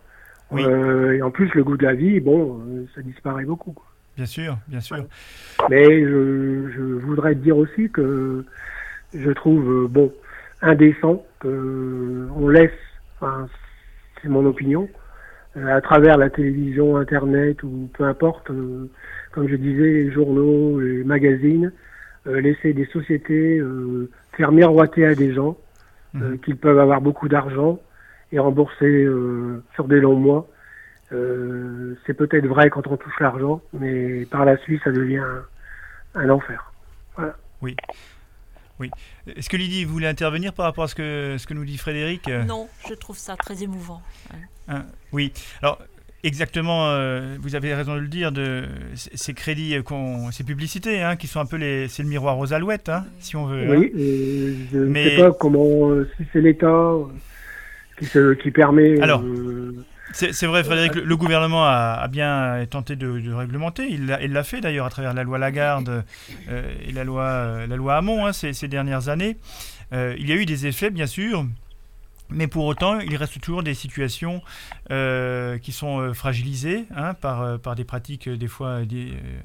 Oui. 0.52 0.64
Euh, 0.66 1.14
et 1.14 1.22
en 1.22 1.32
plus, 1.32 1.54
le 1.56 1.64
goût 1.64 1.78
de 1.78 1.86
la 1.86 1.94
vie, 1.94 2.20
bon, 2.20 2.62
ça 2.96 3.02
disparaît 3.02 3.46
beaucoup. 3.46 3.72
quoi. 3.72 3.86
Bien 4.16 4.26
sûr, 4.26 4.58
bien 4.68 4.80
sûr. 4.80 5.06
Mais 5.70 6.02
je, 6.04 6.70
je 6.76 6.82
voudrais 6.82 7.36
dire 7.36 7.58
aussi 7.58 7.90
que 7.90 8.46
je 9.14 9.32
trouve 9.32 9.88
bon 9.90 10.12
indécent 10.62 11.24
que 11.40 12.28
on 12.36 12.48
laisse, 12.48 12.72
enfin, 13.20 13.48
c'est 14.22 14.30
mon 14.30 14.46
opinion, 14.46 14.90
euh, 15.56 15.76
à 15.76 15.82
travers 15.82 16.18
la 16.18 16.30
télévision, 16.30 16.98
internet 16.98 17.64
ou 17.64 17.90
peu 17.98 18.04
importe, 18.04 18.50
euh, 18.52 18.90
comme 19.32 19.48
je 19.48 19.56
disais, 19.56 19.92
les 19.92 20.12
journaux, 20.12 20.80
les 20.80 21.04
magazines, 21.04 21.72
euh, 22.28 22.42
laisser 22.42 22.74
des 22.74 22.86
sociétés 22.88 23.62
faire 24.34 24.52
miroiter 24.52 25.06
à 25.06 25.16
des 25.16 25.34
gens 25.34 25.58
Mhm. 26.14 26.40
qu'ils 26.40 26.58
peuvent 26.58 26.80
avoir 26.80 27.02
beaucoup 27.02 27.28
d'argent 27.28 27.80
et 28.32 28.40
rembourser 28.40 29.08
sur 29.74 29.88
des 29.88 30.00
longs 30.00 30.16
mois. 30.16 30.48
C'est 31.10 32.14
peut-être 32.14 32.46
vrai 32.46 32.70
quand 32.70 32.88
on 32.88 32.98
touche 32.98 33.20
l'argent, 33.20 33.62
mais 33.74 34.26
par 34.26 34.46
la 34.46 34.58
suite, 34.58 34.82
ça 34.84 34.92
devient 34.92 35.18
un, 35.18 35.44
un 36.16 36.30
enfer. 36.30 36.72
Est-ce 39.36 39.50
que 39.50 39.58
Lydie 39.58 39.84
voulait 39.86 40.08
intervenir 40.08 40.54
par 40.54 40.66
rapport 40.66 40.84
à 40.84 40.88
ce 40.88 40.96
que, 40.96 41.36
ce 41.38 41.48
que 41.48 41.54
nous 41.54 41.66
dit 41.66 41.78
Frédéric 41.78 42.28
Euh, 42.28 42.44
Non, 42.44 42.68
je 42.88 42.94
trouve 42.94 43.18
ça 43.18 43.36
très 43.36 43.64
émouvant. 43.64 44.02
hein, 44.68 44.84
Oui. 45.12 45.34
Alors, 45.62 45.80
exactement, 46.24 46.88
euh, 46.90 47.38
vous 47.42 47.56
avez 47.56 47.74
raison 47.74 47.96
de 47.96 48.00
le 48.02 48.08
dire, 48.08 48.32
de 48.32 48.66
ces 48.96 49.34
crédits, 49.34 49.76
euh, 49.76 50.32
ces 50.32 50.44
publicités, 50.44 51.02
hein, 51.02 51.16
qui 51.16 51.28
sont 51.28 51.40
un 51.40 51.46
peu 51.46 51.58
les. 51.58 51.88
C'est 51.88 52.04
le 52.04 52.10
miroir 52.10 52.38
aux 52.38 52.54
alouettes, 52.54 52.90
hein, 52.90 53.06
si 53.20 53.36
on 53.36 53.46
veut. 53.46 53.78
Oui, 53.78 53.92
et 53.98 54.56
je 54.72 54.78
ne 54.78 54.86
Mais- 54.86 55.10
sais 55.10 55.18
pas 55.18 55.32
comment, 55.32 55.90
euh, 55.90 56.10
si 56.18 56.24
c'est 56.34 56.42
l'État 56.42 56.68
euh, 56.68 57.04
qui, 57.98 58.06
se, 58.06 58.34
qui 58.36 58.52
permet. 58.52 59.02
Alors, 59.02 59.22
euh, 59.24 59.74
C'est 60.14 60.46
vrai, 60.48 60.64
Frédéric, 60.64 60.96
le, 60.96 61.04
le 61.04 61.18
gouvernement 61.18 61.66
a, 61.66 62.00
a 62.02 62.08
bien 62.08 62.66
tenté 62.70 62.96
de, 62.96 63.20
de 63.20 63.34
réglementer. 63.34 63.88
Il 63.90 64.06
l'a 64.08 64.44
fait 64.44 64.62
d'ailleurs 64.62 64.86
à 64.86 64.90
travers 64.90 65.14
la 65.14 65.24
loi 65.24 65.38
Lagarde 65.38 66.04
euh, 66.50 66.74
et 66.88 66.92
la 66.92 67.04
loi, 67.04 67.24
euh, 67.24 67.68
la 67.68 67.76
loi 67.76 67.98
Hamon 67.98 68.26
hein, 68.26 68.34
ces, 68.34 68.54
ces 68.54 68.68
dernières 68.68 69.10
années. 69.10 69.38
Euh, 69.94 70.16
il 70.18 70.28
y 70.30 70.32
a 70.32 70.36
eu 70.36 70.46
des 70.46 70.66
effets, 70.68 70.90
bien 70.90 71.08
sûr. 71.08 71.46
Mais 72.30 72.48
pour 72.48 72.66
autant, 72.66 73.00
il 73.00 73.16
reste 73.16 73.40
toujours 73.40 73.64
des 73.64 73.74
situations 73.74 74.42
euh, 74.92 75.58
qui 75.60 75.72
sont 75.72 76.02
euh, 76.02 76.14
fragilisées 76.14 76.84
hein, 76.94 77.14
par, 77.14 77.42
euh, 77.42 77.58
par 77.58 77.76
des 77.76 77.86
pratiques 77.86 78.28
euh, 78.28 78.36
des 78.36 78.48
fois 78.50 78.68
euh, 78.82 78.86
des, 78.86 79.12
euh, 79.12 79.40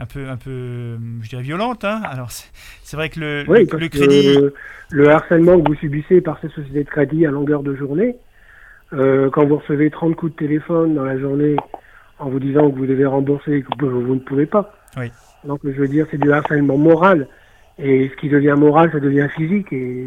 un 0.00 0.04
peu, 0.04 0.28
un 0.28 0.36
peu, 0.36 0.50
euh, 0.50 0.98
je 1.22 1.30
dirais 1.30 1.42
violentes. 1.42 1.84
hein. 1.84 2.02
Alors 2.04 2.30
c'est 2.30 2.96
vrai 2.96 3.08
que 3.08 3.20
le, 3.20 3.44
oui, 3.48 3.60
le- 3.60 3.78
le 3.78 3.88
crédit, 3.88 4.38
le 4.90 5.08
harcèlement 5.08 5.58
que 5.58 5.66
vous 5.66 5.76
subissez 5.76 6.20
par 6.20 6.38
ces 6.42 6.48
sociétés 6.50 6.84
de 6.84 6.90
crédit 6.90 7.24
à 7.24 7.30
longueur 7.30 7.62
de 7.62 7.74
journée, 7.74 8.16
euh, 8.92 9.30
quand 9.30 9.44
vous 9.46 9.56
recevez 9.56 9.90
30 9.90 10.14
coups 10.16 10.32
de 10.32 10.36
téléphone 10.36 10.94
dans 10.94 11.04
la 11.04 11.18
journée 11.18 11.56
en 12.18 12.28
vous 12.30 12.40
disant 12.40 12.70
que 12.70 12.76
vous 12.76 12.86
devez 12.86 13.06
rembourser 13.06 13.56
et 13.56 13.62
que 13.62 13.68
vous, 13.78 14.00
vous 14.00 14.14
ne 14.14 14.20
pouvez 14.20 14.46
pas. 14.46 14.72
Oui. 14.96 15.10
Donc 15.44 15.60
je 15.64 15.70
veux 15.70 15.88
dire, 15.88 16.06
c'est 16.10 16.20
du 16.20 16.32
harcèlement 16.32 16.76
moral. 16.76 17.28
Et 17.78 18.08
ce 18.08 18.16
qui 18.16 18.28
devient 18.28 18.54
moral, 18.56 18.90
ça 18.92 19.00
devient 19.00 19.28
physique. 19.34 19.72
Et 19.72 20.06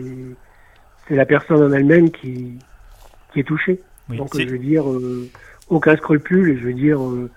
c'est 1.07 1.15
la 1.15 1.25
personne 1.25 1.61
en 1.63 1.71
elle-même 1.71 2.11
qui, 2.11 2.57
qui 3.31 3.39
est 3.39 3.43
touchée. 3.43 3.81
oui, 4.09 4.17
Donc 4.17 4.35
je 4.37 4.47
veux 4.47 4.57
dire, 4.57 4.89
euh, 4.89 5.29
aucun 5.69 5.95
scrupule. 5.95 6.49
Et 6.49 6.57
je 6.57 6.65
veux 6.65 6.73
dire, 6.73 7.01
euh, 7.01 7.29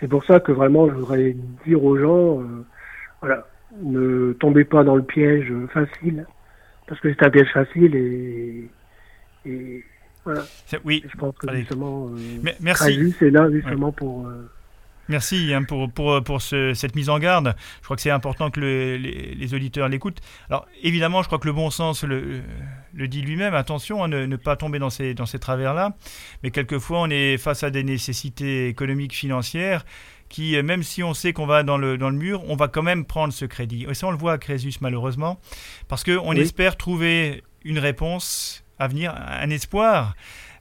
c'est 0.00 0.08
pour 0.08 0.24
ça 0.24 0.40
que 0.40 0.52
vraiment, 0.52 0.88
je 0.88 0.94
voudrais 0.94 1.36
dire 1.66 1.82
aux 1.82 1.96
gens, 1.96 2.40
euh, 2.40 2.64
voilà, 3.20 3.46
ne 3.82 4.32
tombez 4.34 4.64
pas 4.64 4.84
dans 4.84 4.96
le 4.96 5.02
piège 5.02 5.52
facile, 5.72 6.26
parce 6.86 7.00
que 7.00 7.12
c'est 7.12 7.24
un 7.24 7.30
piège 7.30 7.52
facile 7.52 7.94
et, 7.94 8.68
et 9.46 9.84
voilà. 10.24 10.44
c'est- 10.66 10.80
oui, 10.84 11.02
Et 11.04 11.08
je 11.08 11.16
pense 11.16 11.34
que 11.36 11.46
Allez. 11.48 11.60
justement, 11.60 12.08
euh, 12.08 12.50
merci. 12.60 12.84
Crésus 12.96 13.26
est 13.26 13.30
là 13.30 13.50
justement 13.50 13.92
pour. 13.92 14.26
euh, 14.26 14.50
Merci 15.10 15.54
hein, 15.54 15.62
pour, 15.62 15.90
pour, 15.90 16.22
pour 16.22 16.42
ce- 16.42 16.74
cette 16.74 16.94
mise 16.94 17.08
en 17.08 17.18
garde. 17.18 17.54
Je 17.80 17.84
crois 17.84 17.96
que 17.96 18.02
c'est 18.02 18.10
important 18.10 18.50
que 18.50 18.60
le- 18.60 18.96
les, 18.98 19.34
les 19.34 19.54
auditeurs 19.54 19.88
l'écoutent. 19.88 20.20
Alors 20.50 20.66
évidemment, 20.82 21.22
je 21.22 21.28
crois 21.28 21.38
que 21.38 21.46
le 21.46 21.54
bon 21.54 21.70
sens 21.70 22.04
le, 22.04 22.42
le 22.92 23.08
dit 23.08 23.22
lui-même. 23.22 23.54
Attention 23.54 24.04
à 24.04 24.08
ne, 24.08 24.26
ne 24.26 24.36
pas 24.36 24.54
tomber 24.56 24.78
dans 24.78 24.90
ces, 24.90 25.14
dans 25.14 25.24
ces 25.24 25.38
travers-là. 25.38 25.96
Mais 26.42 26.50
quelquefois, 26.50 27.00
on 27.00 27.08
est 27.08 27.38
face 27.38 27.62
à 27.62 27.70
des 27.70 27.84
nécessités 27.84 28.68
économiques, 28.68 29.14
financières, 29.14 29.86
qui, 30.28 30.56
euh, 30.56 30.62
même 30.62 30.82
si 30.82 31.02
on 31.02 31.14
sait 31.14 31.32
qu'on 31.32 31.46
va 31.46 31.62
dans 31.62 31.78
le, 31.78 31.96
dans 31.96 32.10
le 32.10 32.16
mur, 32.18 32.42
on 32.46 32.54
va 32.56 32.68
quand 32.68 32.82
même 32.82 33.06
prendre 33.06 33.32
ce 33.32 33.46
crédit. 33.46 33.86
Et 33.88 33.94
ça, 33.94 34.08
on 34.08 34.10
le 34.10 34.18
voit 34.18 34.32
à 34.34 34.38
Crésus 34.38 34.74
malheureusement, 34.82 35.40
parce 35.88 36.04
qu'on 36.04 36.32
Oui. 36.32 36.40
espère 36.40 36.76
trouver 36.76 37.42
une 37.64 37.78
réponse 37.78 38.62
à 38.78 38.88
venir, 38.88 39.14
un 39.16 39.50
espoir 39.50 40.14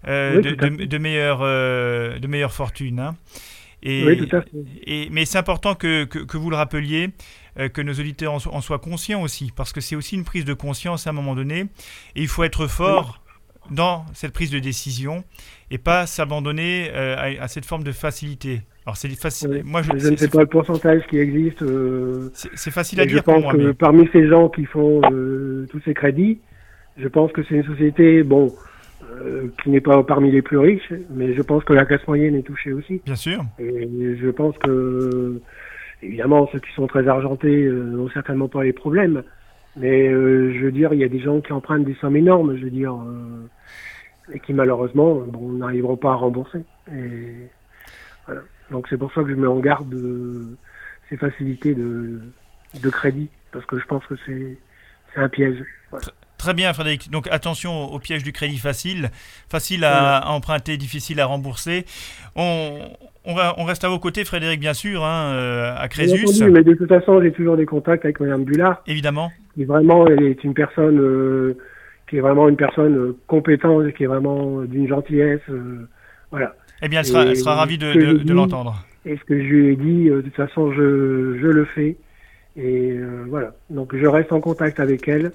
euh, 0.07 0.37
Oui, 0.37 0.41
de, 0.43 0.51
de, 0.55 0.85
de 0.85 0.97
meilleure, 0.97 1.39
euh, 1.41 2.19
de 2.19 2.27
meilleure 2.27 2.53
fortune. 2.53 2.99
hein. 2.99 3.15
Et, 3.83 4.03
Oui, 4.05 4.17
tout 4.27 4.35
à 4.35 4.41
fait. 4.41 4.49
et- 4.85 5.07
mais 5.11 5.25
c'est 5.25 5.37
important 5.37 5.75
que, 5.75 6.05
que, 6.05 6.19
que 6.19 6.37
vous 6.37 6.49
le 6.49 6.55
rappeliez, 6.55 7.09
euh, 7.59 7.69
que 7.69 7.81
nos 7.81 7.93
auditeurs 7.93 8.33
en, 8.33 8.39
so- 8.39 8.51
en 8.53 8.61
soient 8.61 8.79
conscients 8.79 9.21
aussi, 9.21 9.51
parce 9.55 9.71
que 9.71 9.81
c'est 9.81 9.95
aussi 9.95 10.15
une 10.15 10.23
prise 10.23 10.45
de 10.45 10.53
conscience 10.53 11.05
à 11.07 11.11
un 11.11 11.13
moment 11.13 11.35
donné, 11.35 11.61
et 12.15 12.21
il 12.21 12.27
faut 12.27 12.43
être 12.43 12.67
fort 12.67 13.21
dans 13.69 14.05
cette 14.13 14.31
prise 14.33 14.49
de 14.49 14.59
décision 14.59 15.23
et 15.71 15.77
pas 15.77 16.07
s'abandonner 16.07 16.89
euh, 16.93 17.15
à, 17.17 17.43
à 17.43 17.47
cette 17.47 17.65
forme 17.65 17.83
de 17.83 17.91
facilité. 17.91 18.61
Alors 18.85 18.95
c'est 18.97 19.09
facile, 19.09 19.49
Oui. 19.51 19.61
moi 19.65 19.81
je, 19.81 19.89
Je 19.97 20.07
ne 20.07 20.15
sais 20.15 20.29
pas 20.29 20.39
le 20.39 20.47
pourcentage 20.47 21.01
qui 21.09 21.17
existe. 21.19 21.61
euh, 21.61 22.31
c'est 22.33 22.71
facile 22.71 23.01
à 23.01 23.03
je 23.03 23.09
dire 23.09 23.23
pour 23.23 23.33
pense 23.33 23.43
moi, 23.43 23.51
que 23.53 23.57
mais 23.57 23.73
parmi 23.73 24.07
ces 24.13 24.27
gens 24.27 24.47
qui 24.49 24.63
font 24.65 25.01
euh, 25.11 25.67
tous 25.69 25.81
ces 25.83 25.93
crédits, 25.93 26.39
je 26.97 27.07
pense 27.07 27.31
que 27.31 27.43
c'est 27.43 27.55
une 27.55 27.63
société, 27.63 28.23
bon, 28.23 28.53
euh, 29.03 29.47
qui 29.61 29.69
n'est 29.69 29.81
pas 29.81 30.03
parmi 30.03 30.31
les 30.31 30.41
plus 30.41 30.57
riches, 30.57 30.93
mais 31.11 31.33
je 31.33 31.41
pense 31.41 31.63
que 31.63 31.73
la 31.73 31.85
classe 31.85 32.05
moyenne 32.07 32.35
est 32.35 32.43
touchée 32.43 32.73
aussi. 32.73 33.01
bien 33.05 33.15
sûr. 33.15 33.43
Et 33.59 34.17
je 34.19 34.29
pense 34.29 34.57
que, 34.57 35.39
évidemment, 36.01 36.47
ceux 36.51 36.59
qui 36.59 36.71
sont 36.73 36.87
très 36.87 37.07
argentés 37.07 37.65
euh, 37.65 37.83
n'ont 37.83 38.09
certainement 38.09 38.47
pas 38.47 38.63
les 38.63 38.73
problèmes. 38.73 39.23
Mais 39.75 40.07
euh, 40.07 40.53
je 40.53 40.65
veux 40.65 40.71
dire, 40.71 40.93
il 40.93 40.99
y 40.99 41.03
a 41.03 41.07
des 41.07 41.19
gens 41.19 41.39
qui 41.39 41.53
empruntent 41.53 41.85
des 41.85 41.93
sommes 41.95 42.15
énormes, 42.15 42.57
je 42.57 42.63
veux 42.63 42.71
dire, 42.71 42.95
euh, 42.95 44.33
et 44.33 44.39
qui 44.39 44.53
malheureusement, 44.53 45.21
bon, 45.27 45.51
n'arriveront 45.51 45.97
pas 45.97 46.11
à 46.11 46.15
rembourser. 46.15 46.63
Et 46.91 47.47
voilà. 48.25 48.41
Donc 48.71 48.87
c'est 48.89 48.97
pour 48.97 49.13
ça 49.13 49.21
que 49.21 49.29
je 49.29 49.35
mets 49.35 49.47
en 49.47 49.59
garde 49.59 49.87
de 49.89 50.57
ces 51.09 51.17
facilités 51.17 51.75
de, 51.75 52.19
de 52.81 52.89
crédit, 52.89 53.29
parce 53.51 53.65
que 53.65 53.77
je 53.77 53.85
pense 53.85 54.05
que 54.07 54.15
c'est 54.25 54.57
c'est 55.13 55.21
un 55.21 55.29
piège. 55.29 55.63
Voilà. 55.91 56.07
Très 56.37 56.53
bien, 56.53 56.71
Frédéric. 56.73 57.09
Donc 57.09 57.27
attention 57.31 57.91
au 57.91 57.99
piège 57.99 58.23
du 58.23 58.31
crédit 58.31 58.57
facile, 58.59 59.09
facile 59.49 59.83
à, 59.83 60.17
à 60.17 60.29
emprunter, 60.29 60.77
difficile 60.77 61.19
à 61.19 61.25
rembourser. 61.25 61.85
On, 62.35 62.79
on, 63.25 63.33
va- 63.35 63.55
on 63.57 63.63
reste 63.63 63.83
à 63.83 63.89
vos 63.89 63.97
côtés, 63.99 64.23
Frédéric, 64.23 64.59
bien 64.59 64.73
sûr, 64.75 65.03
hein, 65.03 65.31
euh, 65.33 65.73
à 65.75 65.87
Crésus, 65.87 66.25
entendu, 66.27 66.51
mais 66.51 66.63
de 66.63 66.73
toute 66.75 66.89
façon, 66.89 67.21
j'ai 67.21 67.31
toujours 67.31 67.57
des 67.57 67.65
contacts 67.65 68.05
avec 68.05 68.19
Madame 68.19 68.43
Bullard. 68.43 68.81
évidemment. 68.85 69.31
qui 69.55 69.65
vraiment 69.65 70.05
elle 70.07 70.21
est 70.23 70.43
une 70.43 70.53
personne 70.53 70.99
euh, 70.99 71.57
qui 72.09 72.17
est 72.17 72.21
vraiment 72.21 72.47
une 72.47 72.55
personne 72.55 72.95
euh, 72.95 73.17
compétente, 73.27 73.91
qui 73.93 74.03
est 74.03 74.07
vraiment 74.07 74.61
d'une 74.61 74.87
gentillesse, 74.87 75.41
euh, 75.49 75.87
voilà. 76.31 76.55
Eh 76.83 76.87
bien, 76.89 76.99
elle 76.99 77.05
sera, 77.07 77.25
Et 77.25 77.29
elle 77.29 77.37
sera 77.37 77.55
ravie 77.55 77.79
de, 77.79 77.91
de- 77.93 78.17
de 78.23 78.33
l'entendre. 78.33 78.85
Et 79.07 79.17
ce 79.17 79.23
que 79.23 79.35
je 79.39 79.43
lui 79.47 79.73
ai 79.73 79.75
dit, 79.75 80.09
euh, 80.09 80.17
de 80.17 80.21
toute 80.21 80.35
façon, 80.35 80.71
je, 80.73 81.39
je 81.41 81.47
le 81.47 81.65
fais. 81.65 81.97
Et 82.55 82.91
euh, 82.91 83.25
voilà. 83.27 83.55
Donc 83.71 83.95
je 83.95 84.05
reste 84.05 84.31
en 84.31 84.39
contact 84.39 84.79
avec 84.79 85.07
elle 85.07 85.31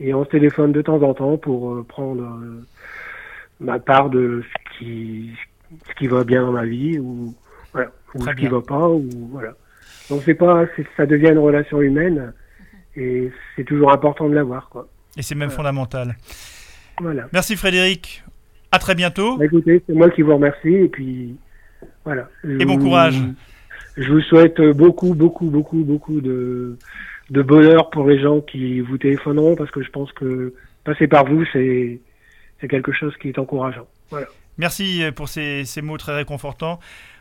et 0.00 0.14
on 0.14 0.24
se 0.24 0.30
téléphone 0.30 0.72
de 0.72 0.82
temps 0.82 1.02
en 1.02 1.14
temps 1.14 1.36
pour 1.36 1.72
euh, 1.72 1.84
prendre 1.86 2.22
euh, 2.22 2.64
ma 3.60 3.78
part 3.78 4.10
de 4.10 4.42
ce 4.42 4.78
qui 4.78 5.30
ce 5.88 5.94
qui 5.96 6.06
va 6.06 6.24
bien 6.24 6.42
dans 6.42 6.52
ma 6.52 6.64
vie 6.64 6.98
ou 6.98 7.34
voilà 7.72 7.90
ou 8.14 8.22
ce 8.24 8.30
qui 8.30 8.46
va 8.46 8.60
pas 8.60 8.88
ou 8.88 9.08
voilà. 9.32 9.54
Donc 10.08 10.22
c'est 10.24 10.34
pas 10.34 10.64
ça 10.96 11.04
devient 11.06 11.28
une 11.30 11.38
relation 11.38 11.80
humaine 11.82 12.32
et 12.96 13.30
c'est 13.54 13.64
toujours 13.64 13.92
important 13.92 14.28
de 14.28 14.34
l'avoir 14.34 14.68
quoi. 14.68 14.88
Et 15.16 15.22
c'est 15.22 15.34
même 15.34 15.48
Voilà. 15.48 15.56
fondamental. 15.70 16.16
Voilà. 17.00 17.28
Merci, 17.32 17.56
Frédéric. 17.56 18.24
À 18.70 18.78
très 18.78 18.94
bientôt. 18.94 19.36
Bah, 19.36 19.46
écoutez, 19.46 19.82
c'est 19.86 19.94
moi 19.94 20.10
qui 20.10 20.22
vous 20.22 20.34
remercie 20.34 20.74
et 20.74 20.88
puis 20.88 21.36
voilà. 22.04 22.28
Et 22.44 22.64
bon 22.64 22.78
courage. 22.78 23.16
Je 23.96 24.12
vous 24.12 24.20
souhaite 24.20 24.60
beaucoup, 24.60 25.14
beaucoup, 25.14 25.46
beaucoup, 25.50 25.82
beaucoup 25.82 26.20
de, 26.20 26.76
de 27.30 27.42
bonheur 27.42 27.90
pour 27.90 28.08
les 28.08 28.20
gens 28.20 28.40
qui 28.40 28.80
vous 28.80 28.98
téléphoneront 28.98 29.54
parce 29.54 29.70
que 29.70 29.82
je 29.82 29.90
pense 29.90 30.12
que 30.12 30.54
passer 30.84 31.06
par 31.06 31.24
vous, 31.24 31.44
c'est, 31.52 32.00
quelque 32.68 32.92
chose 32.92 33.14
qui 33.20 33.28
est 33.28 33.38
encourageant. 33.38 33.86
Voilà. 34.10 34.26
Merci 34.56 35.02
euh, 35.02 35.12
pour 35.12 35.28
ces, 35.28 35.64
ces 35.64 35.82
mots 35.82 35.98
très 35.98 36.14
réconfortants. 36.14 36.80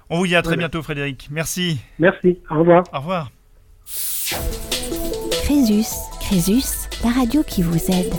On 0.10 0.20
vous 0.20 0.28
dit 0.28 0.36
à 0.36 0.42
très 0.42 0.56
Voilà. 0.56 0.68
bientôt, 0.70 0.82
Frédéric. 0.82 1.28
Merci. 1.32 1.80
Merci. 2.00 2.40
Au 2.50 2.60
revoir. 2.60 2.84
Au 2.94 3.00
revoir. 3.00 3.32
Crésus, 5.44 5.88
Crésus, 6.20 6.90
la 7.04 7.12
radio 7.12 7.44
qui 7.44 7.62
vous 7.62 7.78
aide. 7.92 8.14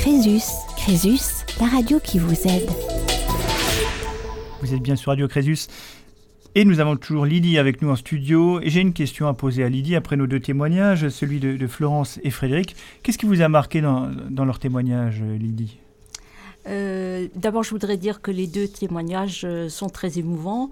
Crésus, 0.00 0.52
Crésus, 0.76 1.44
la 1.60 1.66
radio 1.66 1.98
qui 2.00 2.18
vous 2.18 2.46
aide. 2.46 2.95
Vous 4.62 4.72
êtes 4.72 4.82
bien 4.82 4.96
sur 4.96 5.10
Radio 5.10 5.28
Crésus. 5.28 5.68
Et 6.54 6.64
nous 6.64 6.80
avons 6.80 6.96
toujours 6.96 7.26
Lydie 7.26 7.58
avec 7.58 7.82
nous 7.82 7.90
en 7.90 7.96
studio. 7.96 8.60
J'ai 8.64 8.80
une 8.80 8.94
question 8.94 9.28
à 9.28 9.34
poser 9.34 9.62
à 9.62 9.68
Lydie 9.68 9.94
après 9.94 10.16
nos 10.16 10.26
deux 10.26 10.40
témoignages, 10.40 11.08
celui 11.10 11.38
de, 11.38 11.66
Florence 11.66 12.18
et 12.22 12.30
Frédéric. 12.30 12.74
Qu'est-ce 13.02 13.18
qui 13.18 13.26
vous 13.26 13.42
a 13.42 13.48
marqué 13.48 13.82
dans, 13.82 14.10
dans 14.30 14.46
leur 14.46 14.58
témoignage, 14.58 15.22
Lydie? 15.22 15.78
Euh, 16.68 17.28
d'abord, 17.34 17.62
je 17.62 17.70
voudrais 17.70 17.96
dire 17.96 18.20
que 18.20 18.30
les 18.30 18.46
deux 18.46 18.68
témoignages 18.68 19.42
euh, 19.44 19.68
sont 19.68 19.88
très 19.88 20.18
émouvants 20.18 20.70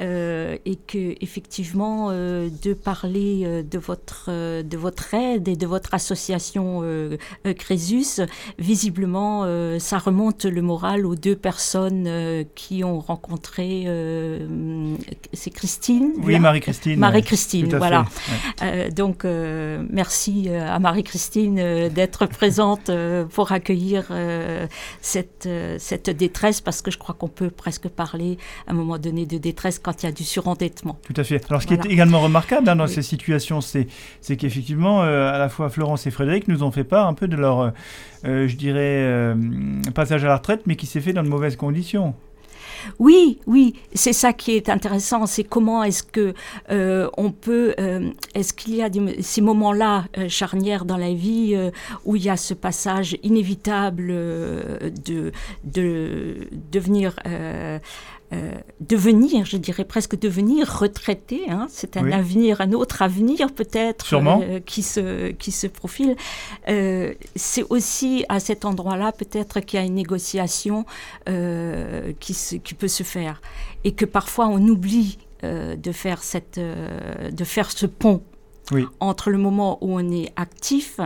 euh, 0.00 0.56
et 0.64 0.76
que 0.76 1.14
effectivement, 1.20 2.10
de 2.10 2.74
parler 2.74 3.62
de 3.62 3.78
votre 3.78 4.30
de 4.62 4.76
votre 4.76 5.14
aide 5.14 5.48
et 5.48 5.56
de 5.56 5.66
votre 5.66 5.94
association 5.94 6.82
Crésus, 7.58 8.20
visiblement, 8.58 9.46
ça 9.78 9.98
remonte 9.98 10.44
le 10.44 10.62
moral 10.62 11.06
aux 11.06 11.14
deux 11.14 11.36
personnes 11.36 12.44
qui 12.54 12.84
ont 12.84 13.00
rencontré. 13.00 13.86
C'est 15.32 15.50
Christine. 15.50 16.12
Oui, 16.22 16.38
Marie-Christine. 16.38 16.98
Marie-Christine, 16.98 17.76
voilà. 17.76 18.06
donc, 18.94 19.24
merci 19.24 20.48
à 20.48 20.78
Marie-Christine 20.78 21.88
d'être 21.88 22.26
présente 22.26 22.90
pour 23.30 23.52
accueillir 23.52 24.12
cette 25.00 25.33
euh, 25.46 25.76
cette, 25.78 26.10
détresse, 26.10 26.60
parce 26.60 26.82
que 26.82 26.90
je 26.90 26.98
crois 26.98 27.14
qu'on 27.14 27.28
peut 27.28 27.50
presque 27.50 27.88
parler 27.88 28.38
à 28.66 28.72
un 28.72 28.74
moment 28.74 28.98
donné 28.98 29.26
de 29.26 29.38
détresse 29.38 29.78
quand 29.78 30.02
il 30.02 30.06
y 30.06 30.08
a 30.08 30.12
du 30.12 30.24
surendettement. 30.24 30.98
Tout 31.02 31.14
à 31.16 31.24
fait. 31.24 31.44
Alors 31.50 31.62
ce 31.62 31.66
qui 31.66 31.74
est 31.74 31.86
également 31.86 32.20
remarquable 32.20 32.68
hein, 32.68 32.76
dans 32.76 32.86
ces 32.86 33.02
situations, 33.02 33.60
c'est 33.60 33.86
qu'effectivement, 34.36 35.02
euh, 35.02 35.32
à 35.32 35.38
la 35.38 35.48
fois 35.48 35.68
Florence 35.68 36.06
et 36.06 36.10
Frédéric 36.10 36.48
nous 36.48 36.62
ont 36.62 36.70
fait 36.70 36.84
part 36.84 37.06
un 37.06 37.14
peu 37.14 37.28
de 37.28 37.36
leur, 37.36 37.72
euh, 38.24 38.48
je 38.48 38.56
dirais, 38.56 39.34
passage 39.94 40.24
à 40.24 40.28
la 40.28 40.36
retraite, 40.36 40.62
mais 40.66 40.76
qui 40.76 40.86
s'est 40.86 41.00
fait 41.00 41.12
dans 41.12 41.22
de 41.22 41.28
mauvaises 41.28 41.56
conditions. 41.56 42.14
Oui, 42.98 43.38
oui, 43.46 43.74
c'est 43.94 44.12
ça 44.12 44.32
qui 44.32 44.52
est 44.52 44.68
intéressant, 44.68 45.26
c'est 45.26 45.44
comment 45.44 45.82
est-ce 45.82 46.02
que 46.02 46.34
euh, 46.70 47.08
on 47.16 47.30
peut, 47.30 47.74
euh, 47.78 48.10
est-ce 48.34 48.52
qu'il 48.52 48.74
y 48.76 48.82
a 48.82 48.88
ces 49.20 49.40
moments-là 49.40 50.04
euh, 50.18 50.28
charnières 50.28 50.84
dans 50.84 50.96
la 50.96 51.12
vie 51.12 51.56
où 52.04 52.16
il 52.16 52.24
y 52.24 52.30
a 52.30 52.36
ce 52.36 52.54
passage 52.54 53.16
inévitable 53.22 54.08
de, 54.08 55.32
de 55.64 56.48
devenir 56.70 57.16
euh, 58.32 58.52
devenir, 58.80 59.44
je 59.44 59.56
dirais 59.56 59.84
presque 59.84 60.18
devenir 60.18 60.80
retraité. 60.80 61.42
Hein. 61.48 61.66
c'est 61.68 61.96
un 61.96 62.10
avenir, 62.10 62.60
un 62.60 62.72
autre 62.72 63.02
avenir 63.02 63.52
peut-être 63.52 64.14
euh, 64.14 64.60
qui, 64.60 64.82
se, 64.82 65.30
qui 65.32 65.52
se 65.52 65.66
profile. 65.66 66.16
Euh, 66.68 67.14
c'est 67.36 67.64
aussi 67.70 68.24
à 68.28 68.40
cet 68.40 68.64
endroit-là 68.64 69.12
peut-être 69.12 69.60
qu'il 69.60 69.78
y 69.78 69.82
a 69.82 69.84
une 69.84 69.94
négociation 69.94 70.86
qui, 71.26 72.60
qui 72.64 72.74
peut 72.74 72.88
se 72.88 73.02
faire 73.02 73.40
et 73.84 73.92
que 73.92 74.04
parfois 74.04 74.48
on 74.48 74.60
oublie 74.68 75.18
de, 75.42 75.92
faire 75.92 76.22
cette, 76.22 76.58
de 76.58 77.44
faire 77.44 77.70
ce 77.70 77.86
pont 77.86 78.22
entre 79.00 79.30
le 79.30 79.38
moment 79.38 79.78
où 79.82 79.98
on 79.98 80.10
est 80.10 80.32
actif 80.36 80.98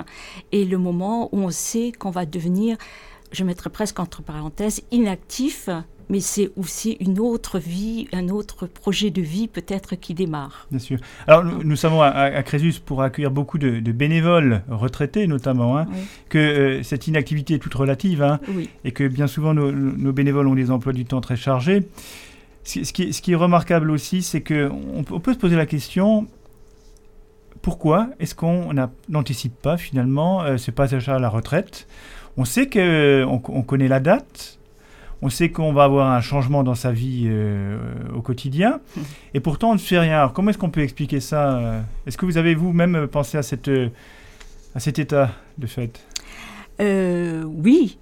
et 0.53 0.65
le 0.65 0.79
moment 0.79 1.29
où 1.33 1.41
on 1.41 1.51
sait 1.51 1.93
qu'on 1.99 2.11
va 2.11 2.25
devenir, 2.25 2.77
je 3.33 3.43
mettrais 3.45 3.71
presque 3.71 3.99
entre 3.99 4.23
parenthèses, 4.23 4.83
inactif 4.93 5.69
mais 6.09 6.21
c'est 6.21 6.51
aussi 6.57 6.97
une 7.01 7.19
autre 7.19 7.59
vie, 7.59 8.09
un 8.13 8.29
autre 8.29 8.67
projet 8.67 9.11
de 9.11 9.23
vie 9.23 9.49
peut-être 9.49 9.97
qui 9.97 10.15
démarre. 10.15 10.67
Bien 10.71 10.79
sûr. 10.79 10.99
Alors 11.27 11.45
nous, 11.45 11.77
savons 11.77 12.03
à, 12.03 12.43
Crésus, 12.43 12.81
pour 12.85 13.03
accueillir 13.03 13.31
beaucoup 13.31 13.59
de, 13.59 13.81
bénévoles 13.93 14.63
retraités 14.69 15.27
notamment, 15.27 15.79
hein, 15.79 15.87
que 16.29 16.39
euh, 16.39 16.83
cette 16.83 17.07
inactivité 17.07 17.55
est 17.55 17.59
toute 17.59 17.75
relative 17.75 18.23
hein, 18.23 18.41
et 18.85 18.93
que 18.93 19.07
bien 19.07 19.27
souvent 19.27 19.55
nos, 19.55 20.13
bénévoles 20.13 20.47
ont 20.47 20.55
des 20.55 20.71
emplois 20.71 20.93
du 20.93 21.05
temps 21.05 21.21
très 21.21 21.37
chargés. 21.37 21.89
Ce, 22.65 22.93
qui, 22.93 23.03
est, 23.03 23.13
ce 23.13 23.23
qui, 23.23 23.33
est, 23.33 23.37
remarquable 23.37 23.91
aussi, 23.91 24.23
c'est 24.23 24.43
qu'on 24.43 25.05
on 25.11 25.21
peut 25.21 25.33
se 25.33 25.39
poser 25.39 25.57
la 25.57 25.65
question, 25.65 26.27
pourquoi 27.63 28.11
est-ce 28.21 28.35
qu'on 28.35 28.73
n'anticipe 29.09 29.55
pas 29.61 29.77
finalement 29.77 30.43
euh, 30.43 30.57
ce 30.59 30.71
passage 30.71 31.09
à 31.09 31.19
la 31.19 31.29
retraite? 31.29 31.87
On 32.37 32.45
sait 32.45 32.69
qu'on 32.69 33.43
on 33.49 33.63
connaît 33.63 33.89
la 33.89 34.01
date, 34.01 34.58
on 35.23 35.29
sait 35.31 35.51
qu'on 35.51 35.73
va 35.73 35.85
avoir 35.85 36.11
un 36.13 36.21
changement 36.21 36.63
dans 36.63 36.75
sa 36.75 36.93
vie 36.93 37.25
euh, 37.27 37.79
au 38.15 38.23
quotidien, 38.23 38.81
et 39.35 39.41
pourtant 39.41 39.71
on 39.71 39.75
ne 39.75 39.79
fait 39.79 39.99
rien. 39.99 40.19
Alors 40.19 40.33
comment 40.33 40.51
est-ce 40.51 40.59
qu'on 40.59 40.71
peut 40.71 40.83
expliquer 40.83 41.21
ça 41.21 41.59
euh 41.59 41.81
Est-ce 42.07 42.17
que 42.17 42.27
vous 42.27 42.39
avez 42.39 42.55
vous-même 42.55 43.07
pensé 43.07 43.39
à, 43.39 43.43
cette, 43.43 43.69
euh, 43.69 43.89
à 44.75 44.81
cet 44.81 44.99
état 44.99 45.31
de 45.59 45.67
fait? 45.67 46.01
Oui. 46.81 47.99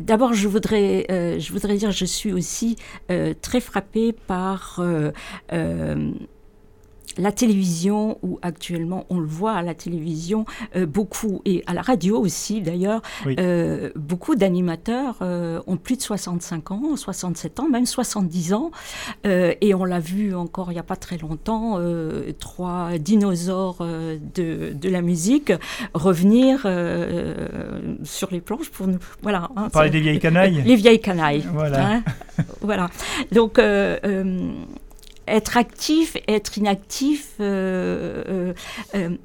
D'abord, 0.00 0.32
je 0.32 0.48
voudrais, 0.48 1.06
je 1.38 1.52
voudrais 1.52 1.76
dire, 1.76 1.92
je 1.92 2.04
suis 2.04 2.32
aussi 2.32 2.76
très 3.40 3.60
frappée 3.60 4.12
par 4.12 4.80
la 7.18 7.32
télévision, 7.32 8.18
où 8.22 8.38
actuellement 8.42 9.06
on 9.10 9.18
le 9.18 9.26
voit 9.26 9.52
à 9.52 9.62
la 9.62 9.74
télévision, 9.74 10.44
euh, 10.76 10.86
beaucoup, 10.86 11.42
et 11.44 11.62
à 11.66 11.74
la 11.74 11.82
radio 11.82 12.18
aussi 12.18 12.60
d'ailleurs, 12.60 13.02
euh, 13.26 13.90
beaucoup 13.96 14.34
d'animateurs 14.34 15.16
euh, 15.22 15.60
ont 15.66 15.76
plus 15.76 15.96
de 15.96 16.02
65 16.02 16.70
ans, 16.70 16.96
67 16.96 17.60
ans, 17.60 17.68
même 17.68 17.86
70 17.86 18.54
ans, 18.54 18.70
et 19.24 19.74
on 19.74 19.84
l'a 19.84 20.00
vu 20.00 20.34
encore 20.34 20.70
il 20.70 20.74
n'y 20.74 20.80
a 20.80 20.84
pas 20.84 20.96
très 20.96 21.18
longtemps, 21.18 21.78
trois 22.38 22.98
dinosaures 22.98 23.78
de, 24.34 24.72
de, 24.72 24.88
la 24.88 25.02
musique 25.02 25.52
revenir 25.94 26.60
sur 28.04 28.28
les 28.30 28.40
planches 28.40 28.70
pour 28.70 28.86
nous. 28.86 28.98
Voilà. 29.22 29.48
Hein, 29.56 29.68
Parler 29.70 29.90
des 29.90 30.00
vieilles 30.00 30.20
canailles 30.20 30.62
Les 30.66 30.76
vieilles 30.76 31.00
canailles. 31.00 31.44
Voilà. 31.52 31.86
Hein, 31.86 32.02
voilà. 32.60 32.90
Donc, 33.32 33.58
être 35.28 35.56
actif, 35.56 36.16
être 36.28 36.58
inactif, 36.58 37.34
euh, 37.40 38.22
euh, 38.28 38.54
euh, 38.94 39.16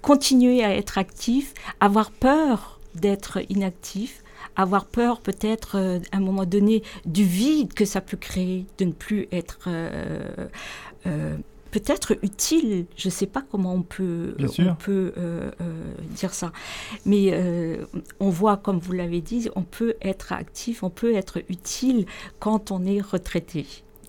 continuer 0.00 0.64
à 0.64 0.74
être 0.74 0.98
actif, 0.98 1.54
avoir 1.80 2.10
peur 2.10 2.80
d'être 2.94 3.38
inactif, 3.48 4.22
avoir 4.56 4.86
peur 4.86 5.20
peut-être 5.20 6.00
à 6.12 6.16
un 6.16 6.20
moment 6.20 6.44
donné 6.44 6.82
du 7.06 7.24
vide 7.24 7.72
que 7.72 7.84
ça 7.84 8.00
peut 8.00 8.16
créer, 8.16 8.66
de 8.78 8.84
ne 8.84 8.92
plus 8.92 9.28
être 9.32 9.70
peut-être 11.70 12.18
utile. 12.22 12.84
Je 12.96 13.08
ne 13.08 13.10
sais 13.10 13.26
pas 13.26 13.42
comment 13.50 13.74
on 13.74 13.82
peut, 13.82 14.36
on 14.58 14.74
peut 14.74 15.14
dire 16.10 16.34
ça. 16.34 16.52
Mais 17.06 17.32
on 18.20 18.28
voit, 18.28 18.58
comme 18.58 18.78
vous 18.78 18.92
l'avez 18.92 19.22
dit, 19.22 19.48
on 19.56 19.62
peut 19.62 19.94
être 20.02 20.32
actif, 20.32 20.82
on 20.82 20.90
peut 20.90 21.14
être 21.14 21.42
utile 21.48 22.04
quand 22.40 22.70
on 22.70 22.84
est 22.84 23.00
retraité 23.00 23.66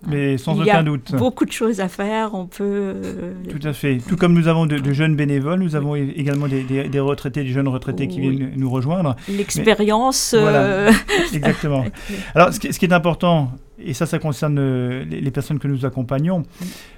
mais 0.07 0.37
sans 0.37 0.59
aucun 0.59 0.83
doute. 0.83 1.07
Il 1.09 1.13
y 1.13 1.15
a 1.15 1.19
beaucoup 1.19 1.45
de 1.45 1.51
choses 1.51 1.79
à 1.79 1.87
faire, 1.87 2.33
on 2.33 2.45
peut... 2.45 2.63
Euh, 2.63 3.33
Tout 3.49 3.65
à 3.67 3.73
fait. 3.73 3.99
Tout 4.07 4.17
comme 4.17 4.33
nous 4.33 4.47
avons 4.47 4.65
de, 4.65 4.93
jeunes 4.93 5.15
bénévoles, 5.15 5.59
nous 5.59 5.75
avons 5.75 5.95
également 5.95 6.47
des, 6.47 6.99
retraités, 6.99 7.43
des 7.43 7.49
jeunes 7.49 7.67
retraités 7.67 8.07
qui 8.07 8.19
viennent 8.19 8.53
nous 8.55 8.69
rejoindre. 8.69 9.15
L'expérience... 9.29 10.35
Voilà, 10.37 10.63
euh, 10.63 10.91
exactement. 11.33 11.85
Alors, 12.35 12.53
ce 12.53 12.59
qui, 12.59 12.85
est 12.85 12.93
important, 12.93 13.51
et 13.79 13.93
ça, 13.93 14.05
ça 14.05 14.19
concerne 14.19 14.57
euh, 14.59 15.05
les, 15.05 15.31
personnes 15.31 15.59
que 15.59 15.67
nous 15.67 15.85
accompagnons, 15.85 16.43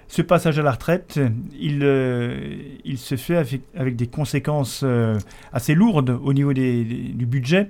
ce 0.08 0.22
passage 0.22 0.60
à 0.60 0.64
la 0.64 0.72
retraite, 0.72 1.20
il, 1.60 1.84
il 2.84 2.98
se 2.98 3.16
fait 3.16 3.38
avec, 3.76 3.96
des 3.96 4.08
conséquences 4.08 4.86
assez 5.52 5.74
lourdes 5.74 6.20
au 6.24 6.34
niveau 6.34 6.54
du 6.54 7.26
budget 7.26 7.70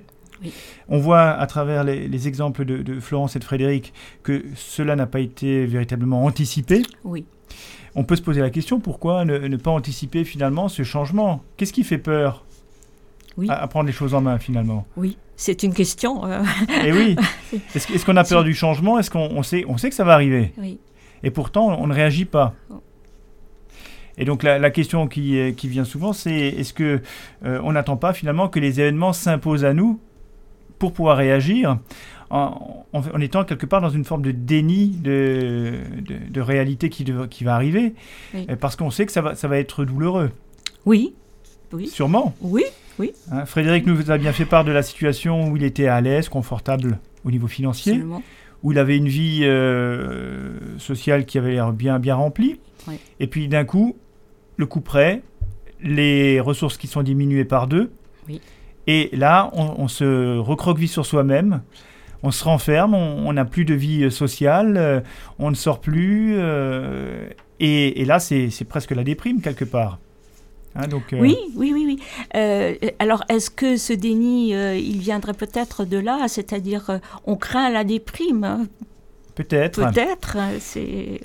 on 0.88 0.98
voit 0.98 1.30
à 1.30 1.46
travers 1.46 1.84
les, 1.84 2.28
exemples 2.28 2.64
de, 2.64 3.00
Florence 3.00 3.36
et 3.36 3.38
de 3.38 3.44
Frédéric 3.44 3.92
que 4.22 4.44
cela 4.54 4.96
n'a 4.96 5.06
pas 5.06 5.20
été 5.20 5.66
véritablement 5.66 6.24
anticipé. 6.24 6.82
Oui. 7.04 7.24
On 7.94 8.04
peut 8.04 8.16
se 8.16 8.22
poser 8.22 8.40
la 8.40 8.50
question 8.50 8.80
pourquoi 8.80 9.24
ne, 9.24 9.56
pas 9.56 9.70
anticiper 9.70 10.24
finalement 10.24 10.68
ce 10.68 10.82
changement? 10.82 11.42
Qu'est-ce 11.56 11.72
qui 11.72 11.84
fait 11.84 11.98
peur? 11.98 12.44
Oui. 13.38 13.48
à, 13.50 13.66
prendre 13.68 13.86
les 13.86 13.92
choses 13.92 14.14
en 14.14 14.22
main 14.22 14.38
finalement 14.38 14.86
Oui, 14.96 15.18
c'est 15.36 15.62
une 15.62 15.74
question. 15.74 16.24
Euh. 16.24 16.42
Et 16.82 16.86
eh 16.86 16.92
oui. 16.92 17.16
Est-ce 17.74 18.06
qu'on 18.06 18.16
a 18.16 18.24
peur 18.24 18.44
du 18.44 18.54
changement? 18.54 18.98
Est-ce 18.98 19.10
qu'on 19.10 19.42
sait, 19.42 19.66
on 19.68 19.76
sait 19.76 19.90
que 19.90 19.94
ça 19.94 20.04
va 20.04 20.14
arriver? 20.14 20.54
Oui. 20.56 20.78
Et 21.22 21.30
pourtant, 21.30 21.78
on 21.78 21.86
ne 21.86 21.92
réagit 21.92 22.24
pas. 22.24 22.54
Oh. 22.70 22.80
Et 24.18 24.24
donc 24.24 24.42
la, 24.42 24.70
question 24.70 25.08
qui, 25.08 25.54
qui, 25.56 25.68
vient 25.68 25.84
souvent, 25.84 26.12
c'est 26.12 26.32
est-ce 26.32 26.72
que 26.72 27.02
euh, 27.44 27.60
on 27.62 27.72
n'attend 27.72 27.96
pas 27.96 28.14
finalement 28.14 28.48
que 28.48 28.58
les 28.58 28.80
événements 28.80 29.12
s'imposent 29.12 29.64
à 29.64 29.74
nous 29.74 30.00
pour 30.78 30.92
pouvoir 30.92 31.16
réagir 31.16 31.78
en, 32.30 32.84
étant 33.20 33.44
quelque 33.44 33.66
part 33.66 33.80
dans 33.80 33.90
une 33.90 34.04
forme 34.04 34.22
de 34.22 34.32
déni 34.32 34.88
de, 34.88 35.74
de, 36.30 36.40
réalité 36.40 36.88
qui, 36.88 37.04
qui, 37.30 37.44
va 37.44 37.54
arriver, 37.54 37.94
euh, 38.34 38.56
parce 38.56 38.76
qu'on 38.76 38.90
sait 38.90 39.06
que 39.06 39.12
ça 39.12 39.20
va, 39.22 39.34
ça 39.34 39.48
va 39.48 39.58
être 39.58 39.84
douloureux. 39.84 40.30
Oui, 40.86 41.14
oui. 41.72 41.86
Sûrement. 41.86 42.34
Oui, 42.40 42.64
oui. 42.98 43.12
Hein, 43.30 43.44
Frédéric 43.46 43.86
nous 43.86 44.10
a 44.10 44.18
bien 44.18 44.32
fait 44.32 44.44
part 44.44 44.64
de 44.64 44.72
la 44.72 44.82
situation 44.82 45.48
où 45.48 45.56
il 45.56 45.62
était 45.62 45.86
à 45.86 46.00
l'aise, 46.00 46.28
confortable 46.28 46.98
au 47.24 47.30
niveau 47.30 47.46
financier, 47.46 48.02
où 48.62 48.72
il 48.72 48.78
avait 48.78 48.96
une 48.96 49.08
vie 49.08 49.40
euh, 49.42 50.78
sociale 50.78 51.26
qui 51.26 51.38
avait 51.38 51.52
l'air 51.52 51.72
bien, 51.72 51.98
bien 51.98 52.14
remplie. 52.14 52.58
Et 53.18 53.26
puis 53.26 53.48
d'un 53.48 53.64
coup, 53.64 53.96
le 54.56 54.66
coup 54.66 54.80
près, 54.80 55.22
les 55.80 56.40
ressources 56.40 56.76
qui 56.76 56.86
sont 56.86 57.02
diminuées 57.02 57.44
par 57.44 57.66
deux. 57.66 57.90
Oui. 58.28 58.40
Et 58.86 59.10
là, 59.12 59.50
on, 59.52 59.88
se 59.88 60.38
recroqueville 60.38 60.88
sur 60.88 61.04
soi-même. 61.04 61.62
on 62.22 62.30
se 62.30 62.44
renferme, 62.44 62.94
on 62.94 63.32
n'a 63.32 63.44
plus 63.44 63.64
de 63.64 63.74
vie 63.74 64.10
sociale, 64.10 65.02
on 65.38 65.50
ne 65.50 65.56
sort 65.56 65.80
plus. 65.80 66.38
Et, 67.58 68.04
là, 68.04 68.20
c'est 68.20 68.68
presque 68.68 68.92
la 68.92 69.02
déprime 69.02 69.40
quelque 69.40 69.64
part. 69.64 69.98
Hein, 70.76 70.88
donc, 70.88 71.02
Oui, 71.12 71.36
oui, 71.56 71.72
oui. 71.74 71.98
oui. 72.34 72.90
alors, 73.00 73.24
est-ce 73.28 73.50
que 73.50 73.76
ce 73.76 73.92
déni, 73.92 74.50
il 74.50 74.98
viendrait 74.98 75.34
peut-être 75.34 75.84
de 75.84 75.98
là 75.98 76.28
C'est-à-dire, 76.28 77.00
on 77.26 77.34
craint 77.36 77.70
la 77.70 77.82
déprime 77.82 78.44
hein? 78.44 78.66
Peut-être. 79.36 79.90
Peut-être. 79.90 80.36
Hein, 80.38 80.52
c'est. 80.60 81.20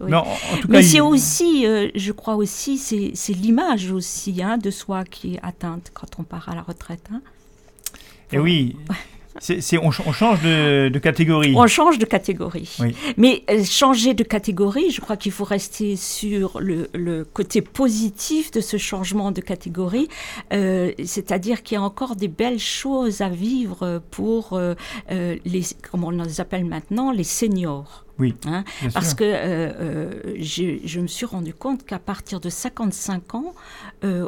Mais 0.67 0.83
c'est 0.83 0.99
aussi, 0.99 1.65
je 1.95 2.11
crois 2.11 2.35
aussi, 2.35 2.77
c'est 2.77 3.33
l'image 3.33 3.89
aussi 3.91 4.43
hein, 4.43 4.57
de 4.57 4.69
soi 4.69 5.05
qui 5.05 5.35
est 5.35 5.39
atteinte 5.41 5.91
quand 5.93 6.19
on 6.19 6.23
part 6.23 6.49
à 6.49 6.55
la 6.55 6.61
retraite. 6.61 7.07
Hein. 7.11 7.21
Et 8.33 8.39
oui. 8.39 8.75
C'est, 9.39 9.77
on, 9.77 9.91
change 9.91 10.41
de, 10.41 10.99
catégorie. 10.99 11.53
On 11.55 11.65
change 11.65 11.97
de 11.97 12.05
catégorie. 12.05 12.77
Mais 13.17 13.43
euh, 13.49 13.63
changer 13.63 14.13
de 14.13 14.23
catégorie, 14.23 14.91
je 14.91 14.99
crois 14.99 15.17
qu'il 15.17 15.31
faut 15.31 15.45
rester 15.45 15.95
sur 15.95 16.59
le, 16.59 17.23
côté 17.23 17.61
positif 17.61 18.51
de 18.51 18.59
ce 18.61 18.77
changement 18.77 19.31
de 19.31 19.41
catégorie. 19.41 20.09
Euh, 20.53 20.91
c'est-à-dire 21.03 21.63
qu'il 21.63 21.75
y 21.75 21.77
a 21.77 21.81
encore 21.81 22.15
des 22.15 22.27
belles 22.27 22.59
choses 22.59 23.21
à 23.21 23.29
vivre 23.29 24.01
pour 24.11 24.53
euh, 24.53 24.75
les, 25.09 25.61
comment 25.89 26.07
on 26.07 26.23
les 26.23 26.41
appelle 26.41 26.65
maintenant, 26.65 27.11
les 27.11 27.23
seniors. 27.23 28.05
Oui. 28.19 28.35
Hein, 28.45 28.63
parce 28.93 29.15
que 29.15 29.73
je, 30.37 30.77
je, 30.83 30.99
me 30.99 31.07
suis 31.07 31.25
rendu 31.25 31.55
compte 31.55 31.83
qu'à 31.85 31.97
partir 31.97 32.39
de 32.39 32.49
55 32.49 33.33
ans, 33.33 33.55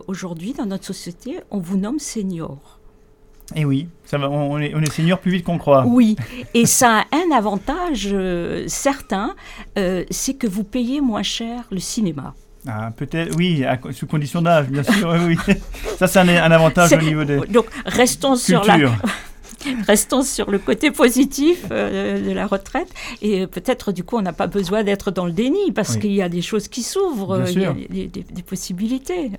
aujourd'hui, 0.08 0.54
dans 0.54 0.66
notre 0.66 0.86
société, 0.86 1.38
on 1.52 1.60
vous 1.60 1.78
nomme 1.78 2.00
senior. 2.00 2.80
Et 3.56 3.66
oui, 3.66 3.88
ça 4.06 4.18
va, 4.18 4.30
on, 4.30 4.60
est, 4.60 4.74
on 4.76 4.82
est 4.82 4.92
senior 4.92 5.20
plus 5.20 5.32
vite 5.32 5.44
qu'on 5.44 5.58
croit. 5.58 5.86
Oui, 5.86 6.16
et 6.54 6.66
ça 6.66 7.00
a 7.12 7.16
un 7.16 7.36
avantage 7.36 8.10
euh, 8.12 8.66
certain, 8.68 9.36
euh, 9.78 10.04
c'est 10.10 10.36
que 10.36 10.48
vous 10.48 10.64
payez 10.64 11.02
moins 11.02 11.24
cher 11.24 11.64
le 11.72 11.80
cinéma. 11.80 12.34
Ah, 12.68 12.92
peut-être, 12.96 13.36
oui, 13.38 13.66
sous 13.92 14.08
condition 14.08 14.42
d'âge, 14.42 14.68
bien 14.68 14.84
sûr. 14.84 15.14
oui, 15.28 15.38
Ça, 15.98 16.08
c'est 16.08 16.20
un, 16.20 16.30
un, 16.30 16.52
avantage 16.52 16.94
au 16.94 17.02
niveau 17.02 17.24
des. 17.26 17.40
Donc, 17.48 17.66
restons 17.86 18.36
sur 18.36 18.64
la. 18.64 18.78
Restons 19.88 20.24
sur 20.24 20.50
le 20.50 20.60
côté 20.60 20.92
positif 20.92 21.66
euh, 21.72 22.20
de 22.26 22.32
la 22.32 22.48
retraite. 22.48 22.90
Et 23.22 23.48
peut-être, 23.48 23.92
du 23.92 24.04
coup, 24.04 24.18
on 24.18 24.22
n'a 24.22 24.34
pas 24.34 24.48
besoin 24.48 24.84
d'être 24.84 25.12
dans 25.12 25.26
le 25.26 25.32
déni 25.32 25.72
parce 25.72 25.98
qu'il 25.98 26.14
y 26.14 26.22
a 26.22 26.30
des 26.30 26.42
choses 26.42 26.68
qui 26.68 26.84
s'ouvrent, 26.84 27.46
il 27.50 27.62
y 27.62 27.66
a 27.66 27.74
des 27.74 28.44
possibilités. 28.44 29.32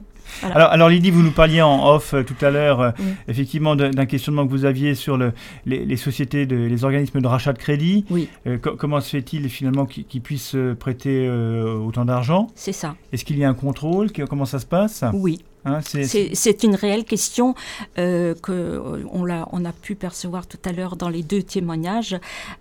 Alors, 0.42 0.68
alors 0.68 0.88
Lydie, 0.88 1.10
vous 1.10 1.22
nous 1.22 1.30
parliez 1.30 1.62
en 1.62 1.86
off 1.88 2.14
euh, 2.14 2.22
tout 2.22 2.36
à 2.44 2.50
l'heure, 2.50 2.80
euh, 2.80 2.90
effectivement, 3.28 3.76
d'un 3.76 4.06
questionnement 4.06 4.46
que 4.46 4.50
vous 4.50 4.64
aviez 4.64 4.94
sur 4.94 5.16
le, 5.16 5.32
les, 5.66 5.96
sociétés, 5.96 6.46
de, 6.46 6.56
les 6.56 6.84
organismes 6.84 7.20
de 7.20 7.26
rachat 7.26 7.52
de 7.52 7.58
crédit. 7.58 8.04
Oui. 8.10 8.28
Euh, 8.46 8.58
comment 8.58 9.00
se 9.00 9.10
fait-il 9.10 9.48
finalement 9.48 9.86
qu'ils 9.86 10.20
puissent 10.20 10.56
prêter 10.78 11.28
autant 11.28 12.04
d'argent? 12.04 12.48
C'est 12.54 12.72
ça. 12.72 12.94
Est-ce 13.12 13.24
qu'il 13.24 13.38
y 13.38 13.44
a 13.44 13.48
un 13.48 13.54
contrôle? 13.54 14.10
Comment 14.28 14.44
ça 14.44 14.58
se 14.58 14.66
passe? 14.66 15.04
Oui. 15.12 15.40
Hein, 15.64 15.80
c'est 15.82 16.62
une 16.62 16.74
réelle 16.74 17.04
question 17.04 17.54
euh, 17.98 18.34
qu'on 18.42 19.30
a, 19.30 19.48
on 19.52 19.64
a 19.64 19.72
pu 19.72 19.94
percevoir 19.94 20.46
tout 20.46 20.58
à 20.64 20.72
l'heure 20.72 20.96
dans 20.96 21.08
les 21.08 21.22
deux 21.22 21.42
témoignages. 21.42 22.16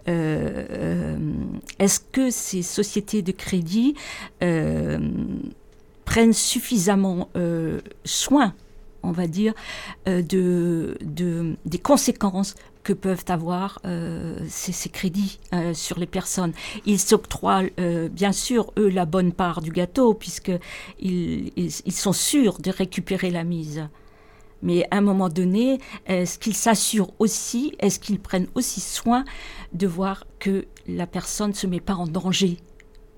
Est-ce 0.07 1.99
que 2.11 2.29
ces 2.29 2.61
sociétés 2.61 3.21
de 3.21 3.31
crédit 3.31 3.95
prennent 6.05 6.33
suffisamment 6.33 7.29
euh, 7.35 7.79
soin, 8.05 8.53
on 9.03 9.11
va 9.11 9.27
dire, 9.27 9.53
euh, 10.07 10.21
de, 10.21 10.97
de, 11.01 11.55
des 11.65 11.79
conséquences 11.79 12.55
que 12.83 12.93
peuvent 12.93 13.25
avoir 13.27 13.79
euh, 13.85 14.37
ces, 14.47 14.89
crédits 14.89 15.39
sur 15.73 15.99
les 15.99 16.05
personnes. 16.05 16.53
Ils 16.85 16.99
s'octroient, 16.99 17.63
bien 18.11 18.31
sûr, 18.31 18.71
eux, 18.77 18.89
la 18.89 19.05
bonne 19.05 19.31
part 19.31 19.61
du 19.61 19.71
gâteau, 19.71 20.13
puisqu'ils 20.13 20.59
ils, 20.99 21.71
ils 21.85 21.93
sont 21.93 22.13
sûrs 22.13 22.59
de 22.59 22.71
récupérer 22.71 23.31
la 23.31 23.43
mise. 23.43 23.87
Mais 24.63 24.87
à 24.91 24.97
un 24.97 25.01
moment 25.01 25.29
donné, 25.29 25.79
est-ce 26.07 26.39
qu'ils 26.39 26.55
s'assurent 26.55 27.11
aussi, 27.19 27.75
est-ce 27.79 27.99
qu'ils 27.99 28.19
prennent 28.19 28.47
aussi 28.55 28.79
soin 28.79 29.25
de 29.73 29.85
voir 29.85 30.25
que 30.39 30.65
la 30.87 31.05
personne 31.05 31.49
ne 31.49 31.55
se 31.55 31.67
met 31.67 31.81
pas 31.81 31.95
en 31.95 32.07
danger? 32.07 32.57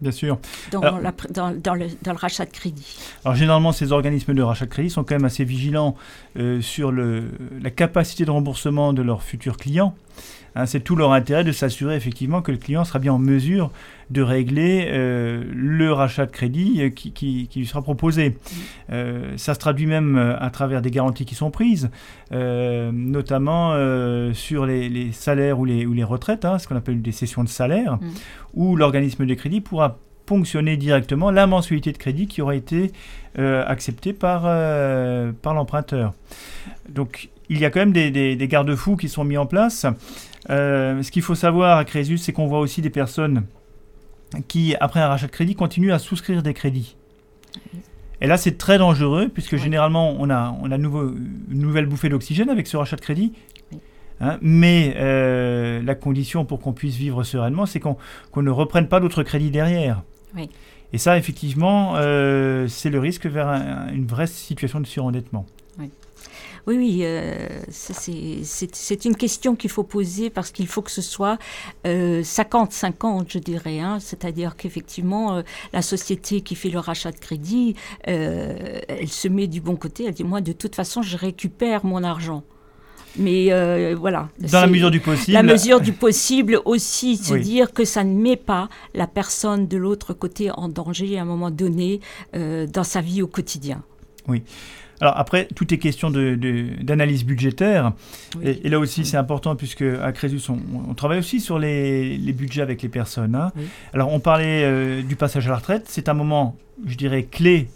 Bien 0.02 0.12
sûr. 0.12 0.40
Dans, 0.72 0.82
dans, 0.82 0.98
le, 0.98 1.60
dans, 1.62 1.74
le, 1.74 2.18
rachat 2.18 2.46
de 2.46 2.52
crédit. 2.52 2.98
Alors 3.24 3.36
généralement, 3.36 3.72
ces 3.72 3.94
organismes 3.94 4.34
de 4.34 4.42
rachat 4.42 4.66
de 4.66 4.72
crédit 4.72 4.90
sont 4.90 5.04
quand 5.06 5.16
même 5.16 5.26
assez 5.26 5.46
vigilants 5.46 5.96
euh, 6.38 6.62
sur 6.62 6.92
le, 6.92 7.32
la 7.62 7.70
capacité 7.70 8.26
de 8.26 8.32
remboursement 8.32 8.92
de 8.92 9.02
leurs 9.02 9.24
futurs 9.24 9.56
clients. 9.56 9.96
Hein, 10.56 10.66
c'est 10.66 10.82
tout 10.82 10.96
leur 10.96 11.14
intérêt 11.14 11.44
de 11.44 11.52
s'assurer 11.52 11.96
effectivement 11.96 12.42
que 12.42 12.52
le 12.52 12.58
client 12.58 12.84
sera 12.84 13.00
bien 13.00 13.14
en 13.14 13.20
mesure 13.20 13.72
de 14.12 14.22
régler 14.22 14.88
euh, 14.90 15.44
le 15.54 15.92
rachat 15.92 16.26
de 16.26 16.32
crédit 16.32 16.82
euh, 16.82 16.90
qui, 16.90 17.50
lui 17.56 17.66
sera 17.66 17.82
proposé. 17.82 18.38
Euh, 18.92 19.34
ça 19.38 19.54
se 19.54 19.60
traduit 19.60 19.88
même 19.88 20.18
à 20.40 20.50
travers 20.50 20.82
des 20.82 20.92
garanties 20.92 21.26
qui 21.26 21.36
sont 21.36 21.52
prises, 21.52 21.90
notamment 22.32 23.74
sur 24.34 24.66
les, 24.66 25.12
salaires 25.12 25.60
ou 25.60 25.66
les, 25.66 25.86
ou 25.86 25.94
les 25.94 26.04
retraites, 26.04 26.46
hein, 26.46 26.60
ce 26.60 26.68
qu'on 26.68 26.76
appelle 26.76 27.02
des 27.02 27.12
sessions 27.12 27.44
de 27.44 27.50
salaire, 27.50 27.96
mm. 27.96 28.00
où 28.54 28.76
l'organisme 28.76 29.26
de 29.26 29.34
crédit 29.34 29.62
pourra 29.62 29.98
ponctionner 30.26 30.76
directement 30.76 31.30
la 31.30 31.46
mensualité 31.46 31.92
de 31.92 31.98
crédit 31.98 32.28
qui 32.28 32.42
aura 32.42 32.56
été 32.56 32.92
acceptée 33.38 34.14
par, 34.14 34.42
par 35.42 35.54
l'emprunteur. 35.54 36.14
Donc 36.90 37.30
il 37.50 37.60
y 37.60 37.66
a 37.66 37.70
quand 37.70 37.80
même 37.80 37.94
des, 37.94 38.12
des 38.36 38.48
garde-fous 38.48 38.98
qui 38.98 39.10
sont 39.10 39.24
mis 39.24 39.38
en 39.38 39.46
place. 39.46 39.86
Ce 40.50 41.12
qu'il 41.12 41.22
faut 41.22 41.36
savoir 41.36 41.78
à 41.78 41.86
Crésus, 41.86 42.18
c'est 42.18 42.34
qu'on 42.34 42.48
voit 42.48 42.60
aussi 42.60 42.82
des 42.82 42.90
personnes 42.90 43.44
qui, 44.48 44.76
après 44.80 45.00
un 45.00 45.08
rachat 45.08 45.28
de 45.28 45.32
crédit, 45.32 45.56
continuent 45.56 45.94
à 45.94 46.00
souscrire 46.00 46.44
des 46.44 46.54
crédits. 46.54 46.96
Et 48.22 48.28
là, 48.28 48.38
c'est 48.38 48.58
très 48.58 48.78
dangereux, 48.78 49.30
puisque 49.34 49.58
généralement, 49.58 50.16
on 50.20 50.30
a, 50.30 50.56
on 50.62 50.72
a 50.72 50.78
nouveau, 50.78 51.10
une 51.10 51.60
nouvelle 51.60 51.86
bouffée 51.86 52.10
d'oxygène 52.10 52.50
avec 52.50 52.68
ce 52.68 52.78
rachat 52.78 52.96
de 52.96 53.02
crédit. 53.02 53.34
Hein, 54.22 54.38
mais 54.42 54.94
euh, 54.98 55.82
la 55.84 55.96
condition 55.96 56.46
pour 56.46 56.62
qu'on 56.62 56.72
puisse 56.72 56.96
vivre 56.96 57.24
sereinement, 57.24 57.66
c'est 57.66 57.82
qu'on 57.82 57.98
ne 58.38 58.50
reprenne 58.50 58.88
pas 58.88 59.00
d'autres 59.00 59.24
crédits 59.24 59.52
derrière. 59.52 60.04
Et 60.94 60.98
ça, 60.98 61.18
effectivement, 61.18 61.96
euh, 61.96 62.68
c'est 62.68 62.90
le 62.90 63.00
risque 63.00 63.26
vers 63.26 63.50
une 63.94 64.06
vraie 64.06 64.28
situation 64.28 64.80
de 64.80 64.86
surendettement. 64.86 65.46
Oui, 66.68 66.78
oui, 66.78 67.00
euh, 67.04 67.48
c'est 67.70 69.06
une 69.06 69.16
question 69.16 69.56
qu'il 69.56 69.70
faut 69.70 69.84
poser 69.84 70.32
parce 70.32 70.52
qu'il 70.52 70.68
faut 70.68 70.82
que 70.82 70.90
ce 70.90 71.02
soit 71.02 71.38
50-50, 71.86 71.86
euh, 71.86 73.26
je 73.28 73.38
dirais. 73.38 73.80
Hein. 73.80 74.00
C'est-à-dire 74.00 74.56
qu'effectivement, 74.56 75.36
euh, 75.36 75.42
la 75.74 75.84
société 75.84 76.42
qui 76.42 76.56
fait 76.56 76.70
le 76.70 76.80
rachat 76.80 77.12
de 77.12 77.20
crédit, 77.20 77.76
elle 78.04 79.08
se 79.08 79.28
met 79.28 79.48
du 79.48 79.62
bon 79.62 79.76
côté. 79.76 80.06
Elle 80.06 80.14
dit, 80.14 80.24
moi, 80.24 80.42
de 80.42 80.54
toute 80.54 80.76
façon, 80.76 81.04
je 81.04 81.18
récupère 81.18 81.86
mon 81.86 82.04
argent. 82.04 82.44
Mais 83.18 83.50
voilà. 83.94 84.30
Dans 84.40 84.62
la 84.62 84.68
mesure 84.68 84.92
du 84.92 85.00
possible. 85.00 85.34
La 85.34 85.44
mesure 85.44 85.80
du 85.80 85.94
possible 85.94 86.60
aussi, 86.66 87.16
se 87.24 87.36
dire 87.36 87.74
que 87.74 87.86
ça 87.86 88.04
ne 88.04 88.20
met 88.20 88.38
pas 88.38 88.70
la 88.96 89.06
personne 89.06 89.68
de 89.68 89.78
l'autre 89.78 90.14
côté 90.14 90.50
en 90.52 90.68
danger 90.68 91.18
à 91.20 91.22
un 91.22 91.26
moment 91.26 91.52
donné 91.52 92.02
dans 92.34 92.84
sa 92.84 93.02
vie 93.02 93.22
au 93.22 93.28
quotidien. 93.28 93.84
Oui. 94.28 94.42
Alors 95.02 95.18
après, 95.18 95.48
tout 95.56 95.74
est 95.74 95.78
question 95.78 96.10
d'analyse 96.10 97.24
de, 97.24 97.28
budgétaire. 97.28 97.94
Et, 98.42 98.70
là 98.70 98.80
aussi, 98.80 99.06
c'est 99.06 99.18
important 99.18 99.56
puisque 99.56 99.82
à 99.84 100.12
Crésus, 100.12 100.50
on, 100.50 100.94
travaille 100.94 101.20
aussi 101.20 101.40
sur 101.40 101.60
les, 101.60 102.18
budgets 102.34 102.62
avec 102.62 102.82
les 102.82 102.90
personnes. 102.90 103.36
Hein. 103.36 103.52
Alors 103.94 104.14
on 104.14 104.20
parlait 104.20 104.64
euh, 104.64 105.02
du 105.02 105.16
passage 105.16 105.48
à 105.48 105.52
la 105.52 105.58
retraite. 105.58 105.84
C'est 105.88 106.10
un 106.10 106.14
moment, 106.14 106.56
je 106.86 106.96
dirais, 106.96 107.24
clé 107.24 107.68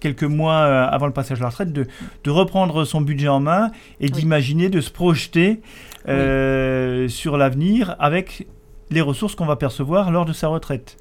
quelques 0.00 0.24
mois 0.24 0.54
euh, 0.54 0.86
avant 0.88 1.06
le 1.06 1.12
passage 1.12 1.40
à 1.40 1.42
la 1.42 1.48
retraite, 1.50 1.72
de, 1.72 1.86
reprendre 2.30 2.84
son 2.84 3.00
budget 3.00 3.28
en 3.28 3.40
main 3.40 3.70
et 4.00 4.08
d'imaginer, 4.08 4.68
de 4.68 4.80
se 4.80 4.90
projeter 4.90 5.60
euh, 6.08 7.08
sur 7.08 7.36
l'avenir 7.36 7.96
avec 7.98 8.46
les 8.90 9.00
ressources 9.00 9.34
qu'on 9.34 9.46
va 9.46 9.56
percevoir 9.56 10.10
lors 10.10 10.24
de 10.24 10.32
sa 10.32 10.48
retraite. 10.48 10.96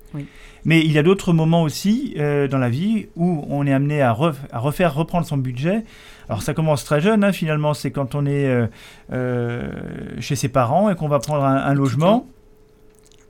Mais 0.66 0.82
il 0.82 0.92
y 0.92 0.98
a 0.98 1.04
d'autres 1.04 1.34
moments 1.34 1.64
aussi 1.64 2.14
euh, 2.18 2.48
dans 2.48 2.58
la 2.58 2.70
vie 2.70 3.08
où 3.16 3.46
on 3.50 3.66
est 3.66 3.74
amené 3.74 4.02
à, 4.02 4.12
refaire 4.12 4.94
reprendre 4.94 5.26
son 5.26 5.38
budget. 5.38 5.84
Alors 6.28 6.42
ça 6.42 6.54
commence 6.54 6.84
très 6.84 7.00
jeune, 7.00 7.24
hein, 7.24 7.32
finalement, 7.32 7.74
c'est 7.74 7.92
quand 7.92 8.16
on 8.16 8.26
est 8.26 8.46
euh, 8.46 8.68
euh, 9.14 9.72
chez 10.20 10.36
ses 10.36 10.50
parents 10.50 10.90
et 10.90 10.96
qu'on 10.96 11.08
va 11.08 11.20
prendre 11.20 11.44
un, 11.44 11.74
logement, 11.74 12.28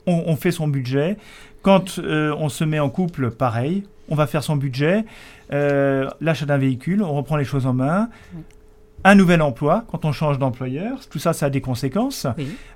on, 0.06 0.34
fait 0.36 0.52
son 0.52 0.66
budget. 0.68 1.16
Quand 1.62 1.98
on 1.98 2.48
se 2.48 2.64
met 2.64 2.80
en 2.80 2.88
couple, 2.88 3.30
pareil, 3.30 3.84
on 4.08 4.14
va 4.14 4.26
faire 4.26 4.42
son 4.42 4.56
budget. 4.56 5.04
L'achat 5.50 6.46
d'un 6.46 6.56
véhicule, 6.56 7.02
on 7.02 7.12
reprend 7.12 7.36
les 7.36 7.44
choses 7.44 7.66
en 7.66 7.74
main 7.74 8.08
un 9.04 9.14
nouvel 9.14 9.42
emploi, 9.42 9.84
quand 9.90 10.04
on 10.04 10.12
change 10.12 10.38
d'employeur, 10.38 10.98
tout 11.08 11.18
ça, 11.18 11.32
ça 11.32 11.46
a 11.46 11.50
des 11.50 11.60
conséquences. 11.60 12.26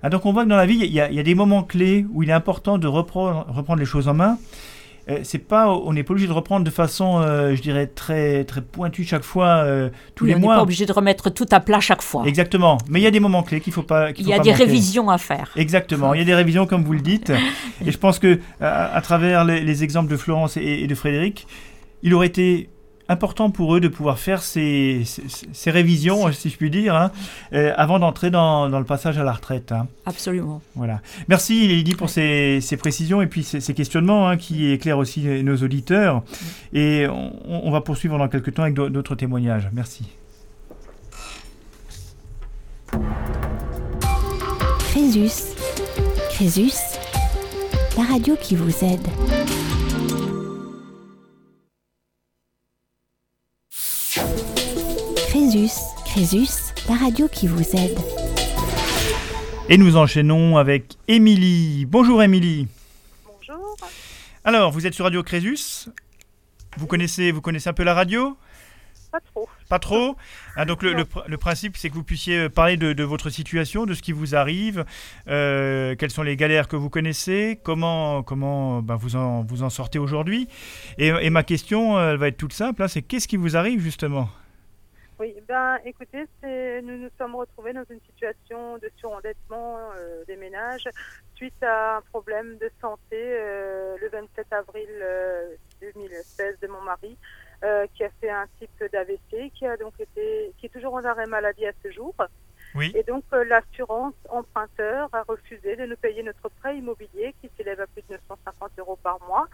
Ah, 0.03 0.09
donc 0.11 0.25
on 0.25 0.33
voit 0.33 0.45
que 0.45 0.49
dans 0.49 0.57
la 0.57 0.67
vie, 0.67 0.79
il 0.81 0.93
y, 0.93 1.01
a, 1.01 1.23
des 1.23 1.35
moments 1.35 1.63
clés 1.65 2.07
où 2.13 2.23
il 2.23 2.31
est 2.31 2.33
important 2.33 2.79
de 2.79 2.87
reprendre, 2.87 3.45
reprendre 3.49 3.81
les 3.81 3.87
choses 3.87 4.07
en 4.09 4.15
main. 4.15 4.39
euh, 5.09 5.19
c'est 5.25 5.39
pas, 5.39 5.69
on 5.69 5.93
n'est 5.93 6.05
pas 6.05 6.13
obligé 6.13 6.29
de 6.29 6.33
reprendre 6.33 6.65
de 6.65 6.71
façon, 6.71 7.21
euh, 7.21 7.57
je 7.57 7.61
dirais, 7.61 7.89
très, 7.89 8.45
très 8.45 8.61
pointue 8.63 9.03
chaque 9.03 9.25
fois, 9.25 9.65
euh, 9.65 9.91
tous 10.15 10.25
Oui, 10.25 10.31
les 10.31 10.37
on 10.37 10.39
n'est 10.39 10.45
mois. 10.45 10.55
pas 10.57 10.63
obligé 10.63 10.87
de 10.87 10.93
remettre 10.93 11.29
tout 11.29 11.47
à 11.51 11.59
plat 11.59 11.81
chaque 11.81 12.03
fois. 12.03 12.23
Exactement. 12.25 12.79
Mais 12.89 13.01
il 13.01 13.03
y 13.03 13.07
a 13.09 13.11
des 13.11 13.19
moments 13.19 13.43
clés 13.43 13.61
qu'il 13.61 13.73
faut 13.73 13.83
pas. 13.83 14.11
Il 14.13 14.21
y 14.21 14.25
faut 14.27 14.33
a 14.33 14.37
pas 14.37 14.43
des 14.45 14.51
manquer. 14.53 14.65
révisions 14.65 15.11
à 15.11 15.19
faire. 15.19 15.51
Exactement, 15.57 16.15
il 16.15 16.19
y 16.19 16.23
a 16.23 16.25
des 16.25 16.35
révisions 16.37 16.67
comme 16.67 16.85
vous 16.85 16.93
le 16.93 17.01
dites. 17.01 17.33
Et 17.85 17.91
je 17.91 17.99
pense 17.99 18.21
que 18.21 18.39
à, 18.61 18.95
à 18.95 19.01
travers 19.01 19.45
les, 19.45 19.61
les 19.61 19.83
exemples 19.83 20.09
de 20.11 20.17
Florence 20.17 20.57
et, 20.57 20.63
et 20.63 20.87
de 20.87 20.95
Frédéric, 20.95 21.49
il 22.05 22.15
aurait 22.15 22.29
été 22.29 22.69
important 23.13 23.51
pour 23.51 23.77
eux 23.77 23.81
de 23.81 23.87
pouvoir 23.89 24.19
faire 24.19 24.43
ces, 24.43 25.03
ces, 25.05 25.23
ces 25.53 25.71
révisions, 25.71 26.33
si 26.33 26.51
je 26.51 26.57
puis 26.57 26.71
dire, 26.71 26.97
hein, 26.97 27.13
euh, 27.53 27.73
avant 27.77 27.99
d'entrer 28.01 28.31
dans, 28.31 28.69
dans 28.69 28.79
le 28.81 28.85
passage 28.85 29.19
à 29.19 29.23
la 29.23 29.33
retraite. 29.33 29.71
hein. 29.71 29.87
Absolument. 30.07 30.61
Voilà. 30.75 31.01
Merci 31.29 31.69
Lydie 31.69 31.95
pour 31.95 32.11
ces, 32.11 32.59
ces 32.61 32.77
précisions 32.77 33.23
et 33.23 33.27
puis 33.29 33.45
ces, 33.45 33.61
ces 33.61 33.75
questionnements 33.75 34.29
hein, 34.29 34.37
qui 34.37 34.71
éclairent 34.73 34.99
aussi 34.99 35.21
nos 35.45 35.57
auditeurs. 35.59 36.23
Et 36.73 37.07
on, 37.09 37.69
on 37.69 37.71
va 37.71 37.81
poursuivre 37.83 38.19
dans 38.19 38.29
quelques 38.29 38.55
temps 38.55 38.63
avec 38.63 38.75
d'au- 38.75 38.89
d'autres 38.89 39.15
témoignages. 39.15 39.69
Merci. 39.73 40.05
Crésus. 44.91 45.55
Crésus, 46.31 46.73
la 47.97 48.05
radio 48.05 48.35
qui 48.41 48.57
vous 48.57 48.85
aide. 48.85 49.07
Crésus. 55.53 55.75
Crésus, 56.07 56.73
la 56.89 56.95
radio 56.97 57.29
qui 57.29 57.47
vous 57.47 57.61
aide. 57.77 57.99
Et 59.69 59.77
nous 59.77 59.99
enchaînons 59.99 60.57
avec 60.57 60.97
Émilie. 61.09 61.85
Bonjour 61.85 62.23
Émilie. 62.23 62.69
Bonjour. 63.27 63.77
Alors, 64.45 64.73
vous 64.73 64.87
êtes 64.87 64.95
sur 64.95 65.05
Radio 65.05 65.23
Crésus? 65.23 65.91
Vous 66.79 66.87
connaissez, 66.87 67.33
vous 67.33 67.43
connaissez 67.43 67.69
un 67.69 67.75
peu 67.75 67.83
la 67.83 67.93
radio? 67.93 68.35
Pas 69.11 69.21
trop. 69.21 69.49
Pas 69.69 69.79
trop? 69.79 70.17
Ah, 70.57 70.65
Donc 70.65 70.83
le, 70.83 70.95
le 70.95 71.03
pr- 71.05 71.25
le 71.27 71.37
principe, 71.37 71.77
c'est 71.77 71.91
que 71.91 71.95
vous 71.97 72.03
puissiez 72.03 72.39
euh, 72.39 72.49
parler 72.49 72.79
de, 72.79 72.95
de 72.95 73.05
votre 73.05 73.29
situation, 73.29 73.85
de 73.85 73.93
ce 73.93 74.01
qui 74.01 74.13
vous 74.13 74.35
arrive, 74.35 74.87
euh, 75.29 75.95
quelles 75.97 76.11
sont 76.11 76.23
les 76.23 76.37
galères 76.39 76.67
que 76.67 76.77
vous 76.77 76.89
connaissez, 76.89 77.61
comment, 77.63 78.23
comment 78.23 78.81
bah, 78.81 78.97
vous, 78.99 79.17
en, 79.17 79.43
vous 79.43 79.63
en 79.65 79.69
sortez 79.69 79.99
aujourd'hui. 79.99 80.49
Et, 80.97 81.09
et 81.09 81.29
ma 81.29 81.43
question, 81.43 81.99
euh, 81.99 82.13
elle 82.13 82.17
va 82.17 82.29
être 82.29 82.39
toute 82.39 82.55
simple, 82.55 82.83
hein, 82.83 82.89
c'est 82.89 83.03
qu'est-ce 83.03 83.29
qui 83.29 83.37
vous 83.37 83.55
arrive 83.55 83.81
justement? 83.83 84.31
Oui, 85.23 85.37
ben 85.47 85.79
écoutez, 85.85 86.27
nous 86.83 86.99
nous 86.99 87.11
sommes 87.17 87.37
retrouvés 87.37 87.73
dans 87.73 87.85
une 87.89 88.01
situation 88.01 88.79
de 88.79 88.91
surendettement 88.97 89.79
euh, 89.95 90.25
des 90.25 90.35
ménages 90.35 90.89
suite 91.37 91.63
à 91.63 91.99
un 91.99 92.01
problème 92.01 92.59
de 92.59 92.69
santé 92.81 92.99
euh, 93.13 93.97
le 94.01 94.09
27 94.09 94.53
avril 94.53 94.89
euh, 95.01 95.55
2016 95.81 96.59
de 96.61 96.67
mon 96.67 96.81
mari 96.81 97.17
euh, 97.63 97.87
qui 97.95 98.03
a 98.03 98.11
fait 98.21 98.31
un 98.31 98.47
type 98.59 98.85
d'AVC 98.93 99.53
qui 99.55 99.65
a 99.65 99.77
donc 99.77 99.95
été 100.01 100.53
qui 100.59 100.67
est 100.67 100.71
toujours 100.71 100.95
en 100.95 101.05
arrêt 101.05 101.27
maladie 101.27 101.67
à 101.67 101.73
ce 101.85 101.93
jour. 101.93 102.17
Oui. 102.75 102.91
Et 102.97 103.05
donc 103.05 103.23
euh, 103.33 103.45
l'assurance 103.45 104.15
emprunteur 104.29 105.09
a 105.13 105.23
refusé 105.23 105.77
de 105.77 105.87
nous 105.87 105.97
payer 105.99 106.25
notre 106.25 106.49
prêt 106.49 106.77
immobilier 106.79 107.33
qui 107.41 107.49
s'élève 107.57 107.81
à 107.81 107.87
plus 107.87 108.03
de 108.09 108.15
950 108.15 108.73
euros 108.79 108.99
par 109.01 109.21
mois, 109.29 109.47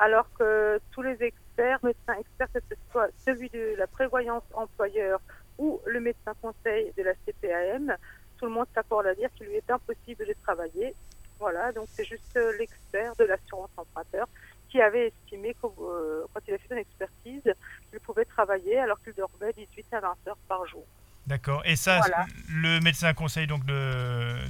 alors 0.00 0.26
que 0.38 0.80
tous 0.92 1.02
les 1.02 1.22
experts, 1.22 1.78
médecins 1.82 2.14
experts, 2.18 2.48
que 2.54 2.60
ce 2.70 2.74
soit 2.90 3.08
celui 3.24 3.48
de 3.50 3.74
la 3.78 3.86
prévoyance 3.86 4.42
employeur 4.54 5.20
ou 5.58 5.80
le 5.86 6.00
médecin 6.00 6.32
conseil 6.40 6.92
de 6.96 7.02
la 7.02 7.12
CPAM, 7.26 7.94
tout 8.38 8.46
le 8.46 8.52
monde 8.52 8.66
s'accorde 8.74 9.06
à 9.06 9.14
dire 9.14 9.28
qu'il 9.36 9.46
lui 9.46 9.56
est 9.56 9.70
impossible 9.70 10.26
de 10.26 10.34
travailler. 10.42 10.94
Voilà, 11.38 11.72
donc 11.72 11.86
c'est 11.94 12.04
juste 12.04 12.38
l'expert 12.58 13.14
de 13.18 13.24
l'assurance 13.24 13.70
emprunteur 13.76 14.26
qui 14.70 14.80
avait 14.80 15.08
estimé 15.08 15.54
que 15.54 15.66
euh, 15.66 16.24
quand 16.32 16.40
il 16.46 16.54
a 16.54 16.58
fait 16.58 16.68
son 16.68 16.76
expertise, 16.76 17.42
qu'il 17.90 18.00
pouvait 18.00 18.24
travailler 18.24 18.78
alors 18.78 19.00
qu'il 19.02 19.12
dormait 19.14 19.52
18 19.56 19.86
à 19.94 20.00
20 20.00 20.08
heures 20.28 20.36
par 20.48 20.66
jour. 20.66 20.84
D'accord. 21.26 21.62
Et 21.66 21.76
ça, 21.76 21.98
Voilà. 21.98 22.24
le 22.48 22.80
médecin 22.80 23.12
conseil 23.14 23.46
donc 23.46 23.64
de, 23.66 23.72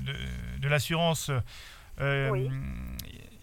de, 0.05 0.13
de 0.61 0.69
l'assurance, 0.69 1.31
euh, 2.01 2.31
Oui. 2.31 2.51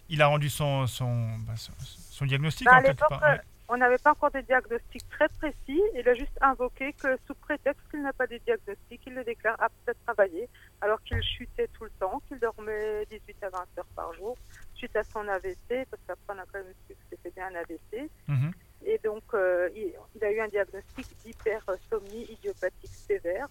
il 0.10 0.22
a 0.22 0.28
rendu 0.28 0.50
son, 0.50 0.88
son, 0.88 1.28
bah, 1.40 1.54
son, 1.56 1.74
son 2.18 2.26
diagnostic 2.26 2.66
Bah, 2.66 2.74
à 2.76 2.80
en 2.80 2.82
quelque 2.82 2.92
l'époque, 2.92 3.10
part. 3.10 3.24
euh, 3.24 3.38
on 3.70 3.78
n'avait 3.78 3.98
pas 3.98 4.12
encore 4.12 4.32
de 4.32 4.40
diagnostic 4.42 5.08
très 5.10 5.28
précis. 5.30 5.82
Il 5.94 6.08
a 6.08 6.14
juste 6.14 6.38
invoqué 6.42 6.94
que 6.94 7.18
sous 7.28 7.36
prétexte 7.36 7.84
qu'il 7.92 8.02
n'a 8.02 8.14
pas 8.14 8.26
de 8.28 8.38
diagnostic, 8.38 9.02
il 9.06 9.14
le 9.14 9.24
déclare 9.24 9.62
apte 9.62 9.90
à 9.90 9.94
travailler, 10.06 10.48
alors 10.82 11.02
qu'il 11.04 11.22
chutait 11.22 11.68
tout 11.74 11.84
le 11.84 11.90
temps, 12.00 12.22
qu'il 12.28 12.40
dormait 12.40 13.06
18 13.10 13.44
à 13.44 13.50
20 13.50 13.58
heures 13.78 13.86
par 13.96 14.14
jour, 14.14 14.38
suite 14.74 14.96
à 14.96 15.04
son 15.04 15.28
AVC, 15.28 15.86
parce 15.92 16.02
qu'après 16.08 16.36
on 16.36 16.40
a 16.40 16.46
quand 16.52 16.60
même 16.64 16.74
su 16.88 16.94
que 16.96 17.00
c'était 17.10 17.32
bien 17.32 17.48
un 17.48 17.56
AVC. 17.56 18.10
Mhm. 18.28 18.52
Et 18.86 19.00
donc, 19.04 19.24
euh, 19.34 19.70
il, 19.76 19.92
il 20.16 20.24
a 20.24 20.32
eu 20.32 20.40
un 20.40 20.48
diagnostic 20.48 21.08
d'hypersomnie 21.24 22.26
idiopathique 22.32 22.94
sévère. 22.94 23.48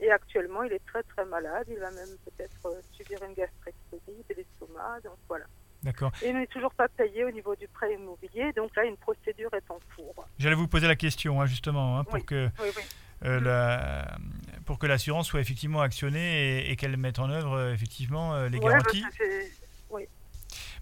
Et 0.00 0.10
actuellement, 0.10 0.62
il 0.64 0.72
est 0.72 0.84
très 0.86 1.02
très 1.04 1.24
malade. 1.24 1.66
Il 1.68 1.78
va 1.78 1.90
même 1.90 2.16
peut-être 2.24 2.66
euh, 2.66 2.80
subir 2.92 3.22
une 3.22 3.34
gastrectomie 3.34 4.24
de 4.28 4.34
l'estomac. 4.34 5.00
Donc 5.04 5.16
voilà. 5.28 5.44
D'accord. 5.82 6.10
Et 6.22 6.28
il 6.30 6.34
n'est 6.36 6.46
toujours 6.46 6.72
pas 6.74 6.88
payé 6.88 7.24
au 7.24 7.30
niveau 7.30 7.54
du 7.54 7.68
prêt 7.68 7.92
immobilier. 7.94 8.52
Donc 8.56 8.74
là, 8.76 8.84
une 8.84 8.96
procédure 8.96 9.50
est 9.54 9.70
en 9.70 9.78
cours. 9.94 10.26
J'allais 10.38 10.56
vous 10.56 10.66
poser 10.68 10.86
la 10.88 10.96
question, 10.96 11.40
hein, 11.40 11.46
justement, 11.46 11.98
hein, 11.98 12.04
pour 12.04 12.14
Oui. 12.14 12.24
que 12.24 12.50
Oui, 12.60 12.68
oui. 12.76 12.82
euh, 13.24 13.40
la- 13.40 14.16
pour 14.64 14.78
que 14.78 14.86
l'assurance 14.86 15.28
soit 15.28 15.40
effectivement 15.40 15.80
actionnée 15.80 16.66
et, 16.66 16.70
et 16.72 16.76
qu'elle 16.76 16.96
mette 16.96 17.18
en 17.20 17.30
œuvre 17.30 17.52
euh, 17.56 17.72
effectivement 17.72 18.34
euh, 18.34 18.48
les 18.48 18.58
Ouais, 18.58 18.64
garanties. 18.72 19.02
parce 19.02 19.16
que 19.16 19.24
c'est- 19.42 19.52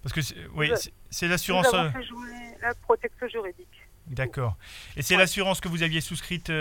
Parce 0.03 0.13
que 0.13 0.49
oui, 0.53 0.71
c'est- 1.09 1.27
l'assurance. 1.27 1.71
la 1.73 2.73
protection 2.81 3.27
juridique. 3.27 3.67
D'accord. 4.07 4.55
Et 4.95 5.01
c'est 5.01 5.15
Ouais. 5.15 5.19
l'assurance 5.21 5.61
que 5.61 5.67
vous 5.67 5.81
aviez 5.81 5.99
souscrite 6.01 6.51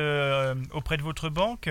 auprès 0.73 0.97
de 0.97 1.03
votre 1.03 1.29
banque? 1.29 1.69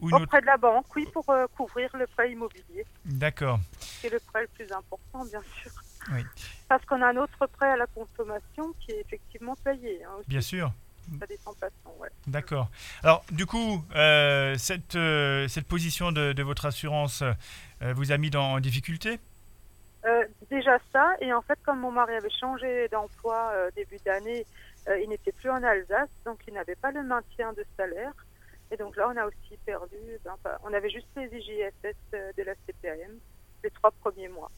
Ou 0.00 0.06
autre- 0.08 0.22
Auprès 0.24 0.40
de 0.40 0.46
la 0.46 0.56
banque, 0.56 0.86
oui, 0.96 1.06
pour 1.12 1.28
euh, 1.30 1.46
couvrir 1.56 1.90
le 1.96 2.06
prêt 2.06 2.30
immobilier, 2.32 2.84
D'accord. 3.04 3.58
qui 4.00 4.06
est 4.06 4.10
le 4.10 4.20
prêt 4.20 4.42
le 4.42 4.48
plus 4.48 4.70
important, 4.72 5.24
bien 5.24 5.42
sûr. 5.62 5.70
Oui. 6.12 6.24
Parce 6.68 6.84
qu'on 6.86 7.00
a 7.02 7.08
un 7.08 7.16
autre 7.16 7.46
prêt 7.46 7.68
à 7.68 7.76
la 7.76 7.86
consommation 7.86 8.72
qui 8.80 8.92
est 8.92 9.00
effectivement 9.00 9.54
payé. 9.64 10.02
Hein. 10.04 10.22
Bien 10.28 10.40
sûr. 10.40 10.72
Ça 11.18 11.26
descend 11.26 11.56
pas 11.56 11.68
ouais. 11.98 12.08
D'accord. 12.28 12.70
Alors, 13.02 13.24
du 13.32 13.44
coup, 13.44 13.84
euh, 13.96 14.54
cette, 14.56 14.94
euh, 14.94 15.48
cette 15.48 15.66
position 15.66 16.12
de, 16.12 16.32
de 16.32 16.42
votre 16.42 16.66
assurance 16.66 17.22
vous 17.80 18.12
a 18.12 18.16
mis 18.18 18.30
dans, 18.30 18.52
en 18.52 18.60
difficulté? 18.60 19.18
Déjà 20.50 20.78
ça, 20.92 21.12
et 21.20 21.32
en 21.32 21.42
fait, 21.42 21.58
comme 21.64 21.80
mon 21.80 21.92
mari 21.92 22.14
avait 22.14 22.30
changé 22.30 22.88
d'emploi 22.88 23.52
début 23.76 23.98
d'année, 24.04 24.46
il 25.02 25.08
n'était 25.08 25.32
plus 25.32 25.50
en 25.50 25.62
Alsace, 25.62 26.08
donc 26.24 26.38
il 26.48 26.54
n'avait 26.54 26.74
pas 26.74 26.90
le 26.90 27.02
maintien 27.02 27.52
de 27.52 27.64
salaire. 27.76 28.12
Et 28.70 28.76
donc 28.76 28.96
là, 28.96 29.08
on 29.12 29.16
a 29.16 29.26
aussi 29.26 29.56
perdu, 29.66 29.96
ben, 30.24 30.32
on 30.64 30.72
avait 30.72 30.90
juste 30.90 31.06
les 31.16 31.26
IJSS 31.26 31.94
euh, 32.14 32.32
de 32.36 32.42
la 32.42 32.54
CPAM 32.66 33.18
les 33.64 33.70
trois 33.70 33.90
premiers 33.90 34.28
mois. 34.28 34.48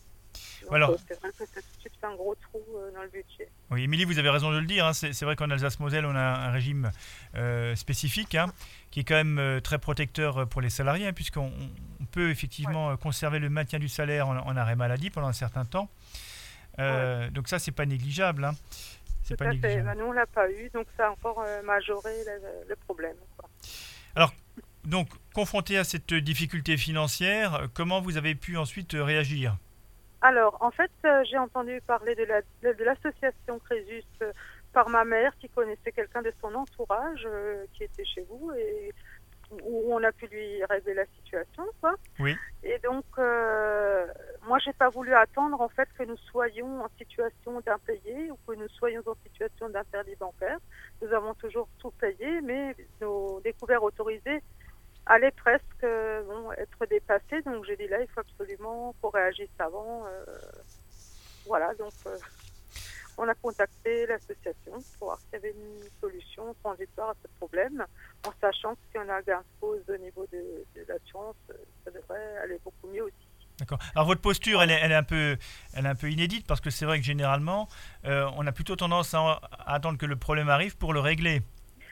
Donc, 0.62 0.72
Alors- 0.74 0.90
euh, 0.90 0.96
c'est 1.08 1.18
vrai 1.20 1.30
que 1.32 1.44
ça 1.44 1.60
fait 1.80 2.06
un 2.06 2.14
gros 2.14 2.34
trou 2.36 2.60
euh, 2.76 2.90
dans 2.92 3.02
le 3.02 3.08
budget. 3.08 3.48
Oui, 3.70 3.82
Émilie, 3.84 4.04
vous 4.04 4.18
avez 4.18 4.30
raison 4.30 4.52
de 4.52 4.58
le 4.58 4.66
dire. 4.66 4.86
hein. 4.86 4.92
C'est 4.92 5.12
c'est 5.12 5.24
vrai 5.24 5.34
qu'en 5.34 5.50
Alsace-Moselle, 5.50 6.06
on 6.06 6.14
a 6.14 6.20
un 6.20 6.50
régime 6.52 6.90
euh, 7.34 7.74
spécifique 7.74 8.34
hein, 8.36 8.46
qui 8.90 9.00
est 9.00 9.04
quand 9.04 9.22
même 9.22 9.60
très 9.62 9.78
protecteur 9.78 10.46
pour 10.48 10.60
les 10.60 10.70
salariés, 10.70 11.08
hein, 11.08 11.12
puisqu'on 11.12 11.50
on 12.00 12.04
peut 12.04 12.30
effectivement 12.30 12.96
conserver 12.96 13.38
le 13.40 13.48
maintien 13.50 13.78
du 13.80 13.88
salaire 13.88 14.28
en, 14.28 14.36
en 14.36 14.56
arrêt 14.56 14.76
maladie 14.76 15.10
pendant 15.10 15.28
un 15.28 15.32
certain 15.32 15.64
temps. 15.64 15.88
Euh, 16.78 17.28
Donc 17.30 17.48
ça, 17.48 17.58
c'est 17.58 17.72
pas 17.72 17.86
négligeable. 17.86 18.50
C'est 19.24 19.36
pas 19.36 19.46
à 19.46 19.48
fait. 19.50 19.54
négligeable. 19.54 19.84
Ben, 19.86 19.98
nous, 19.98 20.06
on 20.06 20.12
l'a 20.12 20.26
pas 20.26 20.50
eu, 20.50 20.70
donc 20.70 20.86
ça 20.96 21.08
a 21.08 21.10
encore 21.10 21.44
majoré 21.64 22.12
le, 22.24 22.68
le 22.68 22.76
problème. 22.76 23.16
quoi. 23.36 23.48
Donc, 24.84 25.08
confronté 25.32 25.78
à 25.78 25.84
cette 25.84 26.12
difficulté 26.12 26.76
financière, 26.76 27.54
euh, 27.54 27.66
comment 27.72 28.00
vous 28.00 28.16
avez 28.16 28.34
pu 28.34 28.56
ensuite 28.56 28.94
euh, 28.94 29.04
réagir? 29.04 29.56
Alors, 30.20 30.56
en 30.60 30.70
fait, 30.70 30.90
euh, 31.04 31.22
j'ai 31.30 31.38
entendu 31.38 31.80
parler 31.86 32.14
de 32.16 32.24
la- 32.24 32.72
l'association 32.84 33.60
Crésus 33.60 34.02
euh, 34.22 34.32
par 34.72 34.88
ma 34.88 35.04
mère 35.04 35.32
qui 35.40 35.48
connaissait 35.48 35.92
quelqu'un 35.92 36.22
de 36.22 36.32
son 36.40 36.54
entourage 36.54 37.28
qui 37.74 37.84
était 37.84 38.04
chez 38.04 38.24
vous 38.28 38.52
et 38.52 38.92
où 39.62 39.94
on 39.94 40.02
a 40.02 40.12
pu 40.12 40.26
lui 40.26 40.64
régler 40.64 40.94
la 40.94 41.06
situation, 41.06 41.64
quoi. 41.80 41.94
Oui. 42.18 42.36
Et 42.62 42.78
donc, 42.78 43.04
euh, 43.18 44.06
moi, 44.46 44.58
j'ai 44.58 44.72
pas 44.72 44.88
voulu 44.88 45.14
attendre 45.14 45.60
en 45.60 45.68
fait 45.68 45.88
que 45.98 46.04
nous 46.04 46.16
soyons 46.16 46.82
en 46.82 46.88
situation 46.98 47.60
d'impayé 47.60 48.30
ou 48.30 48.38
que 48.46 48.56
nous 48.56 48.68
soyons 48.68 49.02
en 49.06 49.16
situation 49.24 49.68
d'interdit 49.68 50.16
bancaire. 50.16 50.58
Nous 51.00 51.12
avons 51.12 51.34
toujours 51.34 51.68
tout 51.78 51.90
payé, 51.92 52.40
mais 52.40 52.74
nos 53.00 53.40
découvertes 53.40 53.82
autorisées 53.82 54.42
allaient 55.06 55.32
presque 55.32 55.84
euh, 55.84 56.22
bon, 56.22 56.52
être 56.52 56.86
dépassées. 56.86 57.42
Donc, 57.42 57.64
j'ai 57.64 57.76
dit 57.76 57.88
là, 57.88 58.00
il 58.00 58.08
faut 58.08 58.20
absolument 58.20 58.94
qu'on 59.00 59.10
réagisse 59.10 59.50
avant. 59.58 60.06
euh, 60.06 60.24
voilà, 61.46 61.74
donc 61.74 61.92
euh, 62.06 62.16
on 63.22 63.28
a 63.28 63.34
contacté 63.34 64.06
l'association 64.06 64.72
pour 64.98 65.08
voir 65.08 65.18
s'il 65.20 65.32
y 65.34 65.36
avait 65.36 65.50
une 65.50 65.88
solution 66.00 66.54
transitoire 66.62 67.10
à 67.10 67.14
ce 67.22 67.28
problème, 67.38 67.84
en 68.26 68.32
sachant 68.40 68.74
que 68.74 68.80
si 68.90 68.98
on 68.98 69.08
a 69.08 69.14
un 69.14 69.20
gain 69.20 69.38
de 69.38 69.60
cause 69.60 69.82
au 69.88 69.96
niveau 69.96 70.26
de, 70.32 70.64
de 70.74 70.84
l'assurance, 70.88 71.36
euh, 71.50 71.54
ça 71.84 71.90
devrait 71.90 72.36
aller 72.42 72.58
beaucoup 72.64 72.88
mieux 72.88 73.04
aussi. 73.04 73.14
D'accord. 73.58 73.78
Alors 73.94 74.06
votre 74.06 74.20
posture, 74.20 74.62
elle 74.62 74.70
est, 74.70 74.80
elle 74.82 74.92
est, 74.92 74.96
un 74.96 75.02
peu, 75.04 75.36
elle 75.74 75.86
est 75.86 75.88
un 75.88 75.94
peu 75.94 76.10
inédite 76.10 76.46
parce 76.46 76.60
que 76.60 76.70
c'est 76.70 76.84
vrai 76.84 76.98
que 76.98 77.04
généralement, 77.04 77.68
euh, 78.06 78.28
on 78.36 78.46
a 78.46 78.52
plutôt 78.52 78.74
tendance 78.76 79.14
à, 79.14 79.20
à, 79.20 79.74
attendre 79.74 79.98
que 79.98 80.06
le 80.06 80.16
problème 80.16 80.48
arrive 80.48 80.76
pour 80.76 80.92
le 80.92 81.00
régler. 81.00 81.42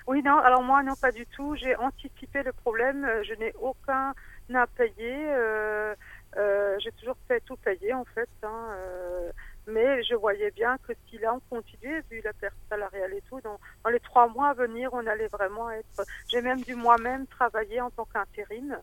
Oui, 0.06 0.22
non. 0.24 0.38
Alors 0.38 0.62
moi, 0.62 0.82
non, 0.82 0.94
pas 0.96 1.12
du 1.12 1.26
tout. 1.26 1.54
J'ai 1.54 1.76
anticipé 1.76 2.42
le 2.42 2.52
problème. 2.52 3.06
Je 3.22 3.34
n'ai 3.34 3.52
aucun 3.60 4.14
à 4.56 4.66
payer. 4.66 5.16
Euh, 5.28 5.94
euh, 6.36 6.76
J'ai 6.80 6.92
toujours 6.92 7.16
fait 7.28 7.40
tout 7.40 7.56
payer 7.56 7.92
en 7.92 8.04
fait. 8.04 8.28
Hein, 8.42 8.68
euh, 8.72 9.32
mais 9.66 10.02
je 10.02 10.14
voyais 10.14 10.50
bien 10.50 10.76
que 10.86 10.92
si 11.08 11.18
là 11.18 11.34
on 11.34 11.40
continuait, 11.54 12.02
vu 12.10 12.20
la 12.24 12.32
perte 12.32 12.54
salariale 12.68 13.12
et 13.14 13.22
tout, 13.28 13.40
dans, 13.42 13.58
dans 13.84 13.90
les 13.90 14.00
trois 14.00 14.28
mois 14.28 14.48
à 14.48 14.54
venir, 14.54 14.90
on 14.92 15.06
allait 15.06 15.28
vraiment 15.28 15.70
être. 15.70 16.04
J'ai 16.28 16.42
même 16.42 16.60
dû 16.62 16.74
moi-même 16.74 17.26
travailler 17.26 17.80
en 17.80 17.90
tant 17.90 18.04
qu'intérim. 18.06 18.76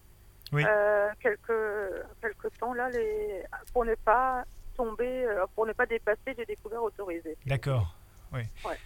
Oui. 0.53 0.63
Euh, 0.65 1.09
quelques, 1.19 2.03
quelques 2.21 2.57
temps 2.59 2.73
là, 2.73 2.89
les, 2.89 3.43
pour 3.73 3.83
ne 3.83 3.95
pas 3.95 4.45
tomber, 4.75 5.25
euh, 5.25 5.45
pour 5.55 5.65
ne 5.65 5.73
pas 5.73 5.85
dépasser 5.85 6.33
les 6.37 6.45
découvertes 6.45 6.83
autorisées. 6.83 7.35
D'accord. 7.45 7.93
Oui. 8.31 8.41
Ouais. 8.65 8.77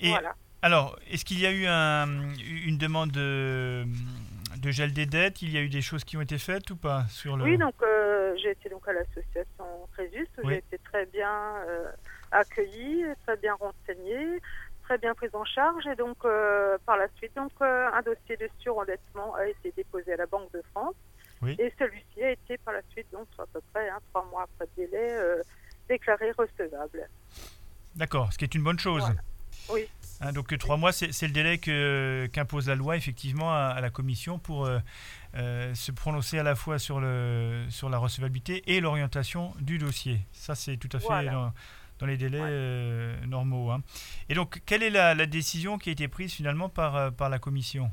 Et 0.00 0.10
Voilà. 0.10 0.34
alors, 0.62 0.98
est-ce 1.10 1.24
qu'il 1.26 1.40
y 1.40 1.46
a 1.46 1.50
eu 1.50 1.66
un, 1.66 2.32
une 2.64 2.78
demande 2.78 3.12
de, 4.56 4.70
gel 4.70 4.92
des 4.92 5.06
dettes 5.06 5.42
Il 5.42 5.50
y 5.50 5.58
a 5.58 5.60
eu 5.60 5.68
des 5.68 5.82
choses 5.82 6.04
qui 6.04 6.16
ont 6.16 6.20
été 6.20 6.38
faites 6.38 6.70
ou 6.70 6.76
pas 6.76 7.06
sur 7.08 7.36
le... 7.36 7.44
Oui, 7.44 7.58
donc 7.58 7.74
euh, 7.82 8.34
j'ai 8.42 8.50
été 8.50 8.68
donc 8.68 8.86
à 8.88 8.92
l'association 8.92 9.64
Crésus 9.92 10.28
où 10.38 10.46
Oui. 10.46 10.54
j'ai 10.54 10.58
été 10.58 10.78
très 10.84 11.06
bien 11.06 11.56
euh, 11.68 11.90
accueillie, 12.30 13.04
très 13.26 13.36
bien 13.36 13.54
renseignée, 13.54 14.40
très 14.84 14.98
bien 14.98 15.14
prise 15.14 15.34
en 15.34 15.44
charge 15.44 15.86
et 15.86 15.96
donc 15.96 16.16
euh, 16.24 16.78
par 16.86 16.96
la 16.96 17.08
suite 17.16 17.34
donc 17.36 17.52
un 17.60 18.02
dossier 18.02 18.36
de 18.36 18.48
surendettement 18.58 19.34
a 19.34 19.46
été 19.46 19.72
déposé 19.76 20.12
à 20.12 20.16
la 20.16 20.26
Banque 20.26 20.52
de 20.52 20.62
France 20.72 20.96
Oui. 21.42 21.56
et 21.58 21.72
celui-ci 21.78 22.22
a 22.22 22.30
été 22.30 22.58
par 22.58 22.74
la 22.74 22.82
suite 22.90 23.06
donc 23.12 23.26
à 23.38 23.46
peu 23.52 23.60
près 23.72 23.88
hein, 23.88 23.98
trois 24.10 24.24
mois 24.26 24.42
après 24.42 24.66
le 24.76 24.86
délai 24.86 25.16
déclaré 25.88 26.30
recevable. 26.32 27.08
D'accord, 27.96 28.32
ce 28.32 28.38
qui 28.38 28.44
est 28.44 28.54
une 28.54 28.62
bonne 28.62 28.78
chose. 28.78 29.02
Voilà. 29.02 29.20
Oui. 29.72 29.88
Hein, 30.22 30.32
donc 30.32 30.56
trois 30.58 30.76
mois, 30.76 30.92
c'est 30.92 31.26
le 31.26 31.32
délai 31.32 31.58
qu'impose 32.28 32.68
la 32.68 32.74
loi 32.74 32.96
effectivement 32.96 33.52
à, 33.52 33.68
à 33.76 33.80
la 33.80 33.88
commission 33.90 34.38
pour 34.38 34.66
euh, 34.66 34.78
euh, 35.36 35.74
se 35.74 35.92
prononcer 35.92 36.38
à 36.38 36.42
la 36.42 36.54
fois 36.54 36.78
sur, 36.78 37.00
le, 37.00 37.64
sur 37.70 37.88
la 37.88 37.96
recevabilité 37.98 38.62
et 38.66 38.80
l'orientation 38.80 39.54
du 39.60 39.78
dossier. 39.78 40.20
Ça, 40.32 40.54
c'est 40.54 40.76
tout 40.76 40.94
à 40.94 40.98
fait 41.00 41.06
Voilà. 41.06 41.32
dans, 41.32 41.52
dans 42.00 42.06
les 42.06 42.18
délais 42.18 42.40
Ouais. 42.40 42.48
euh, 42.50 43.26
normaux. 43.26 43.70
hein. 43.70 43.80
Et 44.28 44.34
donc, 44.34 44.60
quelle 44.66 44.82
est 44.82 44.90
la, 44.90 45.14
la 45.14 45.24
décision 45.26 45.78
qui 45.78 45.88
a 45.88 45.92
été 45.92 46.06
prise 46.06 46.32
finalement 46.34 46.68
par, 46.68 47.12
par 47.14 47.30
la 47.30 47.38
commission? 47.38 47.90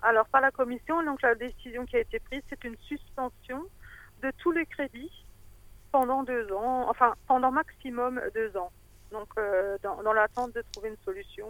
Alors, 0.00 0.26
par 0.28 0.40
la 0.40 0.50
commission, 0.50 1.04
donc 1.04 1.20
la 1.22 1.34
décision 1.34 1.84
qui 1.84 1.96
a 1.96 2.00
été 2.00 2.18
prise, 2.20 2.40
c'est 2.48 2.64
une 2.64 2.76
suspension 2.86 3.62
de 4.22 4.32
tous 4.38 4.52
les 4.52 4.64
crédits 4.64 5.10
pendant 5.92 6.22
deux 6.22 6.50
ans, 6.52 6.88
enfin 6.88 7.14
pendant 7.26 7.50
maximum 7.50 8.20
deux 8.34 8.56
ans. 8.56 8.70
Donc, 9.12 9.28
euh, 9.38 9.76
dans, 9.82 10.02
dans 10.02 10.12
l'attente 10.12 10.54
de 10.54 10.62
trouver 10.72 10.90
une 10.90 10.96
solution 11.04 11.46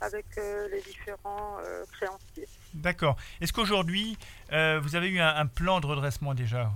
avec 0.00 0.26
euh, 0.38 0.68
les 0.70 0.80
différents 0.82 1.56
euh, 1.64 1.84
créanciers. 1.92 2.46
D'accord. 2.74 3.16
Est-ce 3.40 3.52
qu'aujourd'hui, 3.52 4.16
vous 4.50 4.96
avez 4.96 5.08
eu 5.08 5.20
un, 5.20 5.34
un 5.36 5.46
plan 5.46 5.80
de 5.80 5.86
redressement 5.86 6.34
déjà 6.34 6.70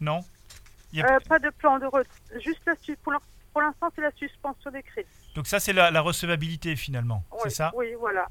Non? 0.00 0.20
Il 0.92 1.00
y 1.00 1.02
a- 1.02 1.20
pas 1.20 1.38
de 1.38 1.50
plan 1.50 1.78
de 1.78 1.84
retrait, 1.86 2.40
juste 2.44 2.60
la 2.66 2.74
pour 3.02 3.12
l'in- 3.12 3.20
pour 3.52 3.60
l'instant, 3.62 3.88
c'est 3.94 4.02
la 4.02 4.12
suspension 4.12 4.70
des 4.70 4.82
crédits. 4.82 5.08
Donc 5.34 5.46
ça, 5.46 5.60
c'est 5.60 5.72
la, 5.72 5.90
la 5.90 6.00
recevabilité 6.00 6.76
finalement, 6.76 7.22
Oui, 7.32 7.38
c'est 7.44 7.50
ça? 7.50 7.72
Oui, 7.74 7.86
voilà. 7.98 8.26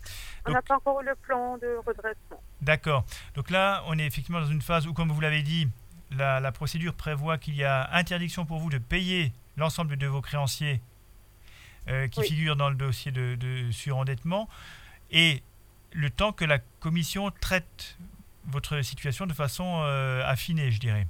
On 0.47 0.51
n'a 0.51 0.61
pas 0.61 0.75
encore 0.75 1.01
eu 1.01 1.05
le 1.05 1.15
plan 1.15 1.57
de 1.57 1.75
redressement. 1.85 2.41
D'accord. 2.61 3.03
Donc 3.35 3.49
là, 3.51 3.83
on 3.87 3.97
est 3.99 4.05
effectivement 4.05 4.39
dans 4.41 4.47
une 4.47 4.61
phase 4.61 4.87
où, 4.87 4.93
comme 4.93 5.11
vous 5.11 5.21
l'avez 5.21 5.43
dit, 5.43 5.67
la, 6.11 6.39
la 6.39 6.51
procédure 6.51 6.93
prévoit 6.95 7.37
qu'il 7.37 7.55
y 7.55 7.63
a 7.63 7.89
interdiction 7.93 8.45
pour 8.45 8.59
vous 8.59 8.69
de 8.69 8.77
payer 8.79 9.31
l'ensemble 9.57 9.97
de 9.97 10.07
vos 10.07 10.21
créanciers 10.21 10.81
euh, 11.89 12.07
qui 12.07 12.19
Oui. 12.21 12.27
figurent 12.27 12.55
dans 12.55 12.69
le 12.69 12.75
dossier 12.75 13.11
de, 13.11 13.35
de 13.35 13.71
surendettement 13.71 14.47
et 15.11 15.41
le 15.91 16.09
temps 16.09 16.31
que 16.31 16.45
la 16.45 16.59
commission 16.79 17.31
traite 17.41 17.97
votre 18.47 18.81
situation 18.81 19.25
de 19.25 19.33
façon 19.33 19.81
euh, 19.83 20.23
affinée, 20.25 20.71
je 20.71 20.79
dirais. 20.79 21.07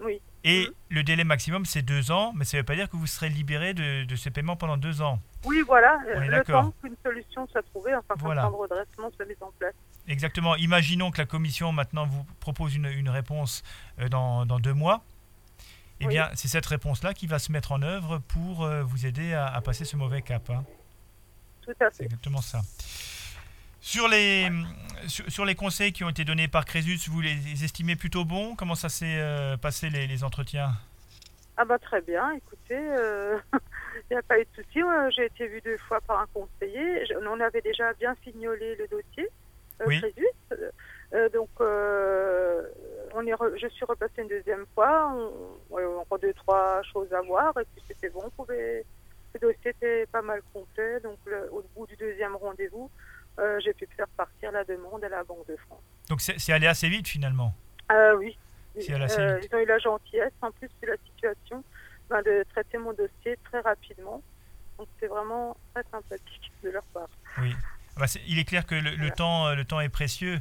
Oui. 0.00 0.20
Et 0.44 0.66
Mhm. 0.66 0.72
le 0.90 1.02
délai 1.02 1.24
maximum, 1.24 1.64
c'est 1.66 1.82
deux 1.82 2.10
ans, 2.12 2.32
mais 2.36 2.44
ça 2.44 2.56
ne 2.56 2.60
veut 2.62 2.64
pas 2.66 2.76
dire 2.76 2.88
que 2.88 2.96
vous 2.96 3.06
serez 3.08 3.28
libéré 3.28 3.74
de, 3.74 4.04
de 4.04 4.16
ce 4.16 4.28
paiement 4.28 4.54
pendant 4.56 4.76
deux 4.76 5.02
ans. 5.02 5.20
Oui, 5.44 5.62
voilà. 5.66 5.98
On 6.14 6.22
est 6.22 6.28
le 6.28 6.44
temps 6.44 6.72
qu'une 6.82 6.94
solution 7.04 7.48
soit 7.48 7.62
trouvée, 7.62 7.94
enfin 7.96 8.14
qu'un 8.14 8.24
Voilà. 8.26 8.42
plan 8.42 8.50
de 8.52 8.56
redressement 8.56 9.10
soit 9.16 9.24
mis 9.26 9.34
en 9.40 9.50
place. 9.58 9.74
Exactement. 10.06 10.54
Imaginons 10.56 11.10
que 11.10 11.18
la 11.18 11.26
commission 11.26 11.72
maintenant 11.72 12.06
vous 12.06 12.24
propose 12.38 12.76
une, 12.76 12.86
une 12.86 13.08
réponse 13.08 13.64
euh, 14.00 14.08
dans, 14.08 14.46
dans 14.46 14.60
deux 14.60 14.74
mois. 14.74 15.02
Eh 16.00 16.06
Oui. 16.06 16.12
bien, 16.12 16.28
c'est 16.34 16.48
cette 16.48 16.66
réponse-là 16.66 17.14
qui 17.14 17.26
va 17.26 17.38
se 17.38 17.50
mettre 17.50 17.72
en 17.72 17.80
œuvre 17.82 18.18
pour 18.28 18.64
euh, 18.64 18.82
vous 18.82 19.06
aider 19.06 19.32
à, 19.32 19.46
à 19.46 19.60
passer 19.62 19.84
ce 19.84 19.96
mauvais 19.96 20.22
cap. 20.22 20.50
hein. 20.50 20.64
Tout 21.62 21.72
à 21.80 21.90
C'est 21.90 21.98
fait. 21.98 22.04
exactement 22.04 22.42
ça. 22.42 22.60
Sur 23.80 24.08
les, 24.08 24.50
sur, 25.06 25.30
sur 25.30 25.44
les 25.44 25.54
conseils 25.54 25.92
qui 25.92 26.02
ont 26.04 26.08
été 26.10 26.24
donnés 26.24 26.48
par 26.48 26.64
Crésus, 26.64 26.98
vous 27.08 27.20
les 27.20 27.64
estimez 27.64 27.94
plutôt 27.96 28.24
bons? 28.24 28.56
Comment 28.56 28.74
ça 28.74 28.88
s'est 28.88 29.18
euh, 29.18 29.56
passé 29.56 29.90
les, 29.90 30.06
les 30.06 30.24
entretiens? 30.24 30.72
Ah 31.56 31.64
bah 31.64 31.78
très 31.78 32.02
bien, 32.02 32.32
écoutez, 32.32 32.74
euh, 32.76 33.38
il 33.54 34.12
n'y 34.12 34.16
a 34.18 34.22
pas 34.22 34.38
eu 34.38 34.42
de 34.44 34.62
souci. 34.62 34.82
euh, 34.82 35.08
J'ai 35.16 35.26
été 35.26 35.46
vue 35.48 35.62
deux 35.64 35.78
fois 35.78 36.00
par 36.02 36.20
un 36.20 36.26
conseiller. 36.34 37.06
Je- 37.06 37.14
on 37.26 37.40
avait 37.40 37.62
déjà 37.62 37.92
bien 37.94 38.14
signolé 38.24 38.76
le 38.76 38.86
dossier, 38.88 39.26
euh, 39.80 39.84
Oui. 39.86 39.98
Crésus. 40.00 40.26
Euh, 40.52 40.70
euh, 41.14 41.28
donc, 41.30 41.48
euh, 41.60 42.62
on 43.16 43.26
est 43.26 43.32
re- 43.32 43.58
je 43.60 43.68
suis 43.68 43.84
repassée 43.84 44.22
une 44.22 44.28
deuxième 44.28 44.66
fois. 44.74 45.12
On, 45.70 46.16
deux, 46.18 46.32
trois 46.34 46.82
choses 46.82 47.12
à 47.12 47.20
voir. 47.22 47.52
Et 47.58 47.64
puis 47.74 47.82
c'était 47.86 48.08
bon. 48.10 48.22
On 48.24 48.30
pouvait, 48.30 48.84
le 49.34 49.40
dossier 49.40 49.70
était 49.70 50.06
pas 50.06 50.22
mal 50.22 50.40
complet. 50.52 51.00
Donc, 51.00 51.18
le- 51.26 51.52
au 51.52 51.62
bout 51.74 51.86
du 51.86 51.96
deuxième 51.96 52.36
rendez-vous, 52.36 52.90
euh, 53.38 53.60
j'ai 53.62 53.74
pu 53.74 53.86
faire 53.96 54.08
partir 54.16 54.52
la 54.52 54.64
demande 54.64 55.04
à 55.04 55.08
la 55.08 55.24
Banque 55.24 55.46
de 55.48 55.56
France. 55.66 55.82
Donc 56.08 56.20
c'est 56.20 56.52
allé 56.52 56.66
assez 56.66 56.88
vite 56.88 57.08
finalement? 57.08 57.52
Euh, 57.92 58.16
oui. 58.16 58.38
Euh, 58.76 59.40
ils 59.42 59.54
ont 59.54 59.58
eu 59.58 59.66
la 59.66 59.78
gentillesse, 59.78 60.32
en 60.42 60.50
plus 60.52 60.68
de 60.82 60.86
la 60.86 60.96
situation, 61.04 61.64
ben, 62.10 62.22
de 62.22 62.44
traiter 62.50 62.78
mon 62.78 62.92
dossier 62.92 63.38
très 63.44 63.60
rapidement. 63.60 64.22
Donc 64.78 64.88
c'est 65.00 65.06
vraiment 65.06 65.56
très 65.74 65.82
sympathique 65.90 66.52
de 66.62 66.70
leur 66.70 66.82
part. 66.84 67.08
Oui. 67.40 67.52
Ah 67.96 68.00
bah, 68.00 68.06
il 68.26 68.38
est 68.38 68.44
clair 68.44 68.66
que 68.66 68.74
le, 68.74 69.10
temps, 69.10 69.46
euh, 69.46 69.54
le 69.54 69.64
temps 69.64 69.80
est 69.80 69.88
précieux, 69.88 70.38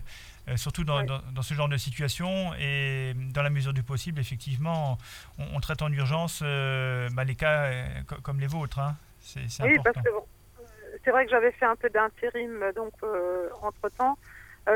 euh, 0.47 0.57
surtout 0.57 0.83
dans, 0.83 0.99
Oui. 1.01 1.05
dans- 1.05 1.21
dans 1.33 1.41
ce 1.41 1.53
genre 1.53 1.69
de 1.69 1.77
situation. 1.77 2.53
Et 2.59 3.13
dans 3.33 3.41
la 3.43 3.49
mesure 3.49 3.73
du 3.73 3.83
possible, 3.83 4.19
effectivement, 4.19 4.97
on, 5.37 5.45
on 5.55 5.59
traite 5.59 5.81
en 5.81 5.91
urgence 5.91 6.41
euh, 6.43 7.09
bah, 7.13 7.23
les 7.23 7.35
cas 7.35 7.63
euh, 7.65 7.85
co- 8.07 8.21
comme 8.21 8.39
les 8.39 8.47
vôtres. 8.47 8.79
hein. 8.79 8.95
C'est 9.21 9.41
Oui, 9.63 9.71
important. 9.77 9.83
parce 9.93 10.05
que 10.05 10.11
bon, 10.11 10.25
c'est 11.03 11.11
vrai 11.11 11.25
que 11.25 11.31
j'avais 11.31 11.51
fait 11.51 11.65
un 11.65 11.75
peu 11.75 11.89
d'intérim 11.89 12.63
donc 12.75 12.93
euh, 13.03 13.49
entre 13.61 13.89
temps, 13.89 14.17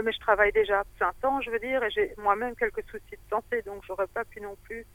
mais 0.03 0.11
je 0.11 0.19
travaille 0.19 0.51
déjà 0.51 0.83
plein 0.97 1.11
temps, 1.21 1.39
je 1.41 1.49
veux 1.51 1.59
dire, 1.59 1.83
et 1.83 1.89
j'ai 1.91 2.13
moi-même 2.17 2.55
quelques 2.55 2.83
soucis 2.89 3.11
de 3.11 3.29
santé, 3.29 3.61
donc 3.63 3.83
j'aurais 3.87 4.07
pas 4.07 4.23
pu 4.25 4.39
non 4.41 4.55
plus 4.63 4.85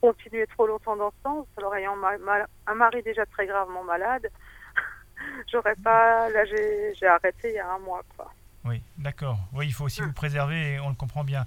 continuer 0.00 0.46
trop 0.48 0.66
longtemps 0.66 0.96
dans 0.96 1.10
ce 1.10 1.16
sens. 1.24 1.46
Alors 1.56 1.74
ayant 1.76 1.94
ma- 1.96 2.18
ma- 2.18 2.46
un 2.66 2.74
mari 2.74 3.02
déjà 3.02 3.26
très 3.26 3.46
gravement 3.46 3.84
malade, 3.84 4.28
j'aurais 5.52 5.76
pas. 5.76 6.28
Là, 6.30 6.44
j'ai 6.46 6.92
j'ai 6.98 7.06
arrêté 7.06 7.50
il 7.50 7.54
y 7.54 7.58
a 7.58 7.70
un 7.72 7.78
mois, 7.78 8.02
quoi. 8.16 8.32
Oui, 8.64 8.82
d'accord. 8.98 9.38
Oui, 9.52 9.66
il 9.66 9.72
faut 9.72 9.84
aussi 9.84 10.02
vous 10.02 10.12
préserver, 10.12 10.74
et 10.74 10.80
on 10.80 10.88
le 10.90 10.94
comprend 10.94 11.24
bien. 11.24 11.46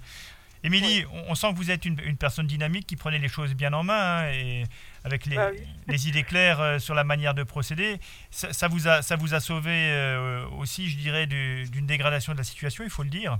Émilie, 0.64 1.04
on, 1.12 1.32
on 1.32 1.34
sent 1.34 1.52
que 1.52 1.56
vous 1.58 1.70
êtes 1.70 1.84
une, 1.84 2.00
une 2.00 2.16
personne 2.16 2.46
dynamique 2.46 2.86
qui 2.86 2.96
prenait 2.96 3.18
les 3.18 3.28
choses 3.28 3.54
bien 3.54 3.72
en 3.74 3.82
main 3.82 4.20
hein, 4.24 4.30
et 4.32 4.64
avec 5.04 5.26
les, 5.26 5.36
Bah 5.36 5.50
oui. 5.52 5.60
les 5.88 6.08
idées 6.08 6.22
claires 6.22 6.60
euh, 6.60 6.78
sur 6.78 6.94
la 6.94 7.04
manière 7.04 7.34
de 7.34 7.42
procéder. 7.42 8.00
Ça, 8.30 8.52
ça 8.54 8.66
vous, 8.66 8.88
a, 8.88 9.02
ça 9.02 9.16
vous 9.16 9.34
a 9.34 9.40
sauvé 9.40 9.70
euh, 9.92 10.46
aussi, 10.58 10.88
je 10.88 10.96
dirais, 10.96 11.26
du- 11.26 11.68
d'une 11.68 11.86
dégradation 11.86 12.32
de 12.32 12.38
la 12.38 12.44
situation, 12.44 12.82
il 12.82 12.88
faut 12.90 13.02
le 13.02 13.10
dire. 13.10 13.38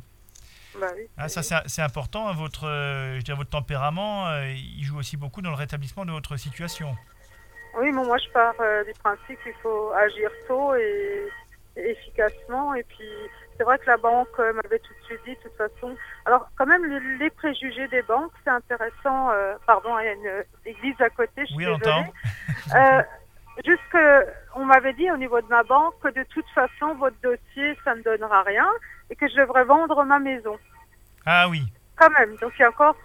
Bah 0.79 0.89
oui. 0.95 1.05
Ah, 1.17 1.29
ça, 1.29 1.63
c'est 1.67 1.83
important. 1.83 2.29
hein, 2.29 2.35
Votre, 2.35 2.69
euh, 2.69 3.19
je 3.19 3.25
dirais, 3.25 3.39
votre 3.39 3.51
tempérament, 3.51 4.29
il 4.43 4.85
joue 4.85 4.99
aussi 4.99 5.17
beaucoup 5.17 5.41
dans 5.41 5.51
le 5.51 5.57
rétablissement 5.57 6.05
de 6.05 6.11
votre 6.13 6.37
situation. 6.37 6.95
Oui, 7.79 7.87
mais 7.91 8.05
moi 8.05 8.19
je 8.19 8.31
pars 8.33 8.55
du 8.85 8.93
principe 9.01 9.43
qu'il 9.43 9.53
faut 9.63 9.93
agir 9.93 10.31
tôt 10.47 10.75
et, 10.75 11.29
et 11.77 11.91
efficacement. 11.91 12.75
Et 12.75 12.83
puis 12.85 13.05
c'est 13.57 13.65
vrai 13.65 13.79
que 13.79 13.87
la 13.87 13.97
banque 13.97 14.29
euh, 14.39 14.53
m'avait 14.53 14.79
tout 14.81 14.93
de 14.93 15.05
suite 15.07 15.21
dit, 15.25 15.35
de 15.37 15.41
toute 15.49 15.57
façon. 15.57 15.97
Alors 16.25 16.49
quand 16.57 16.67
même 16.67 16.85
les, 17.19 17.31
préjugés 17.31 17.89
des 17.89 18.03
banques, 18.03 18.33
c'est 18.45 18.51
intéressant. 18.51 19.31
euh, 19.31 19.55
pardon, 19.67 19.99
il 19.99 20.05
y 20.05 20.09
a 20.09 20.13
une 20.13 20.45
église 20.67 21.01
à 21.01 21.11
côté. 21.11 21.43
Je 21.43 21.47
suis 21.47 21.57
Oui, 21.57 21.65
désolée. 21.65 21.91
entend. 21.91 22.13
Euh, 22.77 23.03
juste 23.65 23.83
que 23.93 24.27
on 24.57 24.65
m'avait 24.65 24.93
dit 24.95 25.11
au 25.11 25.17
niveau 25.17 25.41
de 25.41 25.47
ma 25.49 25.63
banque 25.63 25.95
que 26.03 26.09
de 26.09 26.23
toute 26.25 26.49
façon 26.55 26.95
votre 26.95 27.17
dossier 27.23 27.79
ça 27.85 27.95
ne 27.95 28.03
donnera 28.03 28.43
rien 28.43 28.67
et 29.11 29.17
que 29.17 29.29
je 29.29 29.37
devrais 29.37 29.65
vendre 29.65 30.03
ma 30.05 30.19
maison. 30.19 30.59
Ah 31.27 31.49
oui, 31.49 31.63
Quand 31.97 32.11
même. 32.19 32.35
Donc 32.37 32.53
il 32.59 32.63
y 32.63 32.65
a 32.65 32.69
encore 32.71 32.97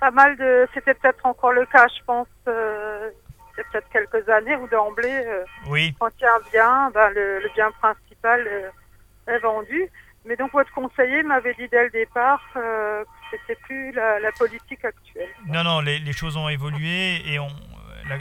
pas 0.00 0.10
mal 0.10 0.36
de. 0.36 0.66
C'était 0.74 0.94
peut-être 0.94 1.24
encore 1.26 1.52
le 1.52 1.66
cas, 1.66 1.86
je 1.88 2.02
pense. 2.04 2.28
Euh, 2.48 3.10
c'est 3.56 3.66
peut-être 3.68 3.88
quelques 3.90 4.28
années 4.28 4.56
où 4.56 4.66
d'emblée. 4.68 5.22
euh, 5.26 5.44
oui, 5.68 5.94
quand 5.98 6.08
il 6.18 6.22
y 6.22 6.26
a 6.26 6.34
un 6.34 6.40
bien, 6.52 6.90
ben, 6.94 7.10
le, 7.10 7.40
le 7.40 7.48
bien 7.54 7.70
principal 7.72 8.44
euh, 8.46 8.70
vendu. 9.38 9.90
Mais 10.26 10.36
donc 10.36 10.52
votre 10.52 10.70
conseiller 10.72 11.22
m'avait 11.22 11.54
dit 11.54 11.66
dès 11.70 11.84
le 11.84 11.90
départ 11.90 12.42
euh, 12.56 13.04
que 13.04 13.36
c'était 13.38 13.58
plus 13.62 13.90
la, 13.92 14.30
politique 14.38 14.84
actuelle. 14.84 15.30
Non, 15.46 15.64
non, 15.64 15.80
les, 15.80 16.12
choses 16.12 16.36
ont 16.36 16.48
évolué 16.48 17.22
et 17.26 17.38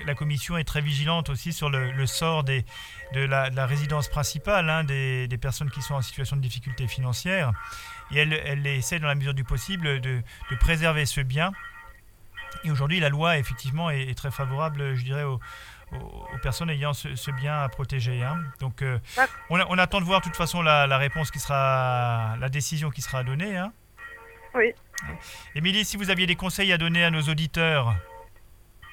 la, 0.05 0.15
commission 0.15 0.57
est 0.57 0.63
très 0.63 0.79
vigilante 0.79 1.29
aussi 1.29 1.51
sur 1.51 1.69
le, 1.69 2.05
sort 2.05 2.45
de, 2.45 2.63
la, 3.13 3.49
de 3.49 3.55
la 3.55 3.65
résidence 3.65 4.07
principale 4.07 4.69
hein, 4.69 4.85
des, 4.85 5.37
personnes 5.41 5.69
qui 5.71 5.81
sont 5.81 5.95
en 5.95 6.01
situation 6.01 6.37
de 6.37 6.41
difficulté 6.41 6.87
financière. 6.87 7.51
Et 8.11 8.19
elle, 8.19 8.65
essaie, 8.65 8.99
dans 8.99 9.07
la 9.07 9.15
mesure 9.15 9.33
du 9.33 9.43
possible, 9.43 9.99
de, 9.99 10.21
de 10.51 10.55
préserver 10.55 11.05
ce 11.05 11.19
bien. 11.19 11.51
Et 12.63 12.71
aujourd'hui, 12.71 12.99
la 13.01 13.09
loi, 13.09 13.37
effectivement, 13.37 13.89
est, 13.89 14.09
est 14.09 14.17
très 14.17 14.31
favorable, 14.31 14.95
je 14.95 15.03
dirais, 15.03 15.23
aux, 15.23 15.39
aux- 15.93 16.35
aux 16.35 16.37
personnes 16.41 16.69
ayant 16.69 16.93
ce, 16.93 17.15
ce 17.15 17.31
bien 17.31 17.61
à 17.63 17.69
protéger. 17.69 18.23
hein. 18.23 18.37
Donc, 18.59 18.81
euh, 18.81 18.97
on, 19.49 19.77
attend 19.77 19.99
de 19.99 20.05
voir, 20.05 20.19
de 20.21 20.25
toute 20.25 20.35
façon, 20.35 20.61
la, 20.61 20.87
la 20.87 20.97
réponse 20.97 21.31
qui 21.31 21.39
sera, 21.39 22.35
la 22.39 22.49
décision 22.49 22.89
qui 22.89 23.01
sera 23.01 23.23
donnée. 23.23 23.57
hein. 23.57 23.71
Oui. 24.55 24.73
Émilie, 25.55 25.85
si 25.85 25.95
vous 25.97 26.09
aviez 26.09 26.25
des 26.25 26.35
conseils 26.35 26.73
à 26.73 26.77
donner 26.77 27.03
à 27.05 27.11
nos 27.11 27.21
auditeurs, 27.21 27.93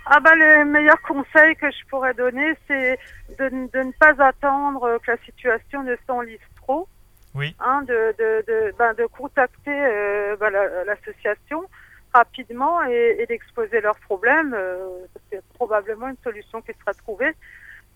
Ah 0.06 0.20
bah 0.20 0.34
le 0.36 0.64
meilleur 0.64 1.00
conseil 1.02 1.56
que 1.56 1.68
je 1.70 1.84
pourrais 1.90 2.14
donner, 2.14 2.54
c'est 2.68 2.98
de, 3.38 3.48
ne 3.50 3.92
pas 3.98 4.14
attendre 4.24 4.84
euh, 4.84 4.98
que 5.00 5.10
la 5.10 5.16
situation 5.24 5.82
ne 5.82 5.96
s'enlise 6.06 6.38
trop. 6.62 6.88
Oui. 7.34 7.54
Hein, 7.58 7.82
de, 7.82 8.14
de, 8.18 8.44
de, 8.46 8.74
ben, 8.78 8.94
de 8.94 9.04
contacter 9.06 9.70
euh, 9.74 10.36
ben, 10.38 10.50
la- 10.50 10.84
l'association 10.84 11.64
rapidement 12.16 12.82
et, 12.84 13.16
et 13.20 13.26
d'exposer 13.26 13.80
leurs 13.80 13.98
problèmes. 14.00 14.54
Euh, 14.54 15.06
c'est 15.30 15.42
probablement 15.54 16.08
une 16.08 16.16
solution 16.24 16.60
qui 16.62 16.72
sera 16.80 16.94
trouvée. 16.94 17.32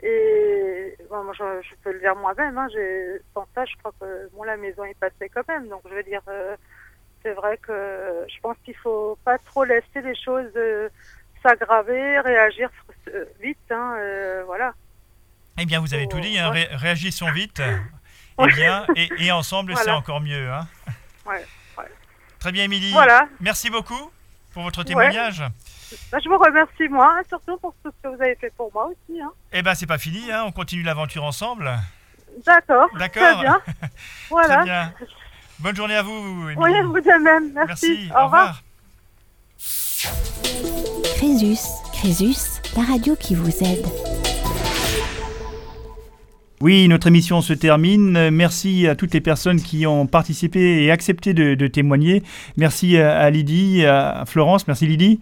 Et 0.02 0.96
bon, 1.10 1.24
moi, 1.24 1.34
je, 1.38 1.44
je 1.68 1.74
peux 1.82 1.92
le 1.92 2.00
dire 2.00 2.16
moi-même. 2.16 2.56
Hein, 2.58 2.68
j'ai- 2.72 3.20
sans 3.34 3.46
ça, 3.54 3.64
je 3.66 3.74
crois 3.76 3.92
que 4.00 4.28
bon, 4.32 4.42
la 4.44 4.56
maison 4.56 4.84
est 4.84 4.98
passée 4.98 5.28
quand 5.34 5.46
même. 5.48 5.68
Donc 5.68 5.82
je 5.88 5.94
veux 5.94 6.02
dire, 6.02 6.22
euh, 6.28 6.56
c'est 7.22 7.32
vrai 7.34 7.58
que 7.58 8.26
je 8.32 8.40
pense 8.40 8.56
qu'il 8.64 8.76
faut 8.76 9.18
pas 9.24 9.38
trop 9.38 9.64
laisser 9.64 10.00
les 10.02 10.14
choses 10.14 10.50
euh, 10.56 10.88
s'aggraver, 11.42 12.20
réagir 12.20 12.70
vite. 13.40 13.58
Hein, 13.70 13.96
voilà. 14.46 14.72
Eh 15.58 15.66
bien, 15.66 15.80
vous 15.80 15.92
avez 15.94 16.08
tout 16.08 16.20
dit, 16.20 16.38
hein, 16.38 16.50
ré- 16.50 16.68
réagissons 16.72 17.30
vite. 17.32 17.60
Eh 18.42 18.46
bien, 18.54 18.86
et, 18.96 19.10
et 19.26 19.32
ensemble, 19.32 19.76
c'est 19.76 19.90
encore 19.90 20.22
mieux. 20.22 20.48
hein. 20.48 20.66
Ouais. 21.26 21.44
Très 22.41 22.53
bien, 22.53 22.64
Émilie. 22.64 22.93
Voilà. 22.93 23.28
Merci 23.38 23.70
beaucoup 23.70 24.11
pour 24.53 24.62
votre 24.62 24.82
témoignage. 24.82 25.43
Bah, 26.11 26.18
je 26.22 26.28
vous 26.28 26.38
remercie 26.38 26.88
moi, 26.88 27.16
hein, 27.18 27.22
surtout 27.28 27.57
pour 27.59 27.74
tout 27.84 27.91
ce 27.91 28.09
que 28.09 28.14
vous 28.14 28.22
avez 28.22 28.34
fait 28.36 28.53
pour 28.57 28.70
moi 28.72 28.86
aussi. 28.86 29.20
Hein. 29.20 29.30
Eh 29.53 29.62
bien, 29.62 29.74
c'est 29.74 29.86
pas 29.86 29.99
fini, 29.99 30.30
hein, 30.32 30.45
on 30.47 30.53
continue 30.53 30.82
l'aventure 30.82 31.24
ensemble. 31.24 31.70
D'accord. 32.47 32.88
D'accord. 32.99 33.22
Très 33.22 33.41
bien. 33.41 33.61
Voilà. 34.30 34.57
Très 34.57 34.64
bien. 34.64 34.93
Bonne 35.59 35.76
journée 35.76 35.97
à 35.97 36.03
vous, 36.03 36.49
Émilie. 36.49 36.57
Oui, 36.59 36.80
vous 36.82 37.01
de 37.01 37.22
même. 37.22 37.53
Merci. 37.53 37.86
Merci. 37.88 38.11
Au 38.18 38.24
revoir. 38.24 38.62
Crésus, 41.16 41.61
Crésus, 41.93 42.61
la 42.76 42.84
radio 42.84 43.14
qui 43.16 43.34
vous 43.34 43.51
aide. 43.62 44.19
Oui, 46.62 46.88
notre 46.88 47.06
émission 47.06 47.40
se 47.40 47.54
termine. 47.54 48.30
Merci 48.30 48.86
à 48.86 48.94
toutes 48.94 49.14
les 49.14 49.20
personnes 49.20 49.62
qui 49.62 49.86
ont 49.86 50.06
participé 50.06 50.84
et 50.84 50.90
accepté 50.90 51.32
de, 51.32 51.66
témoigner. 51.66 52.22
Merci 52.56 52.98
à, 52.98 53.18
à 53.18 53.30
Lydie, 53.30 53.84
à 53.86 54.24
Florence. 54.26 54.66
Merci 54.66 54.86
Lydie. 54.86 55.20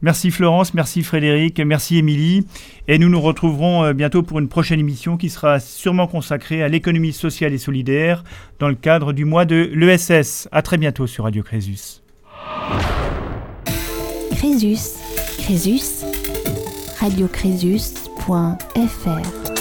Merci 0.00 0.30
Florence, 0.30 0.74
merci 0.74 1.02
Frédéric, 1.02 1.58
merci 1.58 1.98
Émilie. 1.98 2.46
Et 2.86 2.98
nous 2.98 3.08
nous 3.08 3.20
retrouverons 3.20 3.84
euh, 3.84 3.94
bientôt 3.94 4.22
pour 4.22 4.38
une 4.38 4.48
prochaine 4.48 4.78
émission 4.78 5.16
qui 5.16 5.28
sera 5.28 5.58
sûrement 5.58 6.06
consacrée 6.06 6.62
à 6.62 6.68
l'économie 6.68 7.12
sociale 7.12 7.52
et 7.52 7.58
solidaire 7.58 8.22
dans 8.60 8.68
le 8.68 8.76
cadre 8.76 9.12
du 9.12 9.24
mois 9.24 9.44
de 9.44 9.72
l'ESS. 9.74 10.48
À 10.52 10.62
très 10.62 10.78
bientôt 10.78 11.08
sur 11.08 11.24
Radio 11.24 11.42
Crésus. 11.42 12.00
Crésus, 14.30 14.78
Crésus, 15.38 16.04
radiocrésus.fr. 17.00 19.57